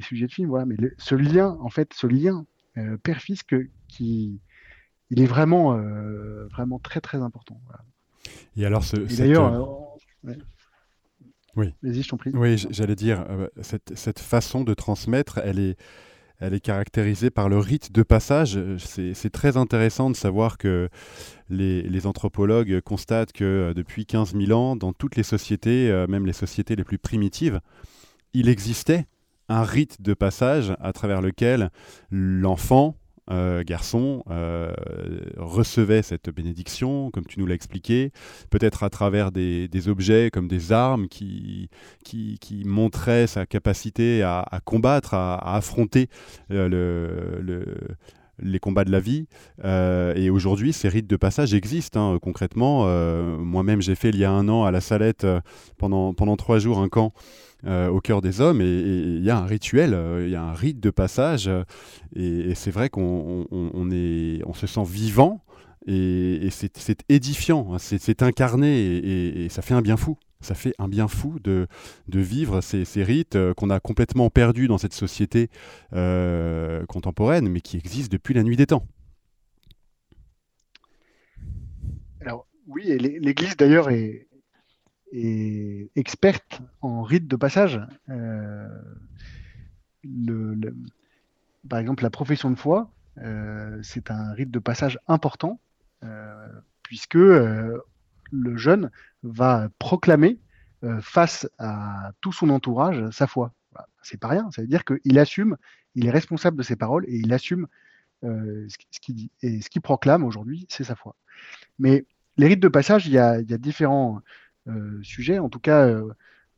sujets 0.00 0.26
de 0.26 0.32
film. 0.32 0.48
Voilà. 0.48 0.66
Mais 0.66 0.76
ce 0.98 1.14
lien, 1.14 1.56
en 1.60 1.68
fait, 1.68 1.92
ce 1.94 2.06
lien 2.06 2.46
euh, 2.78 2.96
père-fils 2.96 3.42
qui, 3.88 4.40
il 5.10 5.20
est 5.20 5.26
vraiment, 5.26 5.76
euh, 5.76 6.46
vraiment 6.48 6.78
très 6.78 7.00
très 7.00 7.18
important. 7.18 7.60
Et 8.56 8.64
alors, 8.64 8.84
ce, 8.84 8.96
d'ailleurs, 8.96 9.92
euh, 10.26 10.34
oui. 11.54 11.74
Vas-y, 11.82 12.02
je 12.02 12.08
t'en 12.08 12.16
prie. 12.16 12.30
Oui, 12.32 12.56
j'allais 12.70 12.94
dire, 12.94 13.26
cette, 13.60 13.92
cette, 13.94 14.20
façon 14.20 14.64
de 14.64 14.72
transmettre, 14.72 15.38
elle 15.44 15.58
est, 15.58 15.76
elle 16.42 16.54
est 16.54 16.60
caractérisée 16.60 17.30
par 17.30 17.48
le 17.48 17.58
rite 17.58 17.92
de 17.92 18.02
passage. 18.02 18.58
C'est 18.78 19.30
très 19.30 19.56
intéressant 19.56 20.10
de 20.10 20.16
savoir 20.16 20.58
que 20.58 20.88
les, 21.48 22.06
anthropologues 22.06 22.80
constatent 22.80 23.32
que 23.32 23.44
euh, 23.44 23.74
depuis 23.74 24.06
15 24.06 24.34
000 24.34 24.50
ans, 24.58 24.74
dans 24.74 24.92
toutes 24.92 25.14
les 25.14 25.22
sociétés, 25.22 25.88
euh, 25.88 26.08
même 26.08 26.26
les 26.26 26.32
sociétés 26.32 26.74
les 26.74 26.82
plus 26.82 26.98
primitives, 26.98 27.60
il 28.32 28.48
existait 28.48 29.06
un 29.48 29.62
rite 29.62 30.02
de 30.02 30.14
passage 30.14 30.74
à 30.80 30.92
travers 30.92 31.20
lequel 31.20 31.70
l'enfant 32.10 32.96
euh, 33.30 33.62
garçon 33.64 34.24
euh, 34.30 34.72
recevait 35.36 36.02
cette 36.02 36.28
bénédiction, 36.30 37.10
comme 37.12 37.24
tu 37.24 37.38
nous 37.38 37.46
l'as 37.46 37.54
expliqué, 37.54 38.10
peut-être 38.50 38.82
à 38.82 38.90
travers 38.90 39.30
des, 39.30 39.68
objets 39.88 40.30
comme 40.32 40.48
des 40.48 40.72
armes 40.72 41.06
qui, 41.08 41.68
qui, 42.04 42.62
montraient 42.64 43.28
sa 43.28 43.46
capacité 43.46 44.22
à, 44.22 44.60
combattre, 44.64 45.14
à, 45.14 45.54
affronter 45.56 46.08
euh, 46.50 46.68
le, 46.68 47.76
les 48.38 48.58
combats 48.58 48.84
de 48.84 48.90
la 48.90 49.00
vie. 49.00 49.26
et 49.64 50.30
aujourd'hui, 50.30 50.72
ces 50.72 50.88
rites 50.88 51.08
de 51.08 51.16
passage 51.16 51.54
existent 51.54 52.14
hein, 52.14 52.18
concrètement. 52.20 52.86
Moi-même, 53.38 53.82
j'ai 53.82 53.94
fait 53.94 54.10
il 54.10 54.18
y 54.18 54.24
a 54.24 54.30
un 54.30 54.48
an 54.48 54.64
à 54.64 54.70
la 54.70 54.80
Salette 54.80 55.26
pendant, 55.78 56.14
pendant 56.14 56.36
trois 56.36 56.58
jours 56.58 56.78
un 56.78 56.88
camp 56.88 57.12
euh, 57.64 57.88
au 57.88 58.00
cœur 58.00 58.22
des 58.22 58.40
hommes. 58.40 58.60
Et 58.60 58.64
il 58.64 59.22
y 59.22 59.30
a 59.30 59.38
un 59.38 59.46
rituel, 59.46 59.94
euh, 59.94 60.24
il 60.26 60.32
y 60.32 60.34
a 60.34 60.42
un 60.42 60.52
rite 60.52 60.80
de 60.80 60.90
passage. 60.90 61.48
et, 62.16 62.54
c'est 62.56 62.72
vrai 62.72 62.88
qu'on 62.88 63.46
on 63.52 64.54
se 64.54 64.66
sent 64.66 64.84
vivant 64.84 65.44
et, 65.86 66.48
c'est 66.50 67.04
édifiant, 67.08 67.72
hein, 67.72 67.78
c'est 67.78 68.22
incarné 68.22 69.44
et, 69.44 69.48
ça 69.48 69.62
fait 69.62 69.74
un 69.74 69.82
bien 69.82 69.96
fou. 69.96 70.16
Ça 70.42 70.54
fait 70.54 70.74
un 70.78 70.88
bien 70.88 71.08
fou 71.08 71.38
de, 71.38 71.68
vivre 72.08 72.60
ces, 72.60 72.84
rites 73.02 73.36
euh, 73.36 73.54
qu'on 73.54 73.70
a 73.70 73.80
complètement 73.80 74.28
perdus 74.28 74.68
dans 74.68 74.78
cette 74.78 74.92
société 74.92 75.48
contemporaine, 75.90 77.48
mais 77.48 77.60
qui 77.60 77.76
existent 77.76 78.12
depuis 78.12 78.34
la 78.34 78.42
nuit 78.42 78.56
des 78.56 78.66
temps. 78.66 78.86
Alors 82.20 82.46
oui, 82.66 82.98
l'Église 82.98 83.56
d'ailleurs 83.56 83.90
est, 83.90 84.26
experte 85.94 86.60
en 86.80 87.02
rite 87.02 87.28
de 87.28 87.36
passage. 87.36 87.80
par 91.68 91.78
exemple, 91.78 92.02
la 92.02 92.10
profession 92.10 92.50
de 92.50 92.56
foi, 92.56 92.90
c'est 93.82 94.10
un 94.10 94.32
rite 94.32 94.50
de 94.50 94.58
passage 94.58 94.98
important, 95.06 95.60
puisque 96.82 97.18
le 98.32 98.56
jeune 98.56 98.90
va 99.22 99.68
proclamer 99.78 100.38
face 101.00 101.48
à 101.58 102.10
tout 102.20 102.32
son 102.32 102.50
entourage 102.50 103.08
sa 103.10 103.28
foi. 103.28 103.52
Bah, 103.72 103.86
c'est 104.02 104.18
pas 104.18 104.28
rien, 104.28 104.50
ça 104.50 104.62
veut 104.62 104.68
dire 104.68 104.84
qu'il 104.84 105.18
assume, 105.18 105.56
il 105.94 106.06
est 106.06 106.10
responsable 106.10 106.56
de 106.56 106.62
ses 106.64 106.74
paroles 106.74 107.04
et 107.06 107.16
il 107.16 107.32
assume 107.32 107.68
ce 108.22 109.00
qu'il 109.00 109.14
dit. 109.14 109.30
Et 109.42 109.60
ce 109.60 109.70
qu'il 109.70 109.82
proclame 109.82 110.24
aujourd'hui, 110.24 110.66
c'est 110.68 110.84
sa 110.84 110.96
foi. 110.96 111.14
Mais 111.78 112.04
les 112.36 112.48
rites 112.48 112.60
de 112.60 112.68
passage, 112.68 113.06
il 113.06 113.12
y 113.12 113.18
a, 113.18 113.42
différents 113.42 114.22
sujets. 115.02 115.38
En 115.38 115.48
tout 115.48 115.60
cas, 115.60 115.88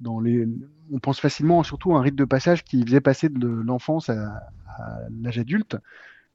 dans 0.00 0.20
les, 0.20 0.46
on 0.92 0.98
pense 0.98 1.20
facilement 1.20 1.62
surtout 1.62 1.94
à 1.94 1.98
un 1.98 2.02
rite 2.02 2.14
de 2.14 2.24
passage 2.24 2.64
qui 2.64 2.84
faisait 2.84 3.00
passer 3.00 3.28
de 3.28 3.48
l'enfance 3.48 4.08
à, 4.10 4.42
l'âge 5.22 5.38
adulte. 5.38 5.76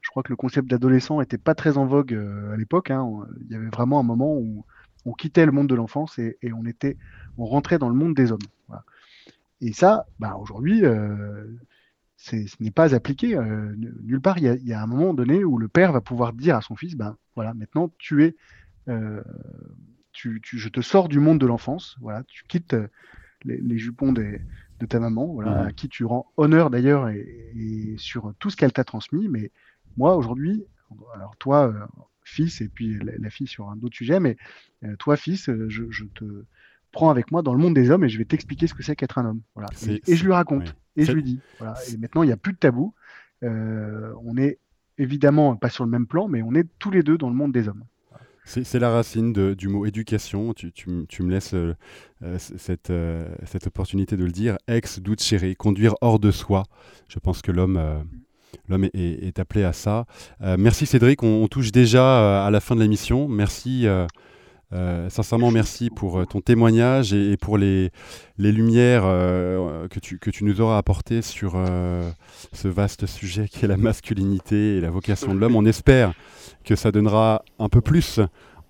Je 0.01 0.09
crois 0.09 0.23
que 0.23 0.29
le 0.29 0.37
concept 0.37 0.69
d'adolescent 0.69 1.19
n'était 1.19 1.37
pas 1.37 1.55
très 1.55 1.77
en 1.77 1.85
vogue 1.85 2.13
à 2.53 2.55
l'époque. 2.55 2.89
Hein. 2.89 3.05
Il 3.41 3.51
y 3.51 3.55
avait 3.55 3.67
vraiment 3.67 3.99
un 3.99 4.03
moment 4.03 4.33
où 4.33 4.65
on 5.09 5.13
quittait 5.13 5.45
le 5.45 5.51
monde 5.51 5.67
de 5.67 5.75
l'enfance 5.75 6.19
et, 6.19 6.37
on 6.53 6.65
était, 6.65 6.97
on 7.37 7.45
rentrait 7.45 7.79
dans 7.79 7.89
le 7.89 7.95
monde 7.95 8.15
des 8.15 8.31
hommes. 8.31 8.39
Et 9.61 9.73
ça, 9.73 10.05
bah, 10.19 10.37
aujourd'hui, 10.39 10.83
ce 12.15 12.63
n'est 12.63 12.71
pas 12.71 12.95
appliqué 12.95 13.37
nulle 14.03 14.21
part. 14.21 14.37
Il 14.37 14.45
y, 14.45 14.73
a, 14.73 14.81
un 14.81 14.87
moment 14.87 15.13
donné 15.13 15.43
où 15.43 15.57
le 15.57 15.67
père 15.67 15.91
va 15.91 16.01
pouvoir 16.01 16.33
dire 16.33 16.55
à 16.55 16.61
son 16.61 16.75
fils, 16.75 16.95
ben 16.95 17.17
voilà, 17.35 17.53
maintenant 17.53 17.91
tu 17.97 18.23
es 18.23 18.35
euh, 18.89 19.21
tu, 20.11 20.41
je 20.43 20.67
te 20.67 20.81
sors 20.81 21.07
du 21.07 21.19
monde 21.19 21.39
de 21.39 21.45
l'enfance, 21.45 21.95
voilà, 22.01 22.23
tu 22.23 22.43
quittes 22.43 22.73
euh, 22.73 22.87
les, 23.45 23.77
jupons 23.77 24.11
de 24.11 24.39
ta 24.89 24.99
maman, 24.99 25.27
voilà, 25.27 25.67
à 25.67 25.71
qui 25.71 25.87
tu 25.87 26.03
rends 26.03 26.27
honneur 26.35 26.69
d'ailleurs 26.69 27.07
et, 27.07 27.95
sur 27.97 28.33
tout 28.39 28.49
ce 28.49 28.57
qu'elle 28.57 28.73
t'a 28.73 28.83
transmis. 28.83 29.29
Mais 29.29 29.51
moi 29.95 30.17
aujourd'hui, 30.17 30.65
alors 31.13 31.37
toi, 31.37 31.69
euh, 31.69 31.85
fils, 32.29 32.61
et 32.61 32.69
puis 32.69 32.99
la, 32.99 33.29
fille 33.29 33.47
sur 33.47 33.69
un 33.69 33.77
autre 33.81 33.95
sujet, 33.95 34.19
mais 34.19 34.37
toi, 34.97 35.17
fils, 35.17 35.49
je, 35.67 36.03
te 36.15 36.45
prends 36.91 37.09
avec 37.09 37.31
moi 37.31 37.41
dans 37.41 37.53
le 37.53 37.59
monde 37.59 37.73
des 37.73 37.91
hommes 37.91 38.03
et 38.03 38.09
je 38.09 38.17
vais 38.17 38.25
t'expliquer 38.25 38.67
ce 38.67 38.73
que 38.73 38.83
c'est 38.83 38.95
qu'être 38.95 39.17
un 39.17 39.25
homme. 39.25 39.41
Voilà. 39.55 39.69
Et, 40.07 40.15
je 40.15 40.25
lui 40.25 40.31
raconte, 40.31 40.75
et 40.95 41.05
je 41.05 41.11
lui 41.11 41.23
dis. 41.23 41.39
Voilà. 41.59 41.75
Et 41.91 41.97
maintenant, 41.97 42.23
il 42.23 42.27
n'y 42.27 42.31
a 42.31 42.37
plus 42.37 42.53
de 42.53 42.57
tabou. 42.57 42.93
on 43.41 44.37
est 44.37 44.59
évidemment 44.97 45.55
pas 45.55 45.69
sur 45.69 45.85
le 45.85 45.89
même 45.89 46.07
plan, 46.07 46.27
mais 46.27 46.41
on 46.41 46.53
est 46.53 46.67
tous 46.77 46.91
les 46.91 47.03
deux 47.03 47.17
dans 47.17 47.29
le 47.29 47.35
monde 47.35 47.51
des 47.51 47.67
hommes. 47.67 47.83
C'est 48.45 48.79
la 48.79 48.89
racine 48.89 49.53
du 49.53 49.67
mot 49.67 49.85
éducation. 49.85 50.55
Tu, 50.55 50.89
me 50.89 51.29
laisses 51.29 51.53
euh, 51.53 51.75
euh, 52.23 52.39
cette, 52.39 52.89
euh, 52.89 53.27
cette, 53.45 53.67
opportunité 53.67 54.17
de 54.17 54.25
le 54.25 54.31
dire. 54.31 54.57
Ex 54.67 54.99
chéri, 55.19 55.55
conduire 55.55 55.93
hors 56.01 56.17
de 56.17 56.31
soi. 56.31 56.63
Je 57.09 57.19
pense 57.19 57.43
que 57.43 57.51
l'homme 57.51 57.79
l'homme 58.67 58.89
est, 58.93 59.39
appelé 59.39 59.63
à 59.63 59.73
ça. 59.73 60.05
merci 60.57 60.85
Cédric, 60.85 61.23
on, 61.23 61.47
touche 61.47 61.71
déjà 61.71 62.45
à 62.45 62.51
la 62.51 62.59
fin 62.59 62.75
de 62.75 62.81
l'émission. 62.81 63.27
Merci. 63.27 63.87
sincèrement, 65.09 65.51
merci 65.51 65.89
pour 65.89 66.25
ton 66.27 66.41
témoignage 66.41 67.13
et, 67.13 67.37
pour 67.37 67.57
les, 67.57 67.91
les 68.37 68.51
lumières 68.51 69.03
que, 69.03 69.99
tu, 69.99 70.19
que 70.19 70.29
tu 70.29 70.43
nous 70.43 70.61
auras 70.61 70.77
apportées 70.77 71.21
sur 71.21 71.57
ce 72.53 72.67
vaste 72.67 73.05
sujet 73.05 73.47
qui 73.47 73.65
est 73.65 73.67
la 73.67 73.77
masculinité 73.77 74.77
et 74.77 74.81
la 74.81 74.91
vocation 74.91 75.33
de 75.33 75.39
l'homme. 75.39 75.55
On 75.55 75.65
espère 75.65 76.13
que 76.63 76.75
ça 76.75 76.91
donnera 76.91 77.43
un 77.57 77.69
peu 77.69 77.81
plus 77.81 78.19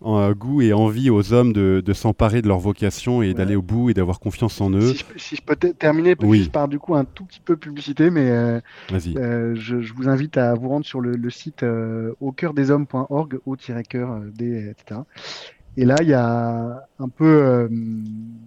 en 0.02 0.20
euh, 0.20 0.34
goût 0.34 0.62
et 0.62 0.74
envie 0.74 1.10
aux 1.10 1.34
hommes 1.34 1.54
de, 1.54 1.94
s'emparer 1.94 2.42
de 2.42 2.48
leur 2.48 2.60
vocation 2.60 3.22
et 3.22 3.34
d'aller 3.34 3.56
au 3.56 3.62
bout 3.62 3.90
et 3.90 3.94
d'avoir 3.94 4.20
confiance 4.20 4.62
en 4.62 4.72
eux. 4.72 4.94
Si 5.18 5.36
je, 5.36 5.42
peux 5.42 5.56
terminer 5.56 6.16
oui. 6.22 6.50
par 6.50 6.68
du 6.68 6.80
coup 6.80 6.96
un 6.96 7.04
tout 7.04 7.26
petit 7.26 7.42
peu 7.42 7.58
publicité, 7.58 8.10
mais 8.10 8.30
euh, 8.30 8.60
euh, 9.18 9.56
je, 9.56 9.82
je, 9.82 9.94
vous 9.94 10.08
invite 10.08 10.38
à 10.38 10.54
vous 10.54 10.70
rendre 10.70 10.86
sur 10.86 11.02
le, 11.02 11.30
site 11.30 11.66
au 12.20 12.32
cœur 12.32 12.54
des 12.54 12.72
hommes.org, 12.72 13.40
au-cœur 13.46 14.20
des, 14.34 14.70
etc. 14.70 15.02
Et 15.78 15.86
là, 15.86 15.96
il 16.02 16.08
y 16.08 16.14
a 16.14 16.88
un 17.00 17.10
peu 17.10 17.70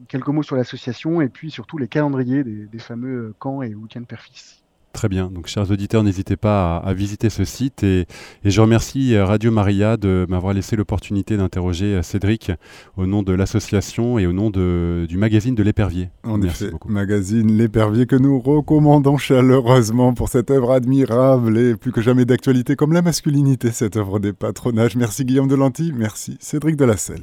quelques 0.08 0.28
mots 0.28 0.42
sur 0.42 0.56
l'association 0.56 1.20
et 1.20 1.28
puis 1.28 1.50
surtout 1.50 1.78
les 1.78 1.88
calendriers 1.88 2.44
des, 2.44 2.66
des 2.66 2.78
fameux 2.78 3.34
camps 3.38 3.62
et 3.62 3.74
week-ends 3.74 4.04
père-fils. 4.04 4.61
Très 4.92 5.08
bien. 5.08 5.30
Donc, 5.30 5.46
chers 5.46 5.70
auditeurs, 5.70 6.02
n'hésitez 6.02 6.36
pas 6.36 6.76
à, 6.76 6.92
visiter 6.92 7.30
ce 7.30 7.44
site. 7.44 7.82
Et, 7.82 8.06
je 8.44 8.60
remercie 8.60 9.14
euh, 9.14 9.24
Radio 9.24 9.50
Maria 9.50 9.96
de 9.96 10.26
m'avoir 10.28 10.52
laissé 10.52 10.76
l'opportunité 10.76 11.36
d'interroger 11.36 11.96
euh, 11.96 12.02
Cédric 12.02 12.52
au 12.96 13.06
nom 13.06 13.22
de 13.22 13.32
l'association 13.32 14.18
et 14.18 14.26
au 14.26 14.32
nom 14.32 14.50
de, 14.50 15.06
du 15.08 15.16
magazine 15.16 15.54
de 15.54 15.62
l'Épervier. 15.62 16.10
En 16.24 16.38
Merci 16.38 16.64
effet, 16.64 16.72
beaucoup. 16.72 16.90
magazine 16.90 17.56
L'Épervier 17.56 18.06
que 18.06 18.16
nous 18.16 18.38
recommandons 18.38 19.16
chaleureusement 19.16 20.12
pour 20.12 20.28
cette 20.28 20.50
œuvre 20.50 20.72
admirable 20.72 21.58
et 21.58 21.74
plus 21.74 21.92
que 21.92 22.02
jamais 22.02 22.24
d'actualité 22.24 22.76
comme 22.76 22.92
la 22.92 23.02
masculinité, 23.02 23.70
cette 23.70 23.96
œuvre 23.96 24.18
des 24.18 24.32
patronages. 24.32 24.96
Merci 24.96 25.24
Guillaume 25.24 25.48
Delanty, 25.48 25.92
merci 25.94 26.36
Cédric 26.40 26.76
Delasselle. 26.76 27.22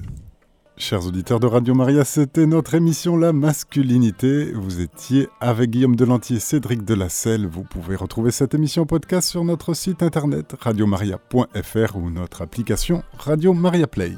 Chers 0.81 1.05
auditeurs 1.05 1.41
de 1.41 1.45
Radio 1.45 1.75
Maria, 1.75 2.05
c'était 2.05 2.45
notre 2.45 2.73
émission 2.73 3.17
La 3.17 3.33
masculinité. 3.33 4.53
Vous 4.53 4.79
étiez 4.79 5.27
avec 5.41 5.71
Guillaume 5.71 5.97
Delantier 5.97 6.37
et 6.37 6.39
Cédric 6.39 6.85
Delasselle. 6.85 7.47
Vous 7.47 7.63
pouvez 7.63 7.97
retrouver 7.97 8.31
cette 8.31 8.53
émission 8.53 8.85
podcast 8.85 9.27
sur 9.27 9.43
notre 9.43 9.73
site 9.73 10.01
internet 10.01 10.55
radiomaria.fr 10.57 11.97
ou 11.97 12.09
notre 12.09 12.43
application 12.43 13.03
Radio 13.17 13.53
Maria 13.53 13.87
Play. 13.87 14.13